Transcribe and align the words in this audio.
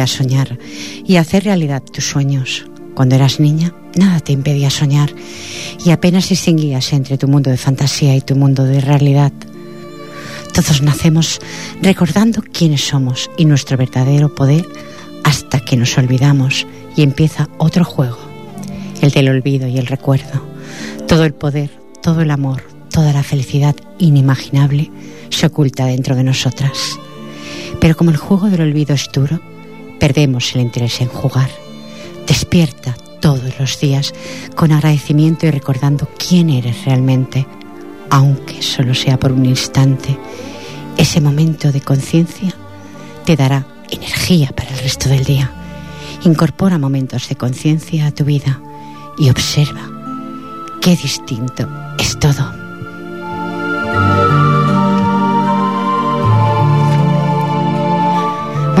A 0.00 0.06
soñar 0.06 0.58
y 1.06 1.16
hacer 1.16 1.44
realidad 1.44 1.82
tus 1.82 2.04
sueños. 2.04 2.66
Cuando 2.94 3.14
eras 3.14 3.40
niña, 3.40 3.72
nada 3.94 4.20
te 4.20 4.32
impedía 4.32 4.68
soñar 4.68 5.10
y 5.84 5.90
apenas 5.90 6.28
distinguías 6.28 6.92
entre 6.92 7.16
tu 7.16 7.28
mundo 7.28 7.50
de 7.50 7.56
fantasía 7.56 8.14
y 8.14 8.20
tu 8.20 8.36
mundo 8.36 8.64
de 8.64 8.82
realidad. 8.82 9.32
Todos 10.52 10.82
nacemos 10.82 11.40
recordando 11.80 12.42
quiénes 12.42 12.86
somos 12.86 13.30
y 13.38 13.46
nuestro 13.46 13.78
verdadero 13.78 14.34
poder 14.34 14.66
hasta 15.24 15.60
que 15.60 15.78
nos 15.78 15.96
olvidamos 15.96 16.66
y 16.94 17.02
empieza 17.02 17.48
otro 17.56 17.84
juego, 17.84 18.18
el 19.00 19.10
del 19.12 19.30
olvido 19.30 19.66
y 19.66 19.78
el 19.78 19.86
recuerdo. 19.86 20.42
Todo 21.08 21.24
el 21.24 21.32
poder, 21.32 21.70
todo 22.02 22.20
el 22.20 22.30
amor, 22.30 22.62
toda 22.90 23.14
la 23.14 23.22
felicidad 23.22 23.76
inimaginable 23.98 24.90
se 25.30 25.46
oculta 25.46 25.86
dentro 25.86 26.16
de 26.16 26.24
nosotras. 26.24 26.98
Pero 27.80 27.96
como 27.96 28.10
el 28.10 28.18
juego 28.18 28.50
del 28.50 28.60
olvido 28.60 28.94
es 28.94 29.08
duro, 29.10 29.40
perdemos 30.06 30.54
el 30.54 30.60
interés 30.60 31.00
en 31.00 31.08
jugar. 31.08 31.50
Despierta 32.28 32.96
todos 33.20 33.58
los 33.58 33.80
días 33.80 34.14
con 34.54 34.70
agradecimiento 34.70 35.46
y 35.46 35.50
recordando 35.50 36.08
quién 36.16 36.48
eres 36.48 36.84
realmente, 36.84 37.44
aunque 38.08 38.62
solo 38.62 38.94
sea 38.94 39.18
por 39.18 39.32
un 39.32 39.44
instante. 39.44 40.16
Ese 40.96 41.20
momento 41.20 41.72
de 41.72 41.80
conciencia 41.80 42.54
te 43.24 43.34
dará 43.34 43.66
energía 43.90 44.52
para 44.54 44.70
el 44.70 44.78
resto 44.78 45.08
del 45.08 45.24
día. 45.24 45.50
Incorpora 46.22 46.78
momentos 46.78 47.28
de 47.28 47.34
conciencia 47.34 48.06
a 48.06 48.12
tu 48.12 48.24
vida 48.24 48.60
y 49.18 49.28
observa 49.28 49.90
qué 50.80 50.94
distinto 50.94 51.68
es 51.98 52.16
todo. 52.20 52.65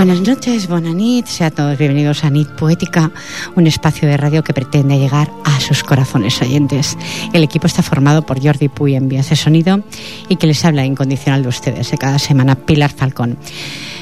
Buenas 0.06 0.28
noches, 0.28 0.68
Bonanit, 0.68 1.26
sean 1.26 1.50
todos 1.50 1.76
bienvenidos 1.76 2.22
a 2.22 2.30
NIT 2.30 2.50
Poética, 2.50 3.10
un 3.56 3.66
espacio 3.66 4.06
de 4.06 4.16
radio 4.16 4.44
que 4.44 4.54
pretende 4.54 5.00
llegar 5.00 5.32
a 5.44 5.58
sus 5.58 5.82
corazones 5.82 6.40
oyentes. 6.40 6.96
El 7.32 7.42
equipo 7.42 7.66
está 7.66 7.82
formado 7.82 8.22
por 8.22 8.40
Jordi 8.40 8.68
Puy 8.68 8.94
en 8.94 9.08
vías 9.08 9.30
de 9.30 9.34
sonido 9.34 9.80
y 10.28 10.36
que 10.36 10.46
les 10.46 10.64
habla 10.64 10.84
incondicional 10.84 11.42
de 11.42 11.48
ustedes 11.48 11.90
de 11.90 11.98
cada 11.98 12.20
semana, 12.20 12.54
Pilar 12.54 12.92
Falcón. 12.92 13.36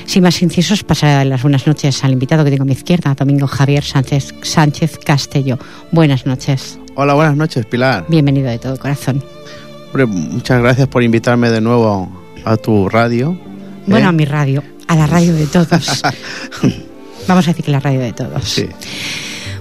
Sin 0.04 0.24
más 0.24 0.42
incisos, 0.42 0.84
pasaré 0.84 1.24
las 1.24 1.40
buenas 1.40 1.66
noches 1.66 2.04
al 2.04 2.12
invitado 2.12 2.44
que 2.44 2.50
tengo 2.50 2.64
a 2.64 2.66
mi 2.66 2.72
izquierda, 2.72 3.14
Domingo 3.14 3.46
Javier 3.46 3.82
Sánchez, 3.82 4.34
Sánchez 4.42 4.98
Castello. 4.98 5.58
Buenas 5.90 6.26
noches. 6.26 6.78
Hola, 6.96 7.14
buenas 7.14 7.38
noches, 7.38 7.64
Pilar. 7.64 8.04
Bienvenido 8.10 8.50
de 8.50 8.58
todo 8.58 8.76
corazón. 8.76 9.24
muchas 9.94 10.60
gracias 10.60 10.86
por 10.86 11.02
invitarme 11.02 11.48
de 11.48 11.62
nuevo 11.62 12.10
a 12.44 12.58
tu 12.58 12.90
radio. 12.90 13.38
Bueno, 13.86 14.04
¿eh? 14.04 14.08
a 14.10 14.12
mi 14.12 14.26
radio 14.26 14.73
a 14.88 14.96
la 14.96 15.06
radio 15.06 15.34
de 15.34 15.46
todos. 15.46 15.68
Vamos 17.28 17.46
a 17.46 17.50
decir 17.50 17.64
que 17.64 17.70
la 17.70 17.80
radio 17.80 18.00
de 18.00 18.12
todos. 18.12 18.44
Sí. 18.44 18.66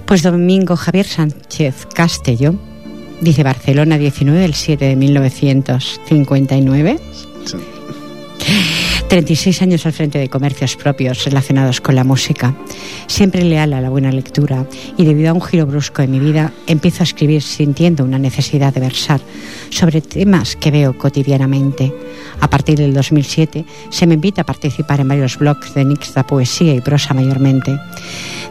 Pues 0.04 0.22
Domingo 0.22 0.76
Javier 0.76 1.06
Sánchez 1.06 1.86
Castello 1.94 2.54
dice 3.20 3.42
Barcelona 3.42 3.98
19 3.98 4.38
del 4.38 4.54
7 4.54 4.84
de 4.84 4.94
1959. 4.96 6.98
Sí. 7.46 7.56
36 9.08 9.62
años 9.62 9.86
al 9.86 9.92
frente 9.92 10.18
de 10.18 10.28
comercios 10.28 10.76
propios 10.76 11.24
relacionados 11.24 11.80
con 11.80 11.94
la 11.94 12.04
música. 12.04 12.54
Siempre 13.06 13.44
leal 13.44 13.72
a 13.72 13.80
la 13.80 13.90
buena 13.90 14.10
lectura 14.10 14.66
y 14.96 15.04
debido 15.04 15.30
a 15.30 15.32
un 15.34 15.42
giro 15.42 15.66
brusco 15.66 16.02
en 16.02 16.10
mi 16.10 16.18
vida, 16.18 16.52
empiezo 16.66 17.02
a 17.02 17.04
escribir 17.04 17.42
sintiendo 17.42 18.04
una 18.04 18.18
necesidad 18.18 18.74
de 18.74 18.80
versar 18.80 19.20
sobre 19.70 20.00
temas 20.00 20.56
que 20.56 20.70
veo 20.70 20.96
cotidianamente. 20.98 21.92
A 22.40 22.48
partir 22.48 22.78
del 22.78 22.94
2007 22.94 23.64
se 23.90 24.06
me 24.06 24.14
invita 24.14 24.42
a 24.42 24.46
participar 24.46 25.00
en 25.00 25.08
varios 25.08 25.38
blogs 25.38 25.74
de 25.74 25.84
mixta 25.84 26.26
poesía 26.26 26.74
y 26.74 26.80
prosa 26.80 27.14
mayormente, 27.14 27.78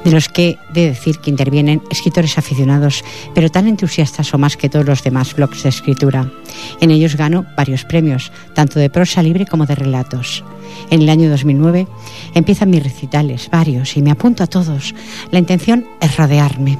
de 0.03 0.11
los 0.11 0.29
que 0.29 0.57
de 0.73 0.87
decir 0.87 1.19
que 1.19 1.29
intervienen 1.29 1.81
escritores 1.89 2.37
aficionados, 2.37 3.03
pero 3.33 3.49
tan 3.49 3.67
entusiastas 3.67 4.33
o 4.33 4.37
más 4.37 4.57
que 4.57 4.69
todos 4.69 4.85
los 4.85 5.03
demás 5.03 5.33
blogs 5.35 5.63
de 5.63 5.69
escritura. 5.69 6.31
En 6.79 6.91
ellos 6.91 7.15
gano 7.15 7.45
varios 7.57 7.85
premios, 7.85 8.31
tanto 8.53 8.79
de 8.79 8.89
prosa 8.89 9.23
libre 9.23 9.45
como 9.45 9.65
de 9.65 9.75
relatos. 9.75 10.42
En 10.89 11.01
el 11.01 11.09
año 11.09 11.29
2009 11.29 11.87
empiezan 12.33 12.69
mis 12.69 12.83
recitales, 12.83 13.49
varios, 13.51 13.97
y 13.97 14.01
me 14.01 14.11
apunto 14.11 14.43
a 14.43 14.47
todos. 14.47 14.93
La 15.31 15.39
intención 15.39 15.85
es 15.99 16.17
rodearme. 16.17 16.77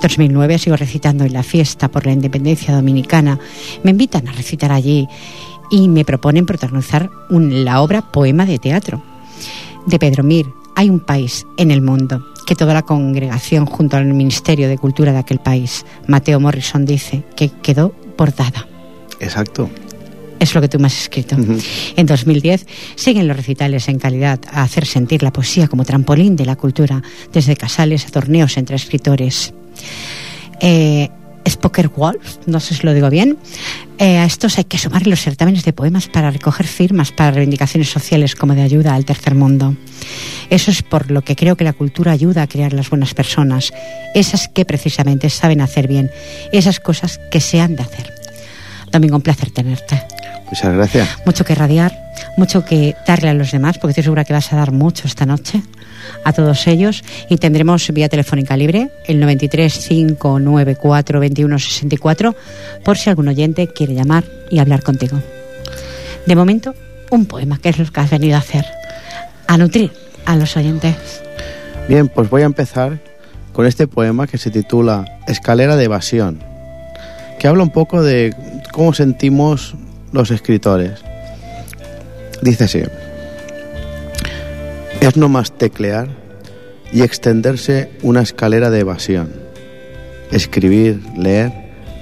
2009 0.00 0.58
sigo 0.58 0.76
recitando 0.76 1.24
en 1.24 1.32
la 1.32 1.42
fiesta 1.42 1.88
por 1.88 2.06
la 2.06 2.12
independencia 2.12 2.74
dominicana. 2.74 3.38
Me 3.82 3.90
invitan 3.90 4.28
a 4.28 4.32
recitar 4.32 4.72
allí 4.72 5.08
y 5.70 5.88
me 5.88 6.04
proponen 6.04 6.46
protagonizar 6.46 7.10
la 7.30 7.80
obra 7.80 8.02
Poema 8.02 8.44
de 8.44 8.58
Teatro 8.58 9.02
de 9.86 9.98
Pedro 9.98 10.22
Mir. 10.22 10.46
Hay 10.76 10.90
un 10.90 11.00
país 11.00 11.46
en 11.56 11.70
el 11.70 11.80
mundo 11.80 12.24
que 12.46 12.54
toda 12.54 12.74
la 12.74 12.82
congregación 12.82 13.64
junto 13.64 13.96
al 13.96 14.06
Ministerio 14.06 14.68
de 14.68 14.76
Cultura 14.76 15.12
de 15.12 15.18
aquel 15.18 15.38
país, 15.38 15.86
Mateo 16.06 16.40
Morrison, 16.40 16.84
dice 16.84 17.24
que 17.36 17.48
quedó 17.48 17.94
bordada. 18.18 18.66
Exacto 19.20 19.70
es 20.44 20.54
lo 20.54 20.60
que 20.60 20.68
tú 20.68 20.78
me 20.78 20.86
has 20.86 20.98
escrito. 20.98 21.36
En 21.96 22.06
2010 22.06 22.66
siguen 22.94 23.28
los 23.28 23.36
recitales 23.36 23.88
en 23.88 23.98
calidad 23.98 24.40
a 24.50 24.62
hacer 24.62 24.86
sentir 24.86 25.22
la 25.22 25.32
poesía 25.32 25.68
como 25.68 25.84
trampolín 25.84 26.36
de 26.36 26.46
la 26.46 26.56
cultura, 26.56 27.02
desde 27.32 27.56
casales 27.56 28.06
a 28.06 28.10
torneos 28.10 28.56
entre 28.56 28.76
escritores. 28.76 29.52
Eh, 30.60 31.08
Spoker 31.48 31.88
Wolf, 31.90 32.38
no 32.46 32.58
sé 32.60 32.74
si 32.74 32.82
lo 32.84 32.94
digo 32.94 33.10
bien. 33.10 33.36
Eh, 33.98 34.18
a 34.18 34.24
estos 34.24 34.58
hay 34.58 34.64
que 34.64 34.78
sumar 34.78 35.06
los 35.06 35.20
certámenes 35.20 35.64
de 35.64 35.72
poemas 35.72 36.08
para 36.08 36.30
recoger 36.30 36.66
firmas 36.66 37.12
para 37.12 37.32
reivindicaciones 37.32 37.90
sociales 37.90 38.34
como 38.34 38.54
de 38.54 38.62
ayuda 38.62 38.94
al 38.94 39.04
tercer 39.04 39.34
mundo. 39.34 39.76
Eso 40.50 40.70
es 40.70 40.82
por 40.82 41.10
lo 41.10 41.22
que 41.22 41.36
creo 41.36 41.56
que 41.56 41.64
la 41.64 41.72
cultura 41.72 42.12
ayuda 42.12 42.42
a 42.42 42.46
crear 42.46 42.72
las 42.72 42.90
buenas 42.90 43.14
personas, 43.14 43.72
esas 44.14 44.48
que 44.48 44.64
precisamente 44.64 45.30
saben 45.30 45.60
hacer 45.60 45.86
bien, 45.86 46.10
esas 46.52 46.80
cosas 46.80 47.20
que 47.30 47.40
se 47.40 47.60
han 47.60 47.76
de 47.76 47.82
hacer. 47.82 48.23
Domingo, 48.94 49.16
un 49.16 49.22
placer 49.22 49.50
tenerte. 49.50 50.00
Muchas 50.46 50.72
gracias. 50.72 51.08
Mucho 51.26 51.44
que 51.44 51.54
radiar, 51.56 51.92
mucho 52.36 52.64
que 52.64 52.94
darle 53.06 53.28
a 53.28 53.34
los 53.34 53.50
demás, 53.50 53.76
porque 53.78 53.90
estoy 53.90 54.04
segura 54.04 54.24
que 54.24 54.32
vas 54.32 54.52
a 54.52 54.56
dar 54.56 54.70
mucho 54.70 55.08
esta 55.08 55.26
noche 55.26 55.62
a 56.24 56.32
todos 56.32 56.68
ellos 56.68 57.02
y 57.28 57.36
tendremos 57.38 57.90
vía 57.92 58.08
telefónica 58.08 58.56
libre 58.56 58.90
el 59.06 59.18
93 59.18 59.88
594 59.88 61.18
2164 61.18 62.36
por 62.84 62.96
si 62.96 63.10
algún 63.10 63.26
oyente 63.26 63.66
quiere 63.66 63.94
llamar 63.94 64.24
y 64.48 64.60
hablar 64.60 64.84
contigo. 64.84 65.20
De 66.26 66.36
momento, 66.36 66.74
un 67.10 67.26
poema, 67.26 67.58
que 67.58 67.70
es 67.70 67.78
lo 67.78 67.90
que 67.90 68.00
has 68.00 68.10
venido 68.10 68.36
a 68.36 68.38
hacer, 68.38 68.64
a 69.48 69.58
nutrir 69.58 69.92
a 70.24 70.36
los 70.36 70.56
oyentes. 70.56 70.94
Bien, 71.88 72.08
pues 72.08 72.30
voy 72.30 72.42
a 72.42 72.46
empezar 72.46 73.00
con 73.52 73.66
este 73.66 73.88
poema 73.88 74.28
que 74.28 74.38
se 74.38 74.52
titula 74.52 75.04
Escalera 75.26 75.74
de 75.74 75.84
evasión, 75.84 76.53
que 77.38 77.48
habla 77.48 77.62
un 77.62 77.70
poco 77.70 78.02
de 78.02 78.34
cómo 78.72 78.94
sentimos 78.94 79.74
los 80.12 80.30
escritores. 80.30 81.00
Dice 82.42 82.64
así, 82.64 82.82
es 85.00 85.16
no 85.16 85.28
más 85.28 85.52
teclear 85.52 86.08
y 86.92 87.02
extenderse 87.02 87.90
una 88.02 88.22
escalera 88.22 88.70
de 88.70 88.80
evasión. 88.80 89.32
Escribir, 90.30 91.02
leer, 91.16 91.52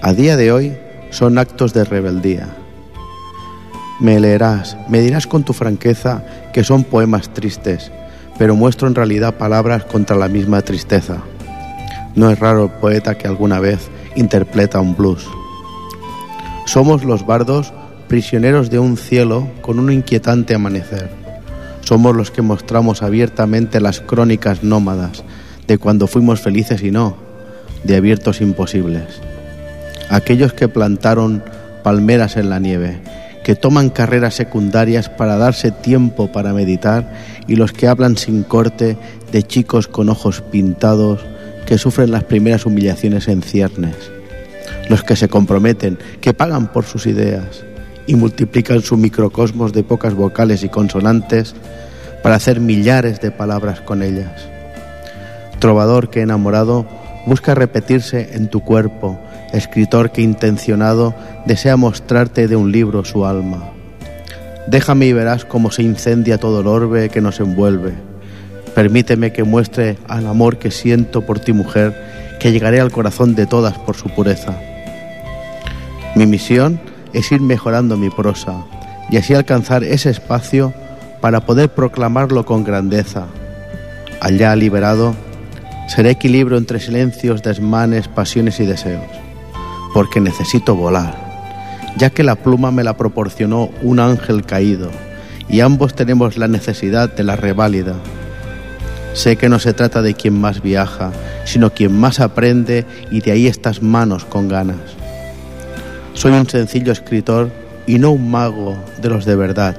a 0.02 0.12
día 0.12 0.36
de 0.36 0.52
hoy 0.52 0.76
son 1.10 1.38
actos 1.38 1.72
de 1.74 1.84
rebeldía. 1.84 2.48
Me 4.00 4.18
leerás, 4.20 4.76
me 4.88 5.00
dirás 5.00 5.26
con 5.26 5.44
tu 5.44 5.52
franqueza 5.52 6.24
que 6.52 6.64
son 6.64 6.84
poemas 6.84 7.32
tristes, 7.32 7.90
pero 8.38 8.56
muestro 8.56 8.88
en 8.88 8.94
realidad 8.94 9.36
palabras 9.36 9.84
contra 9.84 10.16
la 10.16 10.28
misma 10.28 10.62
tristeza. 10.62 11.18
No 12.14 12.30
es 12.30 12.38
raro 12.38 12.80
poeta 12.80 13.16
que 13.16 13.26
alguna 13.26 13.60
vez 13.60 13.90
interpreta 14.16 14.80
un 14.80 14.96
blues. 14.96 15.26
Somos 16.64 17.04
los 17.04 17.26
bardos 17.26 17.72
prisioneros 18.08 18.70
de 18.70 18.78
un 18.78 18.96
cielo 18.96 19.48
con 19.62 19.78
un 19.78 19.90
inquietante 19.90 20.54
amanecer. 20.54 21.10
Somos 21.80 22.14
los 22.14 22.30
que 22.30 22.42
mostramos 22.42 23.02
abiertamente 23.02 23.80
las 23.80 24.00
crónicas 24.00 24.62
nómadas 24.62 25.24
de 25.66 25.78
cuando 25.78 26.06
fuimos 26.06 26.40
felices 26.40 26.82
y 26.82 26.90
no, 26.90 27.16
de 27.84 27.96
abiertos 27.96 28.40
imposibles. 28.40 29.20
Aquellos 30.08 30.52
que 30.52 30.68
plantaron 30.68 31.42
palmeras 31.82 32.36
en 32.36 32.50
la 32.50 32.58
nieve, 32.58 33.00
que 33.44 33.56
toman 33.56 33.90
carreras 33.90 34.34
secundarias 34.34 35.08
para 35.08 35.36
darse 35.36 35.70
tiempo 35.70 36.30
para 36.30 36.52
meditar 36.52 37.12
y 37.48 37.56
los 37.56 37.72
que 37.72 37.88
hablan 37.88 38.16
sin 38.16 38.44
corte 38.44 38.96
de 39.32 39.42
chicos 39.42 39.88
con 39.88 40.08
ojos 40.08 40.42
pintados 40.42 41.20
que 41.72 41.78
sufren 41.78 42.10
las 42.10 42.24
primeras 42.24 42.66
humillaciones 42.66 43.28
en 43.28 43.40
ciernes, 43.40 43.96
los 44.90 45.02
que 45.02 45.16
se 45.16 45.30
comprometen, 45.30 45.96
que 46.20 46.34
pagan 46.34 46.70
por 46.70 46.84
sus 46.84 47.06
ideas 47.06 47.64
y 48.06 48.14
multiplican 48.14 48.82
su 48.82 48.98
microcosmos 48.98 49.72
de 49.72 49.82
pocas 49.82 50.12
vocales 50.12 50.64
y 50.64 50.68
consonantes 50.68 51.54
para 52.22 52.34
hacer 52.34 52.60
millares 52.60 53.22
de 53.22 53.30
palabras 53.30 53.80
con 53.80 54.02
ellas. 54.02 54.46
Trovador 55.60 56.10
que 56.10 56.20
enamorado 56.20 56.86
busca 57.24 57.54
repetirse 57.54 58.36
en 58.36 58.48
tu 58.48 58.60
cuerpo, 58.60 59.18
escritor 59.54 60.12
que 60.12 60.20
intencionado 60.20 61.14
desea 61.46 61.78
mostrarte 61.78 62.48
de 62.48 62.56
un 62.56 62.70
libro 62.70 63.02
su 63.06 63.24
alma. 63.24 63.70
Déjame 64.66 65.06
y 65.06 65.14
verás 65.14 65.46
cómo 65.46 65.70
se 65.70 65.84
incendia 65.84 66.36
todo 66.36 66.60
el 66.60 66.66
orbe 66.66 67.08
que 67.08 67.22
nos 67.22 67.40
envuelve. 67.40 68.11
Permíteme 68.74 69.32
que 69.32 69.44
muestre 69.44 69.98
al 70.08 70.26
amor 70.26 70.58
que 70.58 70.70
siento 70.70 71.22
por 71.22 71.38
ti 71.40 71.52
mujer, 71.52 71.94
que 72.40 72.52
llegaré 72.52 72.80
al 72.80 72.90
corazón 72.90 73.34
de 73.34 73.46
todas 73.46 73.76
por 73.78 73.96
su 73.96 74.08
pureza. 74.08 74.56
Mi 76.14 76.26
misión 76.26 76.80
es 77.12 77.30
ir 77.32 77.40
mejorando 77.40 77.96
mi 77.96 78.10
prosa 78.10 78.64
y 79.10 79.18
así 79.18 79.34
alcanzar 79.34 79.84
ese 79.84 80.10
espacio 80.10 80.72
para 81.20 81.40
poder 81.40 81.68
proclamarlo 81.68 82.44
con 82.44 82.64
grandeza. 82.64 83.26
Allá 84.20 84.56
liberado, 84.56 85.14
seré 85.88 86.10
equilibrio 86.10 86.56
entre 86.56 86.80
silencios, 86.80 87.42
desmanes, 87.42 88.08
pasiones 88.08 88.58
y 88.60 88.66
deseos, 88.66 89.04
porque 89.92 90.20
necesito 90.20 90.74
volar, 90.74 91.14
ya 91.96 92.10
que 92.10 92.22
la 92.22 92.36
pluma 92.36 92.70
me 92.70 92.84
la 92.84 92.96
proporcionó 92.96 93.70
un 93.82 94.00
ángel 94.00 94.44
caído, 94.44 94.90
y 95.48 95.60
ambos 95.60 95.94
tenemos 95.94 96.38
la 96.38 96.48
necesidad 96.48 97.14
de 97.14 97.24
la 97.24 97.36
reválida. 97.36 97.94
Sé 99.14 99.36
que 99.36 99.48
no 99.48 99.58
se 99.58 99.74
trata 99.74 100.00
de 100.00 100.14
quien 100.14 100.40
más 100.40 100.62
viaja, 100.62 101.12
sino 101.44 101.70
quien 101.70 101.98
más 101.98 102.18
aprende 102.18 102.86
y 103.10 103.20
de 103.20 103.32
ahí 103.32 103.46
estas 103.46 103.82
manos 103.82 104.24
con 104.24 104.48
ganas. 104.48 104.78
Soy 106.14 106.32
un 106.32 106.48
sencillo 106.48 106.92
escritor 106.92 107.50
y 107.86 107.98
no 107.98 108.12
un 108.12 108.30
mago 108.30 108.76
de 109.00 109.10
los 109.10 109.24
de 109.26 109.36
verdad, 109.36 109.76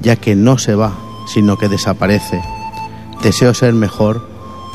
ya 0.00 0.16
que 0.16 0.34
no 0.34 0.58
se 0.58 0.74
va, 0.74 0.92
sino 1.32 1.56
que 1.56 1.68
desaparece. 1.68 2.42
Deseo 3.22 3.54
ser 3.54 3.72
mejor, 3.72 4.28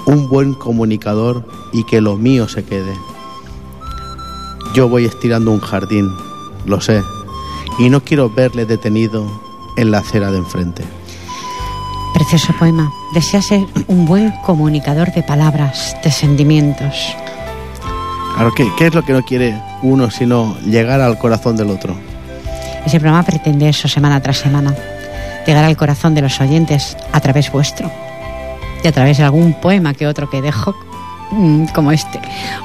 un 0.06 0.28
buen 0.28 0.54
comunicador 0.56 1.46
y 1.72 1.84
que 1.86 2.02
lo 2.02 2.16
mío 2.16 2.48
se 2.50 2.64
quede. 2.64 2.94
Yo 4.74 4.90
voy 4.90 5.06
estirando 5.06 5.52
un 5.52 5.60
jardín, 5.60 6.12
lo 6.66 6.82
sé, 6.82 7.04
y 7.78 7.90
no 7.90 8.02
quiero 8.02 8.30
verle 8.30 8.66
detenido 8.66 9.26
en 9.78 9.92
la 9.92 10.00
acera 10.00 10.32
de 10.32 10.40
enfrente. 10.40 10.84
Precioso 12.30 12.54
poema. 12.60 12.94
Desea 13.12 13.42
ser 13.42 13.66
un 13.88 14.06
buen 14.06 14.30
comunicador 14.46 15.12
de 15.12 15.24
palabras, 15.24 15.98
de 16.04 16.12
sentimientos. 16.12 17.16
Claro, 18.36 18.54
¿qué, 18.56 18.68
¿qué 18.78 18.86
es 18.86 18.94
lo 18.94 19.04
que 19.04 19.14
no 19.14 19.24
quiere 19.24 19.60
uno 19.81 20.12
sino 20.12 20.56
llegar 20.64 21.02
al 21.02 21.18
corazón 21.18 21.58
del 21.58 21.72
otro? 21.72 21.96
Ese 22.86 23.00
programa 23.00 23.24
pretende 23.24 23.68
eso 23.68 23.88
semana 23.88 24.22
tras 24.22 24.38
semana, 24.38 24.76
llegar 25.48 25.66
al 25.66 25.76
corazón 25.76 26.14
de 26.14 26.22
los 26.22 26.40
oyentes 26.40 26.96
a 27.12 27.20
través 27.20 27.52
vuestro 27.52 27.92
y 28.84 28.88
a 28.88 28.92
través 28.92 29.18
de 29.18 29.24
algún 29.24 29.56
poema 29.56 29.96
que 29.96 30.06
otro 30.06 30.30
que 30.30 30.44
dejo 30.44 30.75
mm, 31.32 31.66
como 31.74 31.92
este. 31.92 32.20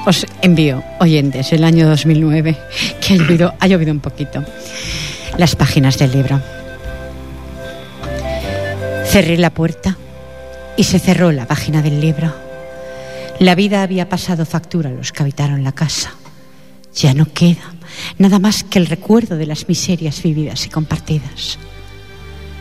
Os 0.05 0.27
envío, 0.43 0.83
oyentes, 0.99 1.51
el 1.53 1.63
año 1.63 1.89
2009, 1.89 2.55
que 3.01 3.13
ha 3.15 3.17
llovido, 3.17 3.55
ha 3.59 3.65
llovido 3.65 3.91
un 3.91 3.99
poquito, 3.99 4.43
las 5.39 5.55
páginas 5.55 5.97
del 5.97 6.11
libro. 6.11 6.39
Cerré 9.15 9.37
la 9.37 9.53
puerta 9.53 9.95
y 10.75 10.83
se 10.83 10.99
cerró 10.99 11.31
la 11.31 11.47
página 11.47 11.81
del 11.81 12.01
libro. 12.01 12.35
La 13.39 13.55
vida 13.55 13.81
había 13.81 14.09
pasado 14.09 14.45
factura 14.45 14.89
a 14.89 14.93
los 14.93 15.13
que 15.13 15.23
habitaron 15.23 15.63
la 15.63 15.71
casa. 15.71 16.11
Ya 16.93 17.13
no 17.13 17.25
queda 17.25 17.75
nada 18.17 18.39
más 18.39 18.65
que 18.65 18.77
el 18.77 18.87
recuerdo 18.87 19.37
de 19.37 19.45
las 19.45 19.69
miserias 19.69 20.21
vividas 20.21 20.65
y 20.65 20.69
compartidas. 20.69 21.57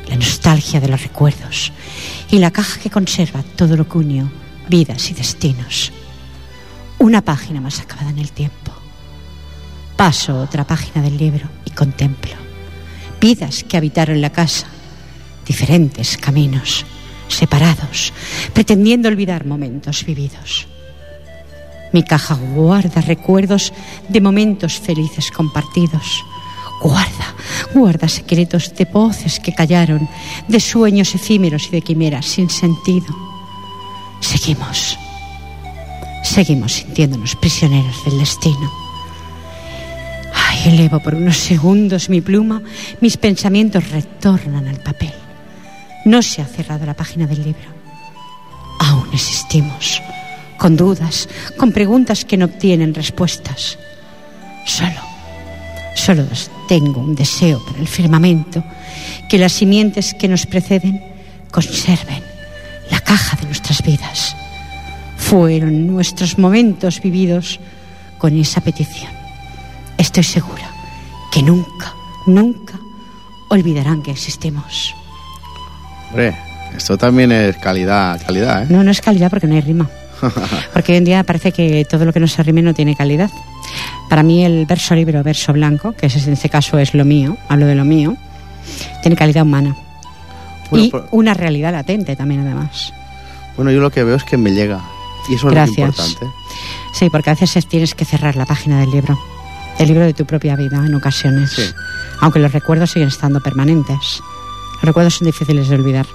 La 0.08 0.14
nostalgia 0.14 0.78
de 0.78 0.86
los 0.86 1.02
recuerdos 1.02 1.72
y 2.30 2.38
la 2.38 2.52
caja 2.52 2.78
que 2.78 2.88
conserva 2.88 3.42
todo 3.56 3.76
lo 3.76 3.88
que 3.88 4.22
vidas 4.68 5.10
y 5.10 5.14
destinos. 5.14 5.90
Una 7.00 7.20
página 7.24 7.60
más 7.60 7.80
acabada 7.80 8.10
en 8.10 8.20
el 8.20 8.30
tiempo. 8.30 8.70
Paso 9.96 10.40
otra 10.40 10.64
página 10.64 11.02
del 11.02 11.18
libro 11.18 11.48
y 11.64 11.70
contemplo 11.70 12.30
vidas 13.20 13.64
que 13.64 13.76
habitaron 13.76 14.20
la 14.20 14.30
casa, 14.30 14.68
diferentes 15.44 16.16
caminos, 16.16 16.84
separados, 17.28 18.12
pretendiendo 18.52 19.08
olvidar 19.08 19.46
momentos 19.46 20.04
vividos. 20.04 20.66
Mi 21.92 22.02
caja 22.02 22.34
guarda 22.34 23.00
recuerdos 23.00 23.72
de 24.08 24.20
momentos 24.20 24.80
felices 24.80 25.30
compartidos. 25.30 26.24
Guarda, 26.82 27.34
guarda 27.72 28.08
secretos 28.08 28.74
de 28.74 28.84
voces 28.84 29.38
que 29.38 29.54
callaron, 29.54 30.08
de 30.48 30.58
sueños 30.58 31.14
efímeros 31.14 31.68
y 31.68 31.70
de 31.70 31.82
quimeras 31.82 32.26
sin 32.26 32.50
sentido. 32.50 33.14
Seguimos, 34.20 34.98
seguimos 36.24 36.72
sintiéndonos 36.72 37.36
prisioneros 37.36 38.04
del 38.04 38.18
destino. 38.18 38.72
Ay, 40.34 40.74
elevo 40.74 40.98
por 40.98 41.14
unos 41.14 41.38
segundos 41.38 42.08
mi 42.08 42.20
pluma, 42.20 42.60
mis 43.00 43.16
pensamientos 43.16 43.88
retornan 43.90 44.66
al 44.66 44.80
papel. 44.80 45.23
No 46.04 46.20
se 46.22 46.42
ha 46.42 46.46
cerrado 46.46 46.84
la 46.84 46.94
página 46.94 47.26
del 47.26 47.42
libro. 47.42 47.68
Aún 48.78 49.08
existimos, 49.12 50.02
con 50.58 50.76
dudas, 50.76 51.28
con 51.56 51.72
preguntas 51.72 52.24
que 52.24 52.36
no 52.36 52.44
obtienen 52.46 52.94
respuestas. 52.94 53.78
Solo, 54.66 55.00
solo 55.94 56.26
tengo 56.68 57.00
un 57.00 57.14
deseo 57.14 57.64
para 57.64 57.78
el 57.78 57.88
firmamento, 57.88 58.62
que 59.28 59.38
las 59.38 59.52
simientes 59.52 60.14
que 60.14 60.28
nos 60.28 60.44
preceden 60.46 61.02
conserven 61.50 62.22
la 62.90 63.00
caja 63.00 63.36
de 63.36 63.46
nuestras 63.46 63.82
vidas. 63.82 64.36
Fueron 65.16 65.86
nuestros 65.86 66.36
momentos 66.36 67.00
vividos 67.00 67.60
con 68.18 68.38
esa 68.38 68.60
petición. 68.60 69.10
Estoy 69.96 70.24
segura 70.24 70.70
que 71.32 71.42
nunca, 71.42 71.94
nunca 72.26 72.78
olvidarán 73.48 74.02
que 74.02 74.10
existimos. 74.10 74.94
Hombre, 76.14 76.36
esto 76.76 76.96
también 76.96 77.32
es 77.32 77.56
calidad, 77.56 78.20
calidad, 78.24 78.62
¿eh? 78.62 78.66
No, 78.68 78.84
no 78.84 78.90
es 78.92 79.00
calidad 79.00 79.30
porque 79.30 79.48
no 79.48 79.54
hay 79.54 79.60
rima. 79.62 79.88
Porque 80.72 80.92
hoy 80.92 80.98
en 80.98 81.04
día 81.04 81.22
parece 81.24 81.50
que 81.52 81.84
todo 81.84 82.04
lo 82.06 82.12
que 82.12 82.20
no 82.20 82.28
se 82.28 82.40
rime 82.44 82.62
no 82.62 82.72
tiene 82.72 82.94
calidad. 82.96 83.28
Para 84.08 84.22
mí 84.22 84.44
el 84.44 84.64
verso 84.64 84.94
libre 84.94 85.18
o 85.18 85.22
verso 85.24 85.52
blanco, 85.52 85.92
que 85.92 86.06
en 86.06 86.32
este 86.32 86.48
caso 86.48 86.78
es 86.78 86.94
lo 86.94 87.04
mío, 87.04 87.36
hablo 87.48 87.66
de 87.66 87.74
lo 87.74 87.84
mío, 87.84 88.16
tiene 89.02 89.16
calidad 89.16 89.42
humana. 89.42 89.76
Bueno, 90.70 90.86
y 90.86 90.90
por- 90.90 91.08
una 91.10 91.34
realidad 91.34 91.72
latente 91.72 92.14
también 92.16 92.40
además. 92.42 92.92
Bueno, 93.56 93.70
yo 93.72 93.80
lo 93.80 93.90
que 93.90 94.02
veo 94.04 94.14
es 94.16 94.24
que 94.24 94.36
me 94.38 94.52
llega. 94.52 94.80
Y 95.28 95.34
eso 95.34 95.48
Gracias. 95.48 95.90
es 95.90 95.98
lo 95.98 96.04
importante. 96.04 96.26
Sí, 96.94 97.10
porque 97.10 97.30
a 97.30 97.34
veces 97.34 97.66
tienes 97.66 97.94
que 97.94 98.04
cerrar 98.04 98.36
la 98.36 98.46
página 98.46 98.80
del 98.80 98.92
libro, 98.92 99.18
del 99.78 99.88
libro 99.88 100.04
de 100.04 100.14
tu 100.14 100.24
propia 100.24 100.54
vida 100.56 100.76
en 100.86 100.94
ocasiones. 100.94 101.50
Sí. 101.52 101.64
Aunque 102.20 102.38
los 102.38 102.52
recuerdos 102.52 102.92
siguen 102.92 103.08
estando 103.08 103.40
permanentes. 103.42 104.20
Los 104.74 104.82
recuerdos 104.82 105.14
son 105.14 105.26
difíciles 105.26 105.68
de 105.68 105.74
olvidar. 105.74 106.06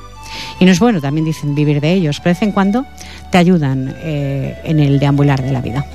Y 0.59 0.65
no 0.65 0.71
es 0.71 0.79
bueno, 0.79 1.01
también 1.01 1.25
dicen, 1.25 1.55
vivir 1.55 1.81
de 1.81 1.93
ellos, 1.93 2.19
pero 2.19 2.33
de 2.33 2.39
vez 2.39 2.41
en 2.43 2.51
cuando 2.51 2.85
te 3.31 3.37
ayudan 3.37 3.95
eh, 3.97 4.59
en 4.63 4.79
el 4.79 4.99
deambular 4.99 5.41
de 5.41 5.51
la 5.51 5.61
vida. 5.61 5.85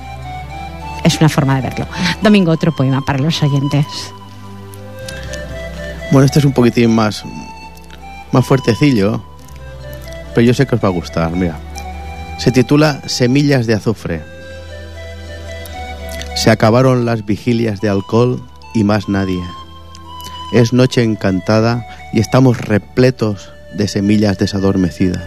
Es 1.03 1.19
una 1.19 1.29
forma 1.29 1.55
de 1.55 1.61
verlo. 1.61 1.87
Domingo, 2.21 2.51
otro 2.51 2.75
poema 2.75 3.01
para 3.01 3.19
los 3.19 3.41
oyentes. 3.43 3.85
Bueno, 6.11 6.25
este 6.25 6.39
es 6.39 6.45
un 6.45 6.53
poquitín 6.53 6.93
más, 6.93 7.23
más 8.31 8.45
fuertecillo, 8.45 9.23
pero 10.33 10.47
yo 10.47 10.53
sé 10.53 10.65
que 10.65 10.75
os 10.75 10.83
va 10.83 10.87
a 10.87 10.91
gustar. 10.91 11.31
Mira, 11.31 11.57
se 12.37 12.51
titula 12.51 13.01
Semillas 13.07 13.67
de 13.67 13.75
azufre. 13.75 14.21
Se 16.35 16.51
acabaron 16.51 17.05
las 17.05 17.25
vigilias 17.25 17.81
de 17.81 17.89
alcohol 17.89 18.41
y 18.73 18.83
más 18.83 19.07
nadie. 19.07 19.41
Es 20.53 20.73
noche 20.73 21.03
encantada 21.03 21.85
y 22.15 22.21
estamos 22.21 22.61
repletos 22.61 23.51
de 23.73 23.89
semillas 23.89 24.37
desadormecidas. 24.37 25.21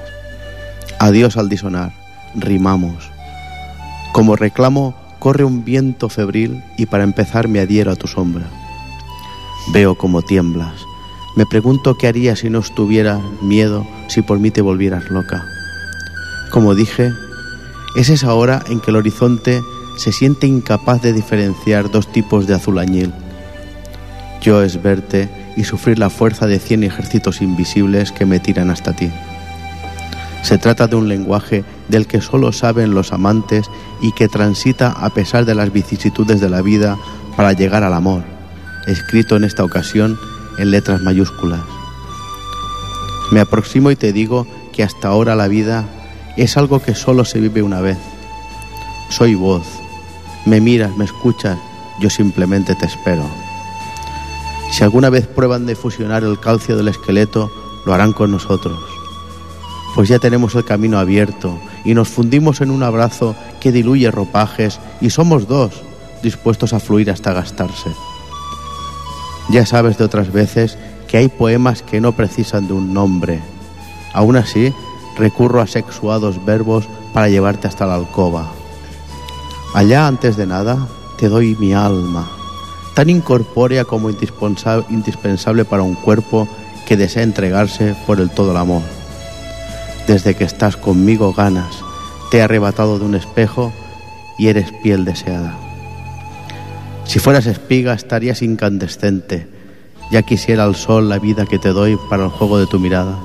Adiós 0.99 1.37
al 1.37 1.51
disonar, 1.51 1.93
rimamos. 2.35 3.11
Como 4.13 4.37
reclamo, 4.37 4.97
corre 5.19 5.45
un 5.45 5.67
viento 5.67 6.09
febril 6.09 6.65
y 6.79 6.87
para 6.87 7.05
empezar 7.05 7.47
me 7.47 7.61
adhiero 7.61 7.93
a 7.93 7.97
tu 7.97 8.07
sombra. 8.07 8.47
Veo 9.71 9.97
cómo 9.97 10.23
tiemblas. 10.23 10.73
Me 11.37 11.45
pregunto 11.45 11.99
qué 11.99 12.07
haría 12.07 12.37
si 12.37 12.49
no 12.49 12.61
estuviera 12.61 13.21
miedo, 13.43 13.87
si 14.09 14.23
por 14.23 14.39
mí 14.39 14.51
te 14.51 14.63
volvieras 14.63 15.11
loca. 15.11 15.45
Como 16.51 16.75
dije, 16.75 17.13
es 17.97 18.09
esa 18.09 18.33
hora 18.33 18.63
en 18.71 18.81
que 18.81 18.93
el 18.93 18.97
horizonte 18.97 19.61
se 19.99 20.11
siente 20.11 20.47
incapaz 20.47 21.03
de 21.03 21.13
diferenciar 21.13 21.91
dos 21.91 22.11
tipos 22.11 22.47
de 22.47 22.55
azul 22.55 22.79
añil. 22.79 23.13
Yo 24.41 24.63
es 24.63 24.83
verte 24.83 25.29
y 25.59 25.65
sufrir 25.65 25.99
la 25.99 26.09
fuerza 26.09 26.47
de 26.47 26.61
cien 26.61 26.85
ejércitos 26.85 27.43
invisibles 27.43 28.13
que 28.13 28.25
me 28.25 28.39
tiran 28.39 28.71
hasta 28.71 28.95
ti. 28.95 29.11
Se 30.43 30.57
trata 30.57 30.87
de 30.87 30.95
un 30.95 31.09
lenguaje 31.09 31.65
del 31.89 32.07
que 32.07 32.21
solo 32.21 32.53
saben 32.53 32.95
los 32.95 33.13
amantes 33.13 33.69
y 34.01 34.13
que 34.13 34.29
transita 34.29 34.93
a 34.93 35.11
pesar 35.11 35.47
de 35.47 35.57
las 35.57 35.73
vicisitudes 35.73 36.41
de 36.41 36.49
la 36.49 36.63
vida 36.63 36.97
para 37.37 37.55
llegar 37.55 37.83
al 37.83 37.93
amor, 37.93 38.23
escrito 38.87 39.35
en 39.35 39.43
esta 39.43 39.65
ocasión 39.65 40.17
en 40.59 40.71
letras 40.71 41.03
mayúsculas. 41.03 41.61
Me 43.33 43.41
aproximo 43.41 43.91
y 43.91 43.97
te 43.97 44.13
digo 44.13 44.47
que 44.73 44.85
hasta 44.85 45.09
ahora 45.09 45.35
la 45.35 45.49
vida 45.49 45.89
es 46.37 46.57
algo 46.57 46.79
que 46.79 46.95
solo 46.95 47.25
se 47.25 47.41
vive 47.41 47.63
una 47.63 47.81
vez. 47.81 47.99
Soy 49.11 49.35
voz. 49.35 49.67
Me 50.47 50.61
miras, 50.61 50.97
me 50.97 51.05
escuchas, 51.05 51.59
yo 52.01 52.09
simplemente 52.11 52.77
te 52.77 52.87
espero. 52.87 53.48
Si 54.71 54.85
alguna 54.85 55.11
vez 55.11 55.27
prueban 55.27 55.67
de 55.67 55.75
fusionar 55.75 56.25
el 56.25 56.39
calcio 56.39 56.77
del 56.77 56.89
esqueleto, 56.89 57.51
lo 57.85 57.95
harán 57.95 58.13
con 58.13 58.31
nosotros. 58.31 58.79
Pues 59.95 60.09
ya 60.09 60.19
tenemos 60.19 60.55
el 60.55 60.65
camino 60.65 60.99
abierto 60.99 61.59
y 61.85 61.95
nos 61.95 62.09
fundimos 62.09 62.61
en 62.61 62.71
un 62.71 62.83
abrazo 62.83 63.35
que 63.61 63.73
diluye 63.73 64.11
ropajes 64.11 64.79
y 65.01 65.11
somos 65.11 65.49
dos, 65.49 65.83
dispuestos 66.23 66.73
a 66.73 66.81
fluir 66.81 67.11
hasta 67.11 67.33
gastarse. 67.33 67.91
Ya 69.51 69.65
sabes 69.65 69.97
de 69.99 70.05
otras 70.05 70.33
veces 70.33 70.79
que 71.09 71.17
hay 71.17 71.29
poemas 71.29 71.83
que 71.83 72.01
no 72.01 72.13
precisan 72.13 72.69
de 72.69 72.75
un 72.75 72.93
nombre. 72.93 73.41
Aún 74.13 74.37
así, 74.37 74.73
recurro 75.17 75.61
a 75.61 75.67
sexuados 75.67 76.45
verbos 76.45 76.85
para 77.13 77.29
llevarte 77.29 77.67
hasta 77.67 77.87
la 77.87 77.95
alcoba. 77.95 78.53
Allá, 79.75 80.07
antes 80.07 80.37
de 80.37 80.47
nada, 80.47 80.87
te 81.19 81.29
doy 81.29 81.57
mi 81.57 81.73
alma, 81.73 82.31
tan 82.99 83.11
incorpórea 83.11 83.85
como 83.85 84.11
indispensable 84.11 85.65
para 85.65 85.85
un 85.85 85.95
cuerpo 85.95 86.49
que 86.85 86.97
desea 86.97 87.23
entregarse 87.23 87.95
por 88.09 88.19
el 88.19 88.29
todo 88.29 88.51
el 88.51 88.57
amor. 88.57 88.83
Desde 90.09 90.35
que 90.35 90.43
estás 90.43 90.77
conmigo 90.77 91.33
ganas, 91.33 91.77
te 92.33 92.39
he 92.39 92.43
arrebatado 92.43 92.99
de 92.99 93.05
un 93.05 93.15
espejo 93.15 93.73
y 94.37 94.49
eres 94.49 94.73
piel 94.83 95.05
deseada. 95.05 95.57
Si 97.05 97.21
fueras 97.21 97.47
espiga 97.47 97.95
estarías 97.95 98.43
incandescente, 98.43 99.47
ya 100.11 100.23
quisiera 100.23 100.65
el 100.65 100.75
sol 100.75 101.09
la 101.09 101.21
vida 101.21 101.47
que 101.47 101.61
te 101.61 101.69
doy 101.69 101.97
para 102.11 102.25
el 102.25 102.31
juego 102.31 102.59
de 102.59 102.67
tu 102.67 102.81
mirada. 102.81 103.17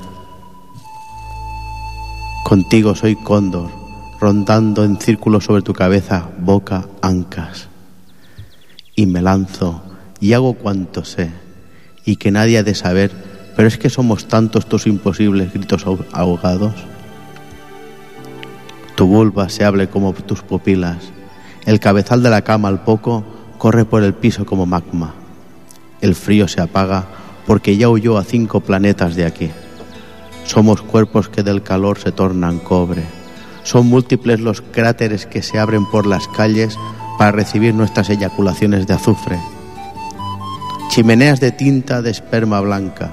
Contigo 2.43 2.93
soy 2.93 3.15
cóndor, 3.15 3.71
rondando 4.19 4.83
en 4.83 4.97
círculo 4.97 5.41
sobre 5.41 5.63
tu 5.63 5.73
cabeza, 5.73 6.29
boca, 6.37 6.85
ancas. 7.01 7.72
Y 8.95 9.05
me 9.05 9.21
lanzo 9.21 9.83
y 10.19 10.33
hago 10.33 10.53
cuanto 10.53 11.03
sé, 11.03 11.31
y 12.05 12.15
que 12.15 12.31
nadie 12.31 12.59
ha 12.59 12.63
de 12.63 12.75
saber, 12.75 13.11
pero 13.55 13.67
es 13.67 13.77
que 13.77 13.89
somos 13.89 14.27
tantos 14.27 14.67
tus 14.67 14.87
imposibles 14.87 15.53
gritos 15.53 15.85
ahogados. 16.11 16.73
Tu 18.95 19.05
vulva 19.05 19.49
se 19.49 19.65
abre 19.65 19.89
como 19.89 20.13
tus 20.13 20.41
pupilas, 20.41 21.11
el 21.65 21.79
cabezal 21.79 22.23
de 22.23 22.29
la 22.29 22.43
cama 22.43 22.67
al 22.67 22.83
poco 22.83 23.25
corre 23.57 23.85
por 23.85 24.03
el 24.03 24.13
piso 24.13 24.45
como 24.45 24.65
magma 24.65 25.15
el 26.03 26.15
frío 26.15 26.49
se 26.49 26.59
apaga 26.59 27.05
porque 27.47 27.77
ya 27.77 27.89
huyó 27.89 28.17
a 28.17 28.25
cinco 28.25 28.59
planetas 28.59 29.15
de 29.15 29.25
aquí. 29.25 29.49
Somos 30.43 30.81
cuerpos 30.81 31.29
que 31.29 31.43
del 31.43 31.63
calor 31.63 31.97
se 31.97 32.11
tornan 32.11 32.59
cobre. 32.59 33.03
Son 33.63 33.87
múltiples 33.87 34.41
los 34.41 34.61
cráteres 34.61 35.25
que 35.25 35.41
se 35.41 35.59
abren 35.59 35.89
por 35.89 36.05
las 36.05 36.27
calles 36.27 36.77
para 37.17 37.31
recibir 37.31 37.73
nuestras 37.73 38.09
eyaculaciones 38.09 38.87
de 38.87 38.93
azufre. 38.93 39.39
Chimeneas 40.89 41.39
de 41.39 41.51
tinta 41.51 42.01
de 42.01 42.11
esperma 42.11 42.59
blanca. 42.61 43.11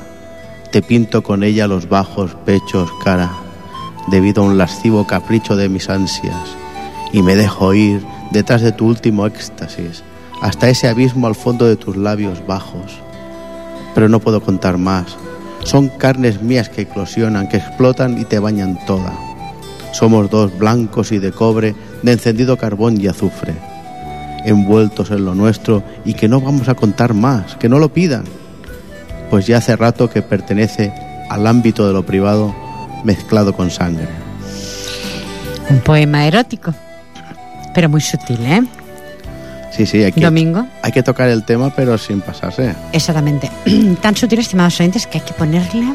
Te 0.72 0.82
pinto 0.82 1.22
con 1.22 1.42
ella 1.42 1.66
los 1.66 1.88
bajos 1.88 2.34
pechos, 2.44 2.90
cara, 3.02 3.30
debido 4.08 4.42
a 4.42 4.46
un 4.46 4.58
lascivo 4.58 5.06
capricho 5.06 5.56
de 5.56 5.68
mis 5.68 5.88
ansias, 5.88 6.56
y 7.12 7.22
me 7.22 7.36
dejo 7.36 7.74
ir 7.74 8.04
detrás 8.30 8.62
de 8.62 8.72
tu 8.72 8.86
último 8.86 9.26
éxtasis 9.26 10.04
hasta 10.40 10.68
ese 10.68 10.88
abismo 10.88 11.26
al 11.26 11.34
fondo 11.34 11.66
de 11.66 11.76
tus 11.76 11.96
labios 11.96 12.44
bajos. 12.46 12.98
Pero 13.94 14.08
no 14.08 14.20
puedo 14.20 14.40
contar 14.40 14.78
más. 14.78 15.16
Son 15.64 15.88
carnes 15.88 16.42
mías 16.42 16.68
que 16.68 16.82
eclosionan, 16.82 17.48
que 17.48 17.58
explotan 17.58 18.18
y 18.18 18.24
te 18.24 18.38
bañan 18.38 18.78
toda. 18.86 19.12
Somos 19.92 20.30
dos 20.30 20.56
blancos 20.56 21.12
y 21.12 21.18
de 21.18 21.32
cobre, 21.32 21.74
de 22.02 22.12
encendido 22.12 22.56
carbón 22.56 23.00
y 23.00 23.08
azufre, 23.08 23.54
envueltos 24.44 25.10
en 25.10 25.24
lo 25.24 25.34
nuestro 25.34 25.82
y 26.04 26.14
que 26.14 26.28
no 26.28 26.40
vamos 26.40 26.68
a 26.68 26.74
contar 26.74 27.14
más, 27.14 27.56
que 27.56 27.68
no 27.68 27.78
lo 27.78 27.92
pidan, 27.92 28.24
pues 29.30 29.46
ya 29.46 29.58
hace 29.58 29.76
rato 29.76 30.10
que 30.10 30.22
pertenece 30.22 30.92
al 31.28 31.46
ámbito 31.46 31.86
de 31.86 31.92
lo 31.92 32.04
privado 32.04 32.54
mezclado 33.04 33.54
con 33.54 33.70
sangre. 33.70 34.08
Un 35.68 35.80
poema 35.80 36.26
erótico, 36.26 36.74
pero 37.74 37.88
muy 37.88 38.00
sutil, 38.00 38.40
¿eh? 38.44 38.62
Sí, 39.70 39.86
sí, 39.86 40.02
hay 40.02 40.10
que, 40.10 40.20
Domingo. 40.20 40.66
hay 40.82 40.90
que 40.90 41.02
tocar 41.02 41.28
el 41.28 41.44
tema, 41.44 41.70
pero 41.74 41.96
sin 41.96 42.20
pasarse. 42.20 42.74
Exactamente. 42.92 43.50
Tan 44.02 44.16
sutil, 44.16 44.40
estimados 44.40 44.80
oyentes, 44.80 45.06
que 45.06 45.18
hay 45.18 45.24
que 45.24 45.32
ponerle 45.32 45.94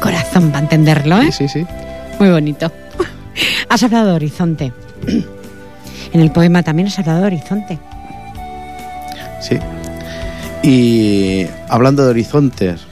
corazón 0.00 0.50
para 0.50 0.64
entenderlo, 0.64 1.22
¿eh? 1.22 1.30
Sí, 1.30 1.48
sí, 1.48 1.60
sí. 1.60 1.66
Muy 2.18 2.30
bonito. 2.30 2.70
Has 3.68 3.82
hablado 3.84 4.08
de 4.08 4.14
horizonte. 4.14 4.72
En 6.12 6.20
el 6.20 6.30
poema 6.30 6.62
también 6.62 6.88
has 6.88 6.98
hablado 6.98 7.20
de 7.20 7.26
horizonte. 7.26 7.78
Sí. 9.40 9.58
Y 10.62 11.46
hablando 11.68 12.04
de 12.04 12.10
horizontes, 12.10 12.82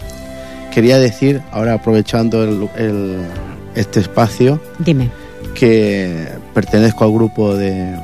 quería 0.72 0.98
decir, 0.98 1.42
ahora 1.52 1.74
aprovechando 1.74 2.42
el, 2.44 2.68
el- 2.76 3.20
este 3.76 4.00
espacio, 4.00 4.60
Dime. 4.80 5.10
que 5.54 6.26
pertenezco 6.54 7.04
al 7.04 7.12
grupo 7.12 7.54
de, 7.54 7.94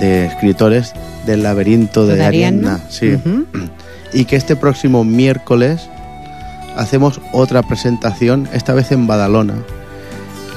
de 0.00 0.26
escritores 0.26 0.94
del 1.26 1.42
laberinto 1.42 2.06
de, 2.06 2.16
¿De 2.16 2.24
Ariadna. 2.24 2.80
Sí. 2.88 3.18
Y 4.14 4.24
que 4.24 4.36
este 4.36 4.56
próximo 4.56 5.04
miércoles 5.04 5.88
hacemos 6.76 7.20
otra 7.32 7.62
presentación, 7.62 8.48
esta 8.54 8.72
vez 8.72 8.90
en 8.90 9.06
Badalona, 9.06 9.54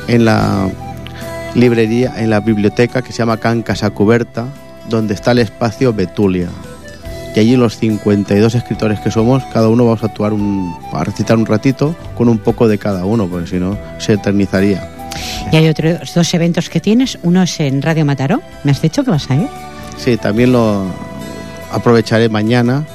en 0.08 0.24
la 0.24 0.70
librería, 1.58 2.14
en 2.18 2.30
la 2.30 2.40
biblioteca 2.40 3.02
que 3.02 3.12
se 3.12 3.18
llama 3.20 3.38
Can 3.38 3.64
Casa 3.64 3.90
Cuberta, 3.90 4.46
donde 4.90 5.14
está 5.14 5.32
el 5.32 5.40
espacio 5.40 5.92
Betulia. 5.94 6.48
Y 7.36 7.40
allí 7.40 7.56
los 7.56 7.78
52 7.78 8.56
escritores 8.56 9.00
que 9.00 9.12
somos, 9.12 9.44
cada 9.54 9.68
uno 9.68 9.86
vamos 9.86 10.02
a 10.04 10.08
actuar 10.08 10.34
un, 10.34 10.74
a 10.94 11.04
recitar 11.04 11.38
un 11.38 11.46
ratito 11.46 11.96
con 12.16 12.30
un 12.30 12.38
poco 12.40 12.68
de 12.68 12.78
cada 12.78 13.06
uno, 13.06 13.28
porque 13.28 13.48
si 13.48 13.58
no 13.58 13.78
se 14.00 14.14
eternizaría. 14.14 14.90
Y 15.52 15.56
hay 15.56 15.68
otros 15.68 16.14
dos 16.14 16.34
eventos 16.34 16.70
que 16.70 16.80
tienes. 16.80 17.18
Uno 17.24 17.42
es 17.44 17.60
en 17.60 17.82
Radio 17.82 18.06
Mataró. 18.06 18.42
¿Me 18.64 18.72
has 18.72 18.82
dicho 18.82 19.04
que 19.04 19.12
vas 19.12 19.30
a 19.30 19.36
ir? 19.36 19.48
Sí, 19.98 20.18
también 20.18 20.52
lo 20.52 20.86
aprovecharé 21.72 22.30
mañana 22.30 22.86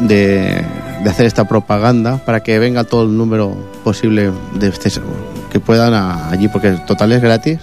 de, 0.00 0.64
de 1.02 1.10
hacer 1.10 1.26
esta 1.26 1.46
propaganda 1.46 2.18
para 2.24 2.40
que 2.42 2.58
venga 2.58 2.84
todo 2.84 3.04
el 3.04 3.16
número 3.16 3.56
posible 3.84 4.30
de 4.58 4.68
este- 4.68 4.90
que 5.54 5.60
puedan 5.60 5.94
a- 5.94 6.30
allí, 6.30 6.48
porque 6.48 6.66
el 6.66 6.84
total 6.84 7.12
es 7.12 7.22
gratis 7.22 7.60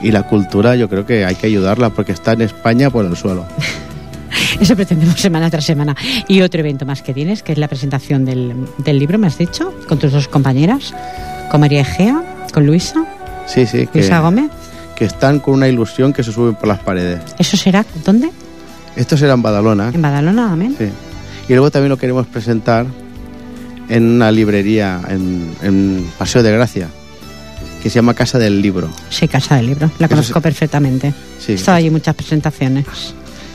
y 0.00 0.10
la 0.12 0.22
cultura 0.22 0.76
yo 0.76 0.88
creo 0.88 1.04
que 1.04 1.26
hay 1.26 1.34
que 1.34 1.46
ayudarla 1.46 1.90
porque 1.90 2.12
está 2.12 2.32
en 2.32 2.40
España 2.40 2.88
por 2.88 3.04
el 3.04 3.14
suelo. 3.18 3.44
Eso 4.60 4.74
pretendemos 4.74 5.20
semana 5.20 5.50
tras 5.50 5.64
semana. 5.66 5.94
Y 6.26 6.40
otro 6.40 6.60
evento 6.60 6.86
más 6.86 7.02
que 7.02 7.12
tienes, 7.12 7.42
que 7.42 7.52
es 7.52 7.58
la 7.58 7.68
presentación 7.68 8.24
del, 8.24 8.54
del 8.78 8.98
libro, 8.98 9.18
me 9.18 9.26
has 9.26 9.36
dicho, 9.36 9.74
con 9.86 9.98
tus 9.98 10.10
dos 10.12 10.26
compañeras, 10.26 10.94
con 11.50 11.60
María 11.60 11.82
Egea, 11.82 12.22
con 12.54 12.64
Luisa, 12.64 13.04
Sí, 13.46 13.66
sí, 13.66 13.86
que, 13.88 13.98
Luisa 13.98 14.20
Gómez. 14.20 14.50
que 14.96 15.04
están 15.04 15.38
con 15.38 15.52
una 15.52 15.68
ilusión 15.68 16.14
que 16.14 16.22
se 16.22 16.32
suben 16.32 16.54
por 16.54 16.66
las 16.66 16.78
paredes. 16.78 17.20
¿Eso 17.38 17.58
será 17.58 17.84
dónde? 18.06 18.30
Esto 18.96 19.18
será 19.18 19.34
en 19.34 19.42
Badalona. 19.42 19.90
En 19.92 20.00
Badalona, 20.00 20.50
amén. 20.52 20.74
Sí. 20.78 20.86
Y 21.48 21.52
luego 21.52 21.70
también 21.70 21.90
lo 21.90 21.98
queremos 21.98 22.26
presentar 22.26 22.86
en 23.90 24.02
una 24.12 24.30
librería 24.30 24.98
en, 25.10 25.54
en 25.62 26.06
Paseo 26.16 26.42
de 26.42 26.52
Gracia, 26.52 26.88
que 27.84 27.90
se 27.90 27.96
llama 27.96 28.14
Casa 28.14 28.38
del 28.38 28.62
Libro. 28.62 28.88
Sí, 29.10 29.28
Casa 29.28 29.56
del 29.56 29.66
Libro. 29.66 29.90
La 29.98 30.06
Eso 30.06 30.14
conozco 30.16 30.40
perfectamente. 30.40 31.12
Sí. 31.38 31.52
He 31.52 31.54
estado 31.56 31.76
allí 31.76 31.90
muchas 31.90 32.14
presentaciones. 32.14 32.86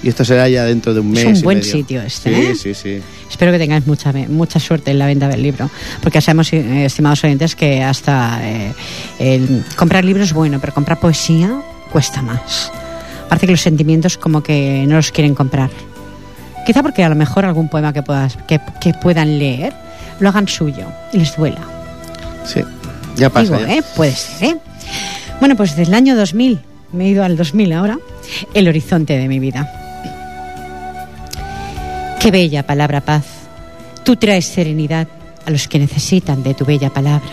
Y 0.04 0.10
esto 0.10 0.24
será 0.24 0.48
ya 0.48 0.66
dentro 0.66 0.94
de 0.94 1.00
un 1.00 1.10
mes. 1.10 1.24
Es 1.24 1.26
un 1.30 1.36
y 1.38 1.42
buen 1.42 1.58
medio. 1.58 1.72
sitio 1.72 2.02
este, 2.04 2.36
Sí, 2.36 2.42
¿eh? 2.42 2.56
sí, 2.56 2.74
sí. 2.76 3.02
Espero 3.28 3.52
que 3.52 3.58
tengáis 3.58 3.88
mucha, 3.88 4.14
mucha 4.14 4.60
suerte 4.60 4.92
en 4.92 5.00
la 5.00 5.08
venta 5.08 5.28
del 5.28 5.42
libro, 5.42 5.68
porque 6.04 6.22
sabemos, 6.22 6.54
eh, 6.54 6.86
estimados 6.86 7.24
oyentes, 7.24 7.56
que 7.56 7.82
hasta 7.82 8.40
eh, 8.44 8.72
el 9.18 9.66
comprar 9.76 10.06
libros 10.06 10.28
es 10.28 10.34
bueno, 10.34 10.60
pero 10.62 10.76
comprar 10.76 11.00
poesía 11.00 11.64
cuesta 11.92 12.22
más. 12.22 12.72
Parece 13.30 13.48
que 13.48 13.54
los 13.54 13.62
sentimientos 13.62 14.16
como 14.20 14.44
que 14.44 14.86
no 14.88 14.96
los 14.98 15.12
quieren 15.12 15.34
comprar. 15.34 15.72
Quizá 16.68 16.84
porque 16.84 17.04
a 17.04 17.10
lo 17.10 17.16
mejor 17.16 17.46
algún 17.46 17.68
poema 17.68 17.92
que, 17.94 18.04
puedas, 18.04 18.38
que, 18.48 18.62
que 18.80 18.94
puedan 18.94 19.40
leer 19.40 19.74
lo 20.20 20.30
hagan 20.30 20.48
suyo 20.48 20.86
y 21.14 21.18
les 21.18 21.36
duela. 21.36 21.62
Sí, 22.46 22.62
ya 23.20 23.30
pasa. 23.30 23.58
Digo, 23.58 23.68
ya. 23.68 23.76
¿eh? 23.76 23.84
Puede 23.96 24.14
ser, 24.14 24.50
¿eh? 24.50 24.58
Bueno, 25.40 25.56
pues 25.56 25.76
desde 25.76 25.84
el 25.84 25.94
año 25.94 26.16
2000, 26.16 26.60
me 26.92 27.06
he 27.06 27.10
ido 27.10 27.24
al 27.24 27.38
2000 27.38 27.74
ahora, 27.74 28.00
el 28.54 28.68
horizonte 28.68 29.18
de 29.18 29.28
mi 29.28 29.40
vida. 29.40 29.72
Qué 32.20 32.32
bella 32.32 32.66
palabra 32.66 33.02
paz. 33.02 33.26
Tú 34.04 34.16
traes 34.16 34.46
serenidad 34.46 35.08
a 35.46 35.52
los 35.52 35.68
que 35.68 35.80
necesitan 35.80 36.44
de 36.44 36.54
tu 36.54 36.66
bella 36.66 36.90
palabra. 36.90 37.32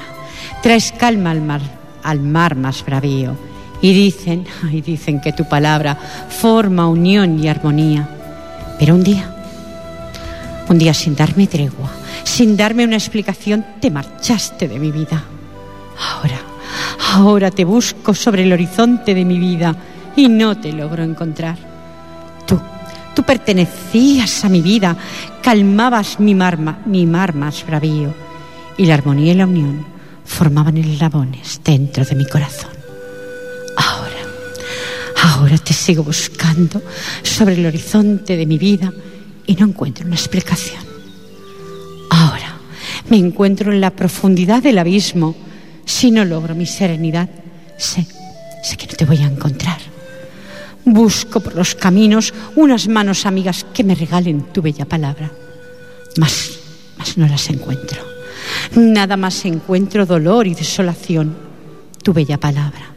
Traes 0.62 0.92
calma 0.92 1.32
al 1.32 1.40
mar, 1.40 1.60
al 2.02 2.20
mar 2.20 2.54
más 2.54 2.84
bravío. 2.84 3.36
Y 3.82 3.92
dicen, 3.92 4.46
ay, 4.64 4.80
dicen 4.80 5.20
que 5.20 5.32
tu 5.32 5.48
palabra 5.48 5.96
forma 6.28 6.88
unión 6.88 7.42
y 7.42 7.48
armonía. 7.48 8.08
Pero 8.78 8.94
un 8.94 9.02
día, 9.02 9.34
un 10.68 10.78
día 10.78 10.94
sin 10.94 11.16
darme 11.16 11.46
tregua, 11.46 11.90
sin 12.24 12.56
darme 12.56 12.84
una 12.84 12.96
explicación, 12.96 13.64
te 13.80 13.90
marchaste 13.90 14.68
de 14.68 14.78
mi 14.78 14.92
vida. 14.92 15.24
Ahora, 15.98 16.40
ahora 17.12 17.50
te 17.50 17.64
busco 17.64 18.14
sobre 18.14 18.42
el 18.42 18.52
horizonte 18.52 19.14
de 19.14 19.24
mi 19.24 19.38
vida 19.38 19.76
y 20.16 20.28
no 20.28 20.58
te 20.58 20.72
logro 20.72 21.02
encontrar. 21.02 21.56
Tú, 22.46 22.60
tú 23.14 23.22
pertenecías 23.22 24.44
a 24.44 24.48
mi 24.48 24.60
vida, 24.60 24.96
calmabas 25.42 26.20
mi 26.20 26.34
mar, 26.34 26.58
mi 26.86 27.06
mar 27.06 27.34
más 27.34 27.64
bravío 27.66 28.14
y 28.76 28.86
la 28.86 28.94
armonía 28.94 29.32
y 29.32 29.36
la 29.36 29.46
unión 29.46 29.86
formaban 30.24 30.76
eslabones 30.76 31.60
dentro 31.64 32.04
de 32.04 32.14
mi 32.14 32.26
corazón. 32.26 32.70
Ahora, 33.76 35.34
ahora 35.34 35.58
te 35.58 35.72
sigo 35.72 36.02
buscando 36.02 36.82
sobre 37.22 37.54
el 37.54 37.66
horizonte 37.66 38.36
de 38.36 38.46
mi 38.46 38.58
vida 38.58 38.92
y 39.46 39.54
no 39.54 39.66
encuentro 39.66 40.06
una 40.06 40.16
explicación. 40.16 40.84
Ahora 42.10 42.56
me 43.08 43.18
encuentro 43.18 43.72
en 43.72 43.80
la 43.80 43.90
profundidad 43.90 44.62
del 44.62 44.78
abismo. 44.78 45.36
Si 45.86 46.10
no 46.10 46.24
logro 46.24 46.54
mi 46.54 46.66
serenidad, 46.66 47.30
sé, 47.78 48.06
sé 48.62 48.76
que 48.76 48.86
no 48.86 48.92
te 48.92 49.06
voy 49.06 49.18
a 49.18 49.26
encontrar. 49.26 49.78
Busco 50.84 51.40
por 51.40 51.54
los 51.54 51.74
caminos 51.74 52.34
unas 52.56 52.88
manos 52.88 53.24
amigas 53.24 53.64
que 53.72 53.84
me 53.84 53.94
regalen 53.94 54.42
tu 54.52 54.60
bella 54.60 54.84
palabra, 54.84 55.32
mas, 56.18 56.58
mas 56.98 57.16
no 57.16 57.26
las 57.26 57.48
encuentro. 57.48 58.04
Nada 58.74 59.16
más 59.16 59.44
encuentro 59.44 60.04
dolor 60.04 60.46
y 60.46 60.54
desolación. 60.54 61.34
Tu 62.02 62.12
bella 62.12 62.38
palabra 62.38 62.94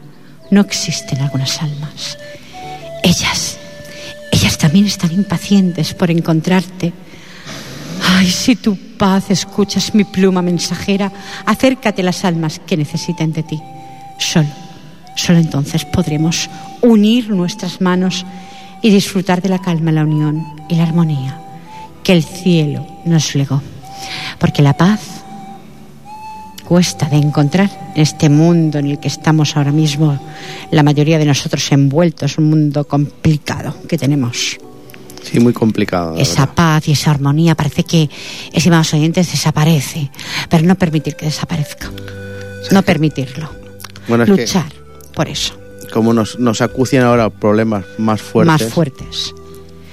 no 0.50 0.60
existe 0.60 1.14
en 1.14 1.22
algunas 1.22 1.62
almas. 1.62 2.18
Ellas, 3.02 3.56
ellas 4.32 4.58
también 4.58 4.86
están 4.86 5.12
impacientes 5.12 5.94
por 5.94 6.10
encontrarte. 6.10 6.92
Ay, 8.12 8.28
si 8.28 8.56
tu 8.56 8.76
paz 8.98 9.30
escuchas 9.30 9.94
mi 9.94 10.04
pluma 10.04 10.42
mensajera, 10.42 11.12
acércate 11.46 12.02
las 12.02 12.24
almas 12.24 12.60
que 12.66 12.76
necesiten 12.76 13.32
de 13.32 13.42
ti. 13.42 13.60
Solo, 14.18 14.48
solo 15.14 15.38
entonces 15.38 15.84
podremos 15.84 16.50
unir 16.82 17.30
nuestras 17.30 17.80
manos 17.80 18.26
y 18.82 18.90
disfrutar 18.90 19.40
de 19.40 19.48
la 19.48 19.60
calma, 19.60 19.92
la 19.92 20.04
unión 20.04 20.44
y 20.68 20.74
la 20.74 20.82
armonía 20.82 21.40
que 22.02 22.12
el 22.12 22.24
cielo 22.24 22.86
nos 23.04 23.34
legó. 23.34 23.62
Porque 24.38 24.62
la 24.62 24.76
paz 24.76 25.00
cuesta 26.64 27.08
de 27.08 27.16
encontrar 27.16 27.70
en 27.94 28.02
este 28.02 28.28
mundo 28.28 28.78
en 28.78 28.86
el 28.86 28.98
que 28.98 29.08
estamos 29.08 29.56
ahora 29.56 29.72
mismo, 29.72 30.18
la 30.70 30.82
mayoría 30.82 31.18
de 31.18 31.26
nosotros 31.26 31.70
envueltos, 31.72 32.38
un 32.38 32.50
mundo 32.50 32.86
complicado 32.86 33.74
que 33.88 33.98
tenemos. 33.98 34.58
Sí, 35.22 35.40
muy 35.40 35.52
complicado. 35.52 36.16
Esa 36.16 36.54
paz 36.54 36.88
y 36.88 36.92
esa 36.92 37.10
armonía 37.10 37.54
parece 37.54 37.84
que, 37.84 38.08
estimados 38.52 38.92
oyentes, 38.94 39.30
desaparece, 39.30 40.10
pero 40.48 40.64
no 40.64 40.74
permitir 40.76 41.16
que 41.16 41.26
desaparezca. 41.26 41.90
no 42.70 42.82
permitirlo. 42.82 43.50
Luchar 44.08 44.72
por 45.14 45.28
eso. 45.28 45.54
Como 45.92 46.12
nos, 46.12 46.38
nos 46.38 46.60
acucian 46.60 47.04
ahora 47.04 47.30
problemas 47.30 47.84
más 47.98 48.22
fuertes. 48.22 48.62
Más 48.62 48.72
fuertes. 48.72 49.34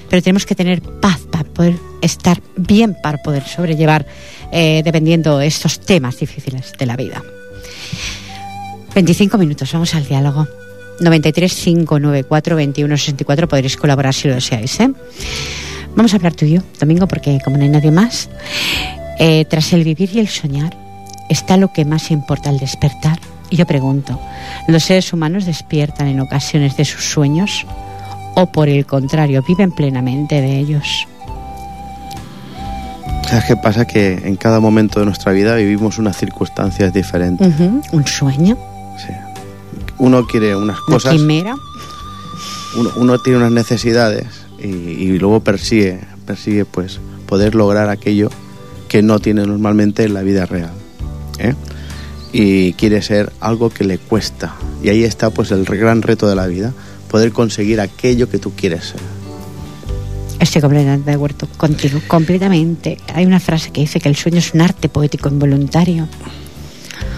Pero 0.09 0.21
tenemos 0.21 0.45
que 0.45 0.55
tener 0.55 0.81
paz 0.81 1.19
para 1.29 1.43
poder 1.43 1.75
estar 2.01 2.41
bien, 2.55 2.95
para 3.01 3.17
poder 3.17 3.43
sobrellevar 3.43 4.05
eh, 4.51 4.81
dependiendo 4.83 5.41
estos 5.41 5.79
temas 5.79 6.19
difíciles 6.19 6.73
de 6.77 6.85
la 6.85 6.95
vida. 6.95 7.21
25 8.95 9.37
minutos, 9.37 9.71
vamos 9.73 9.93
al 9.95 10.05
diálogo. 10.05 10.47
93 10.99 11.53
594 11.53 12.55
21 12.55 12.97
64 12.97 13.47
podréis 13.47 13.77
colaborar 13.77 14.13
si 14.13 14.27
lo 14.27 14.35
deseáis. 14.35 14.79
¿eh? 14.79 14.91
Vamos 15.95 16.13
a 16.13 16.17
hablar 16.17 16.33
tú 16.33 16.45
y 16.45 16.53
yo, 16.53 16.61
Domingo, 16.79 17.07
porque 17.07 17.39
como 17.43 17.57
no 17.57 17.63
hay 17.63 17.69
nadie 17.69 17.91
más, 17.91 18.29
eh, 19.19 19.45
tras 19.45 19.73
el 19.73 19.83
vivir 19.83 20.09
y 20.13 20.19
el 20.19 20.27
soñar 20.27 20.75
está 21.29 21.57
lo 21.57 21.73
que 21.73 21.85
más 21.85 22.11
importa 22.11 22.49
al 22.49 22.59
despertar. 22.59 23.19
Y 23.49 23.55
yo 23.55 23.65
pregunto, 23.65 24.19
¿los 24.67 24.83
seres 24.83 25.13
humanos 25.13 25.45
despiertan 25.45 26.07
en 26.07 26.19
ocasiones 26.19 26.75
de 26.77 26.85
sus 26.85 27.03
sueños 27.05 27.65
o 28.35 28.45
por 28.51 28.69
el 28.69 28.85
contrario 28.85 29.43
viven 29.47 29.71
plenamente 29.71 30.41
de 30.41 30.59
ellos? 30.59 31.07
¿Sabes 33.27 33.45
qué 33.45 33.55
pasa? 33.57 33.85
Que 33.85 34.13
en 34.13 34.35
cada 34.35 34.59
momento 34.59 34.99
de 34.99 35.05
nuestra 35.05 35.31
vida 35.31 35.55
vivimos 35.55 35.97
unas 35.97 36.17
circunstancias 36.17 36.93
diferentes. 36.93 37.53
Un 37.91 38.07
sueño. 38.07 38.57
Uno 39.99 40.25
quiere 40.27 40.55
unas 40.55 40.79
cosas. 40.81 41.13
Una 41.13 41.21
quimera. 41.21 41.55
Uno, 42.95 43.19
tiene 43.19 43.39
unas 43.39 43.51
necesidades 43.51 44.27
y, 44.59 45.17
luego 45.17 45.39
persigue, 45.39 45.99
persigue 46.25 46.65
pues 46.65 46.99
poder 47.25 47.55
lograr 47.55 47.89
aquello 47.89 48.29
que 48.87 49.01
no 49.01 49.19
tiene 49.19 49.45
normalmente 49.45 50.03
en 50.03 50.13
la 50.13 50.21
vida 50.21 50.45
real. 50.45 50.73
¿eh? 51.39 51.55
Y 52.31 52.73
quiere 52.73 53.01
ser 53.01 53.31
algo 53.39 53.69
que 53.69 53.83
le 53.83 53.97
cuesta. 53.97 54.55
Y 54.83 54.89
ahí 54.89 55.03
está 55.03 55.31
pues 55.31 55.51
el 55.51 55.65
gran 55.65 56.01
reto 56.01 56.27
de 56.27 56.35
la 56.35 56.45
vida, 56.45 56.73
poder 57.09 57.31
conseguir 57.31 57.81
aquello 57.81 58.29
que 58.29 58.37
tú 58.37 58.53
quieres 58.53 58.85
ser. 58.85 59.01
Estoy 60.39 60.61
completamente 60.61 61.09
de 61.09 61.15
acuerdo 61.15 61.47
contigo, 61.57 61.99
completamente. 62.07 62.99
Hay 63.13 63.25
una 63.25 63.39
frase 63.39 63.71
que 63.71 63.81
dice 63.81 63.99
que 63.99 64.07
el 64.09 64.15
sueño 64.15 64.37
es 64.37 64.53
un 64.53 64.61
arte 64.61 64.87
poético 64.87 65.29
involuntario. 65.29 66.07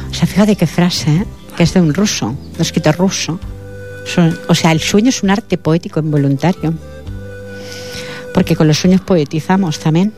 O 0.10 0.14
sea, 0.14 0.26
fíjate 0.26 0.56
qué 0.56 0.68
frase, 0.68 1.12
¿eh? 1.12 1.26
Que 1.60 1.64
es 1.64 1.74
de 1.74 1.82
un 1.82 1.94
ruso, 1.94 2.28
un 2.28 2.62
escritor 2.62 2.96
ruso. 2.96 3.38
O 4.48 4.56
sea, 4.56 4.72
el 4.72 4.80
sueño 4.80 5.10
es 5.10 5.24
un 5.24 5.30
arte 5.30 5.58
poético 5.58 6.00
involuntario. 6.00 6.74
Porque 8.34 8.56
con 8.56 8.66
los 8.66 8.78
sueños 8.78 9.02
poetizamos 9.02 9.78
también. 9.78 10.14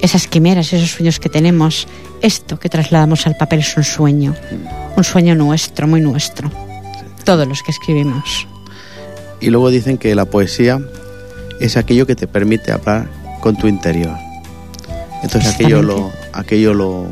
Esas 0.00 0.26
quimeras, 0.26 0.72
esos 0.72 0.90
sueños 0.90 1.20
que 1.20 1.28
tenemos, 1.28 1.86
esto 2.22 2.58
que 2.58 2.70
trasladamos 2.70 3.26
al 3.26 3.36
papel 3.36 3.60
es 3.60 3.76
un 3.76 3.84
sueño. 3.84 4.34
Un 4.96 5.04
sueño 5.04 5.34
nuestro, 5.34 5.86
muy 5.86 6.00
nuestro. 6.00 6.50
Todos 7.24 7.46
los 7.46 7.62
que 7.62 7.72
escribimos. 7.72 8.48
Y 9.38 9.50
luego 9.50 9.68
dicen 9.68 9.98
que 9.98 10.14
la 10.14 10.24
poesía 10.24 10.80
es 11.60 11.76
aquello 11.76 12.06
que 12.06 12.16
te 12.16 12.26
permite 12.26 12.72
hablar 12.72 13.06
con 13.42 13.54
tu 13.54 13.68
interior. 13.68 14.16
Entonces 15.22 15.52
aquello 15.52 15.82
lo, 15.82 16.10
aquello 16.32 16.72
lo, 16.72 17.06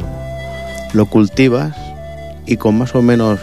lo 0.94 1.04
cultivas 1.04 1.89
y 2.46 2.56
con 2.56 2.78
más 2.78 2.94
o 2.94 3.02
menos 3.02 3.40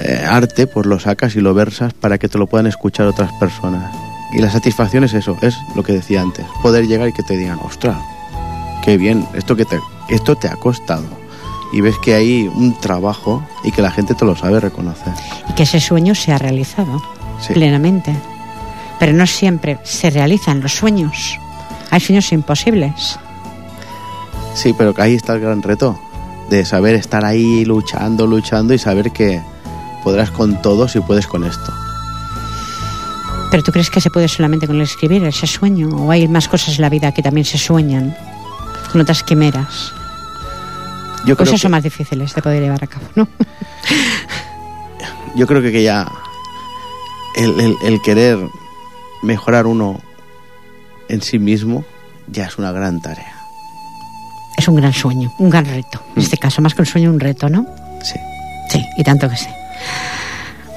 eh, 0.00 0.24
arte 0.28 0.66
pues 0.66 0.86
lo 0.86 0.98
sacas 0.98 1.36
y 1.36 1.40
lo 1.40 1.54
versas 1.54 1.94
para 1.94 2.18
que 2.18 2.28
te 2.28 2.38
lo 2.38 2.46
puedan 2.46 2.66
escuchar 2.66 3.06
otras 3.06 3.32
personas. 3.34 3.94
Y 4.32 4.40
la 4.40 4.50
satisfacción 4.50 5.04
es 5.04 5.14
eso, 5.14 5.36
es 5.42 5.56
lo 5.74 5.82
que 5.82 5.92
decía 5.92 6.20
antes, 6.20 6.44
poder 6.62 6.86
llegar 6.86 7.08
y 7.08 7.12
que 7.12 7.22
te 7.22 7.36
digan, 7.36 7.58
ostras, 7.62 7.96
qué 8.84 8.96
bien, 8.96 9.26
esto, 9.34 9.56
que 9.56 9.64
te, 9.64 9.78
esto 10.08 10.36
te 10.36 10.48
ha 10.48 10.56
costado. 10.56 11.04
Y 11.72 11.80
ves 11.80 11.96
que 12.02 12.14
hay 12.14 12.48
un 12.54 12.78
trabajo 12.80 13.46
y 13.64 13.72
que 13.72 13.82
la 13.82 13.90
gente 13.90 14.14
te 14.14 14.24
lo 14.24 14.36
sabe 14.36 14.60
reconocer. 14.60 15.12
Y 15.48 15.54
que 15.54 15.64
ese 15.64 15.80
sueño 15.80 16.14
se 16.14 16.32
ha 16.32 16.38
realizado 16.38 17.02
plenamente 17.52 18.14
pero 18.98 19.12
no 19.12 19.26
siempre 19.26 19.78
se 19.84 20.10
realizan 20.10 20.60
los 20.60 20.72
sueños. 20.72 21.38
Hay 21.90 22.00
sueños 22.00 22.32
imposibles. 22.32 23.18
Sí, 24.54 24.74
pero 24.76 24.94
ahí 24.98 25.14
está 25.14 25.34
el 25.34 25.40
gran 25.40 25.62
reto, 25.62 25.98
de 26.50 26.64
saber 26.64 26.94
estar 26.94 27.24
ahí 27.24 27.64
luchando, 27.64 28.26
luchando 28.26 28.74
y 28.74 28.78
saber 28.78 29.12
que 29.12 29.42
podrás 30.04 30.30
con 30.30 30.60
todo 30.62 30.88
si 30.88 31.00
puedes 31.00 31.26
con 31.26 31.44
esto. 31.44 31.72
¿Pero 33.50 33.62
tú 33.62 33.72
crees 33.72 33.90
que 33.90 34.00
se 34.00 34.10
puede 34.10 34.28
solamente 34.28 34.66
con 34.66 34.76
el 34.76 34.82
escribir 34.82 35.24
ese 35.24 35.46
sueño? 35.46 35.88
¿O 35.88 36.10
hay 36.10 36.28
más 36.28 36.48
cosas 36.48 36.76
en 36.76 36.82
la 36.82 36.88
vida 36.88 37.12
que 37.12 37.22
también 37.22 37.44
se 37.44 37.58
sueñan 37.58 38.16
con 38.90 39.00
otras 39.00 39.22
quimeras? 39.22 39.92
Yo 41.24 41.36
creo 41.36 41.56
son 41.58 41.70
más 41.72 41.82
difíciles 41.82 42.34
de 42.34 42.42
poder 42.42 42.62
llevar 42.62 42.84
a 42.84 42.86
cabo, 42.86 43.06
¿no? 43.14 43.28
Yo 45.36 45.46
creo 45.46 45.60
que 45.60 45.82
ya 45.82 46.10
el, 47.36 47.76
el 47.82 48.00
querer 48.02 48.38
mejorar 49.22 49.66
uno 49.66 50.00
en 51.08 51.20
sí 51.20 51.38
mismo 51.38 51.84
ya 52.28 52.46
es 52.46 52.58
una 52.58 52.72
gran 52.72 53.00
tarea. 53.00 53.35
Es 54.66 54.68
un 54.68 54.74
gran 54.78 54.92
sueño, 54.92 55.32
un 55.38 55.48
gran 55.48 55.64
reto. 55.64 56.02
En 56.16 56.22
este 56.24 56.38
caso, 56.38 56.60
más 56.60 56.74
que 56.74 56.82
un 56.82 56.86
sueño, 56.86 57.08
un 57.08 57.20
reto, 57.20 57.48
¿no? 57.48 57.64
Sí. 58.02 58.18
Sí, 58.68 58.84
y 58.98 59.04
tanto 59.04 59.30
que 59.30 59.36
sí. 59.36 59.46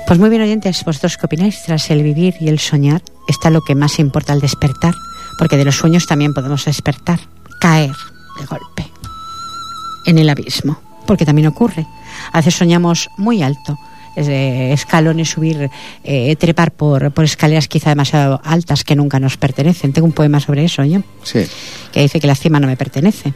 Pues 0.05 0.19
muy 0.19 0.29
bien, 0.29 0.43
oyentes, 0.43 0.85
vosotros 0.85 1.17
qué 1.17 1.25
opináis, 1.25 1.63
tras 1.63 1.89
el 1.89 2.03
vivir 2.03 2.35
y 2.39 2.49
el 2.49 2.59
soñar, 2.59 3.01
está 3.27 3.49
lo 3.49 3.61
que 3.61 3.73
más 3.73 3.97
importa 3.97 4.31
al 4.33 4.41
despertar, 4.41 4.93
porque 5.39 5.57
de 5.57 5.65
los 5.65 5.75
sueños 5.75 6.05
también 6.05 6.35
podemos 6.35 6.65
despertar, 6.65 7.19
caer 7.59 7.89
de 8.39 8.45
golpe 8.45 8.85
en 10.05 10.19
el 10.19 10.29
abismo, 10.29 10.79
porque 11.07 11.25
también 11.25 11.47
ocurre. 11.47 11.87
A 12.31 12.37
veces 12.37 12.53
soñamos 12.53 13.09
muy 13.17 13.41
alto, 13.41 13.75
escalones, 14.15 15.31
subir, 15.31 15.71
eh, 16.03 16.35
trepar 16.35 16.73
por, 16.73 17.09
por 17.11 17.25
escaleras 17.25 17.67
quizá 17.67 17.89
demasiado 17.89 18.39
altas 18.43 18.83
que 18.83 18.95
nunca 18.95 19.19
nos 19.19 19.37
pertenecen. 19.37 19.93
Tengo 19.93 20.05
un 20.05 20.13
poema 20.13 20.39
sobre 20.39 20.63
eso 20.65 20.85
yo, 20.85 20.99
Sí. 21.23 21.39
que 21.91 22.01
dice 22.01 22.19
que 22.19 22.27
la 22.27 22.35
cima 22.35 22.59
no 22.59 22.67
me 22.67 22.77
pertenece. 22.77 23.33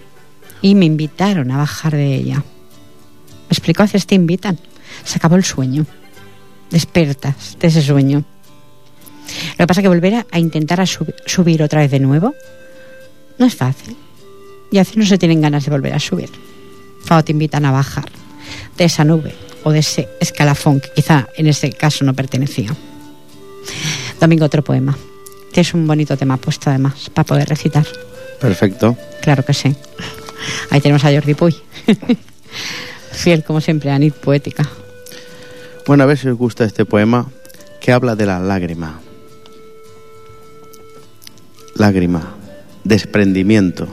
Y 0.64 0.74
me 0.74 0.86
invitaron 0.86 1.52
a 1.52 1.58
bajar 1.58 1.94
de 1.94 2.16
ella. 2.16 2.38
Me 2.38 3.50
explicó, 3.52 3.84
a 3.84 3.86
veces 3.86 4.08
te 4.08 4.16
invitan. 4.16 4.58
Se 5.04 5.18
acabó 5.18 5.36
el 5.36 5.44
sueño. 5.44 5.86
Despertas 6.72 7.58
de 7.60 7.68
ese 7.68 7.84
sueño. 7.84 8.24
Lo 9.52 9.58
que 9.58 9.68
pasa 9.68 9.82
es 9.82 9.84
que 9.84 9.90
volver 9.90 10.16
a, 10.16 10.26
a 10.32 10.40
intentar 10.40 10.82
a 10.82 10.86
sub- 10.88 11.14
subir 11.28 11.62
otra 11.62 11.82
vez 11.82 11.92
de 11.92 12.00
nuevo 12.00 12.34
no 13.38 13.46
es 13.46 13.56
fácil. 13.56 13.96
Y 14.72 14.78
a 14.78 14.82
veces 14.82 14.98
no 14.98 15.06
se 15.06 15.18
tienen 15.20 15.42
ganas 15.42 15.66
de 15.66 15.72
volver 15.72 15.94
a 15.94 16.00
subir. 16.00 16.30
Cuando 17.08 17.24
te 17.26 17.32
invitan 17.34 17.66
a 17.66 17.72
bajar 17.72 18.06
de 18.78 18.86
esa 18.86 19.04
nube 19.04 19.36
o 19.64 19.72
de 19.72 19.80
ese 19.80 20.10
escalafón 20.20 20.80
que 20.80 20.90
quizá 20.96 21.28
en 21.38 21.48
ese 21.48 21.72
caso 21.74 22.06
no 22.06 22.14
pertenecía. 22.14 22.76
Domingo, 24.20 24.46
otro 24.46 24.64
poema. 24.64 24.98
Tienes 25.52 25.74
un 25.74 25.86
bonito 25.86 26.18
tema 26.18 26.38
puesto 26.38 26.70
además 26.70 27.10
para 27.14 27.26
poder 27.26 27.50
recitar. 27.50 27.86
Perfecto. 28.40 28.98
Claro 29.22 29.44
que 29.46 29.54
sí. 29.54 29.76
Ahí 30.70 30.82
tenemos 30.82 31.04
a 31.06 31.12
Jordi 31.12 31.34
Puy. 31.34 31.56
Fiel 33.12 33.44
como 33.44 33.62
siempre 33.62 33.92
a 33.92 34.00
Nit 34.00 34.14
Poética. 34.16 34.68
Bueno, 35.86 36.04
a 36.04 36.08
ver 36.08 36.18
si 36.18 36.28
os 36.30 36.38
gusta 36.38 36.64
este 36.66 36.86
poema 36.86 37.30
que 37.82 37.92
habla 37.92 38.16
de 38.16 38.26
la 38.26 38.40
lágrima. 38.40 39.00
Lágrima, 41.76 42.36
desprendimiento. 42.84 43.88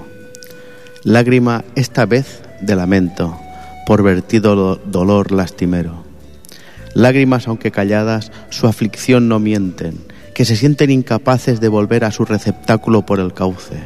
Lágrima 1.02 1.64
esta 1.74 2.04
vez 2.06 2.40
de 2.60 2.76
lamento 2.76 3.38
por 3.86 4.02
vertido 4.02 4.54
lo- 4.54 4.76
dolor 4.76 5.32
lastimero. 5.32 6.04
Lágrimas, 6.94 7.48
aunque 7.48 7.70
calladas, 7.70 8.30
su 8.50 8.66
aflicción 8.66 9.28
no 9.28 9.38
mienten, 9.38 9.98
que 10.34 10.44
se 10.44 10.56
sienten 10.56 10.90
incapaces 10.90 11.60
de 11.60 11.68
volver 11.68 12.04
a 12.04 12.10
su 12.10 12.24
receptáculo 12.24 13.06
por 13.06 13.18
el 13.20 13.32
cauce. 13.32 13.76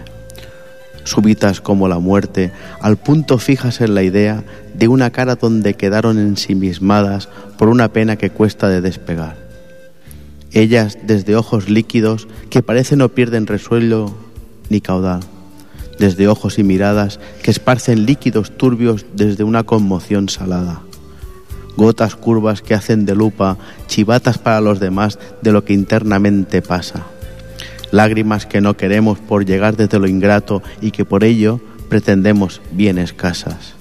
Súbitas 1.04 1.60
como 1.60 1.86
la 1.86 1.98
muerte, 1.98 2.50
al 2.80 2.96
punto 2.96 3.38
fijas 3.38 3.80
en 3.80 3.94
la 3.94 4.02
idea 4.02 4.42
de 4.74 4.88
una 4.88 5.10
cara 5.10 5.36
donde 5.36 5.74
quedaron 5.74 6.18
ensimismadas 6.18 7.28
por 7.58 7.68
una 7.68 7.92
pena 7.92 8.16
que 8.16 8.30
cuesta 8.30 8.68
de 8.68 8.80
despegar. 8.80 9.36
Ellas 10.52 10.98
desde 11.02 11.36
ojos 11.36 11.68
líquidos 11.68 12.28
que 12.48 12.62
parece 12.62 12.96
no 12.96 13.08
pierden 13.10 13.46
resuelo 13.46 14.14
ni 14.70 14.80
caudal, 14.80 15.20
desde 15.98 16.28
ojos 16.28 16.58
y 16.58 16.64
miradas 16.64 17.20
que 17.42 17.50
esparcen 17.50 18.06
líquidos 18.06 18.56
turbios 18.56 19.04
desde 19.14 19.44
una 19.44 19.64
conmoción 19.64 20.28
salada. 20.28 20.80
Gotas 21.76 22.14
curvas 22.14 22.62
que 22.62 22.74
hacen 22.74 23.04
de 23.04 23.14
lupa 23.14 23.58
chivatas 23.88 24.38
para 24.38 24.60
los 24.60 24.80
demás 24.80 25.18
de 25.42 25.52
lo 25.52 25.64
que 25.64 25.72
internamente 25.72 26.62
pasa. 26.62 27.04
Lágrimas 27.94 28.44
que 28.44 28.60
no 28.60 28.76
queremos 28.76 29.20
por 29.20 29.46
llegar 29.46 29.76
desde 29.76 30.00
lo 30.00 30.08
ingrato 30.08 30.64
y 30.80 30.90
que 30.90 31.04
por 31.04 31.22
ello 31.22 31.60
pretendemos 31.88 32.60
bien 32.72 32.98
escasas. 32.98 33.74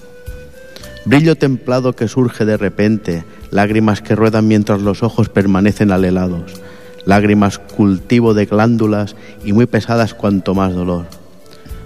Brillo 1.04 1.36
templado 1.36 1.94
que 1.94 2.08
surge 2.08 2.46
de 2.46 2.56
repente, 2.56 3.24
lágrimas 3.50 4.02
que 4.02 4.16
ruedan 4.16 4.48
mientras 4.48 4.82
los 4.82 5.02
ojos 5.02 5.30
permanecen 5.30 5.92
alelados, 5.92 6.62
lágrimas 7.06 7.58
cultivo 7.58 8.36
de 8.36 8.46
glándulas 8.46 9.16
y 9.44 9.52
muy 9.52 9.66
pesadas 9.66 10.14
cuanto 10.14 10.54
más 10.54 10.76
dolor. 10.76 11.08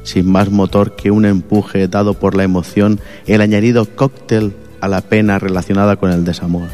Sin 0.03 0.29
más 0.29 0.51
motor 0.51 0.97
que 0.97 1.11
un 1.11 1.23
empuje 1.23 1.87
dado 1.87 2.13
por 2.13 2.35
la 2.35 2.43
emoción, 2.43 2.99
el 3.25 3.39
añadido 3.39 3.85
cóctel 3.85 4.53
a 4.81 4.89
la 4.89 4.99
pena 4.99 5.39
relacionada 5.39 5.95
con 5.95 6.11
el 6.11 6.25
desamor. 6.25 6.67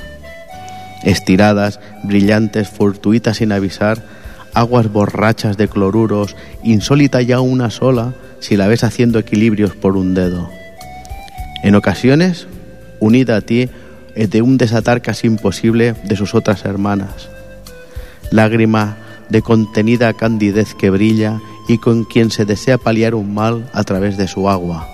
Estiradas, 1.04 1.80
brillantes, 2.04 2.70
fortuitas 2.70 3.38
sin 3.38 3.52
avisar, 3.52 4.04
aguas 4.54 4.92
borrachas 4.92 5.58
de 5.58 5.68
cloruros, 5.68 6.36
insólita 6.64 7.22
ya 7.22 7.40
una 7.40 7.70
sola, 7.70 8.14
si 8.40 8.58
la 8.58 8.68
ves 8.68 8.84
haciendo 8.84 9.20
equilibrios 9.20 9.76
por 9.76 9.98
un 9.98 10.14
dedo. 10.14 10.50
En 11.64 11.76
ocasiones, 11.76 12.48
unida 13.00 13.38
a 13.38 13.42
ti, 13.42 13.70
es 14.16 14.30
de 14.30 14.42
un 14.42 14.58
desatar 14.58 15.02
casi 15.02 15.28
imposible 15.28 15.96
de 16.04 16.16
sus 16.16 16.36
otras 16.36 16.66
hermanas. 16.66 17.30
Lágrima 18.32 18.98
de 19.30 19.42
contenida 19.42 20.14
candidez 20.14 20.76
que 20.76 20.90
brilla 20.90 21.40
y 21.68 21.78
con 21.78 22.04
quien 22.04 22.30
se 22.30 22.46
desea 22.46 22.78
paliar 22.78 23.16
un 23.16 23.34
mal 23.34 23.70
a 23.74 23.84
través 23.84 24.18
de 24.18 24.28
su 24.28 24.50
agua. 24.50 24.88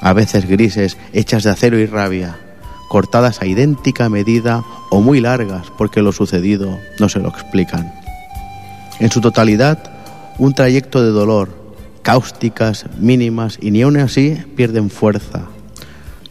A 0.00 0.12
veces 0.12 0.46
grises, 0.46 0.96
hechas 1.12 1.42
de 1.42 1.50
acero 1.50 1.78
y 1.78 1.86
rabia, 1.86 2.36
cortadas 2.88 3.42
a 3.42 3.46
idéntica 3.46 4.08
medida 4.08 4.62
o 4.90 5.00
muy 5.00 5.20
largas 5.20 5.66
porque 5.76 6.02
lo 6.02 6.12
sucedido 6.12 6.78
no 7.00 7.08
se 7.08 7.18
lo 7.18 7.28
explican. 7.28 8.03
En 9.00 9.10
su 9.10 9.20
totalidad, 9.20 9.78
un 10.38 10.54
trayecto 10.54 11.02
de 11.02 11.10
dolor, 11.10 11.50
cáusticas, 12.02 12.86
mínimas 12.98 13.58
y 13.60 13.70
ni 13.70 13.82
aun 13.82 13.96
así 13.96 14.36
pierden 14.56 14.90
fuerza, 14.90 15.46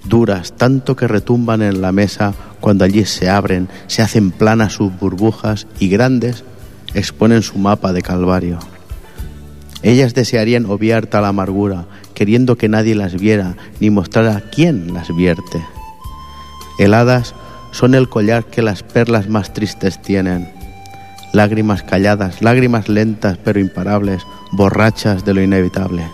duras 0.06 0.54
tanto 0.54 0.95
que 0.95 1.08
retumban 1.08 1.62
en 1.62 1.82
la 1.82 1.91
mesa 1.91 2.34
cuando 2.60 2.86
allí 2.86 3.06
se 3.06 3.30
abren, 3.30 3.67
se 3.88 4.02
hacen 4.02 4.32
planas 4.32 4.73
sus 4.73 4.97
burbujas 4.97 5.67
y 5.80 5.89
grandes 5.89 6.43
exponen 6.93 7.41
su 7.41 7.58
mapa 7.58 7.91
de 7.91 8.02
calvario. 8.02 8.60
Ellas 9.82 10.13
desearían 10.13 10.65
obviar 10.65 11.08
tal 11.08 11.26
amargura, 11.26 11.86
queriendo 12.13 12.56
que 12.56 12.69
nadie 12.69 12.95
las 12.95 13.15
viera 13.15 13.58
ni 13.82 13.89
mostrara 13.89 14.41
quién 14.49 14.93
las 14.93 15.13
vierte. 15.13 15.62
Heladas 16.80 17.36
son 17.71 17.95
el 17.95 18.08
collar 18.08 18.45
que 18.45 18.62
las 18.62 18.84
perlas 18.84 19.28
más 19.28 19.52
tristes 19.52 20.02
tienen. 20.02 20.62
Lágrimas 21.34 21.84
calladas, 21.84 22.41
lágrimas 22.41 22.88
lentas 22.88 23.38
pero 23.43 23.60
imparables, 23.60 24.26
borrachas 24.52 25.26
de 25.26 25.34
lo 25.34 25.41
inevitable. 25.41 26.08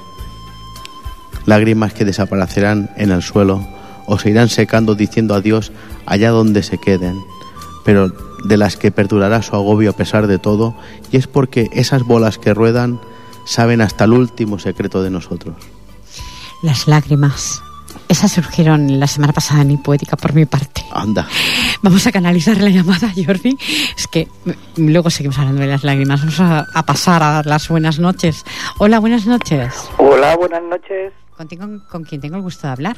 Lágrimas 1.46 1.94
que 1.94 2.06
desaparecerán 2.06 2.90
en 2.96 3.12
el 3.12 3.22
suelo 3.22 3.68
o 4.08 4.18
se 4.18 4.30
irán 4.32 4.50
secando 4.50 4.96
diciendo 4.96 5.36
adiós 5.36 5.72
allá 6.06 6.32
donde 6.32 6.64
se 6.64 6.78
queden, 6.78 7.16
pero 7.86 8.10
de 8.46 8.58
las 8.58 8.78
que 8.78 8.92
perdurará 8.92 9.42
su 9.42 9.56
agobio 9.56 9.92
a 9.92 9.96
pesar 9.96 10.28
de 10.28 10.40
todo, 10.40 10.74
y 11.12 11.18
es 11.18 11.28
porque 11.28 11.70
esas 11.74 12.04
bolas 12.04 12.38
que 12.38 12.54
ruedan 12.54 13.00
saben 13.46 13.82
hasta 13.82 14.06
el 14.06 14.14
último 14.14 14.58
secreto 14.58 15.04
de 15.04 15.10
nosotros. 15.10 15.56
Las 16.64 16.88
lágrimas. 16.88 17.62
Esas 18.10 18.32
surgieron 18.32 19.00
la 19.00 19.06
semana 19.06 19.34
pasada 19.34 19.62
en 19.62 19.78
Poética 19.78 20.18
por 20.18 20.34
mi 20.34 20.46
parte. 20.46 20.84
Anda. 20.92 21.28
Vamos 21.84 22.08
a 22.08 22.12
canalizar 22.12 22.58
la 22.58 22.70
llamada, 22.70 23.14
Jordi. 23.26 23.56
Es 23.96 24.08
que 24.08 24.28
mm, 24.46 24.88
luego 24.90 25.12
seguimos 25.12 25.38
hablando 25.38 25.62
de 25.62 25.68
las 25.68 25.84
lágrimas. 25.84 26.22
Vamos 26.22 26.40
a, 26.40 26.66
a 26.74 26.84
pasar 26.84 27.22
a 27.22 27.34
dar 27.34 27.46
las 27.46 27.70
buenas 27.70 28.00
noches. 28.00 28.46
Hola, 28.80 28.98
buenas 29.00 29.28
noches. 29.28 29.90
Hola, 29.98 30.36
buenas 30.38 30.64
noches. 30.64 31.14
Contigo, 31.38 31.68
con 31.88 32.04
quien 32.04 32.20
tengo 32.20 32.36
el 32.38 32.42
gusto 32.42 32.66
de 32.66 32.74
hablar. 32.74 32.98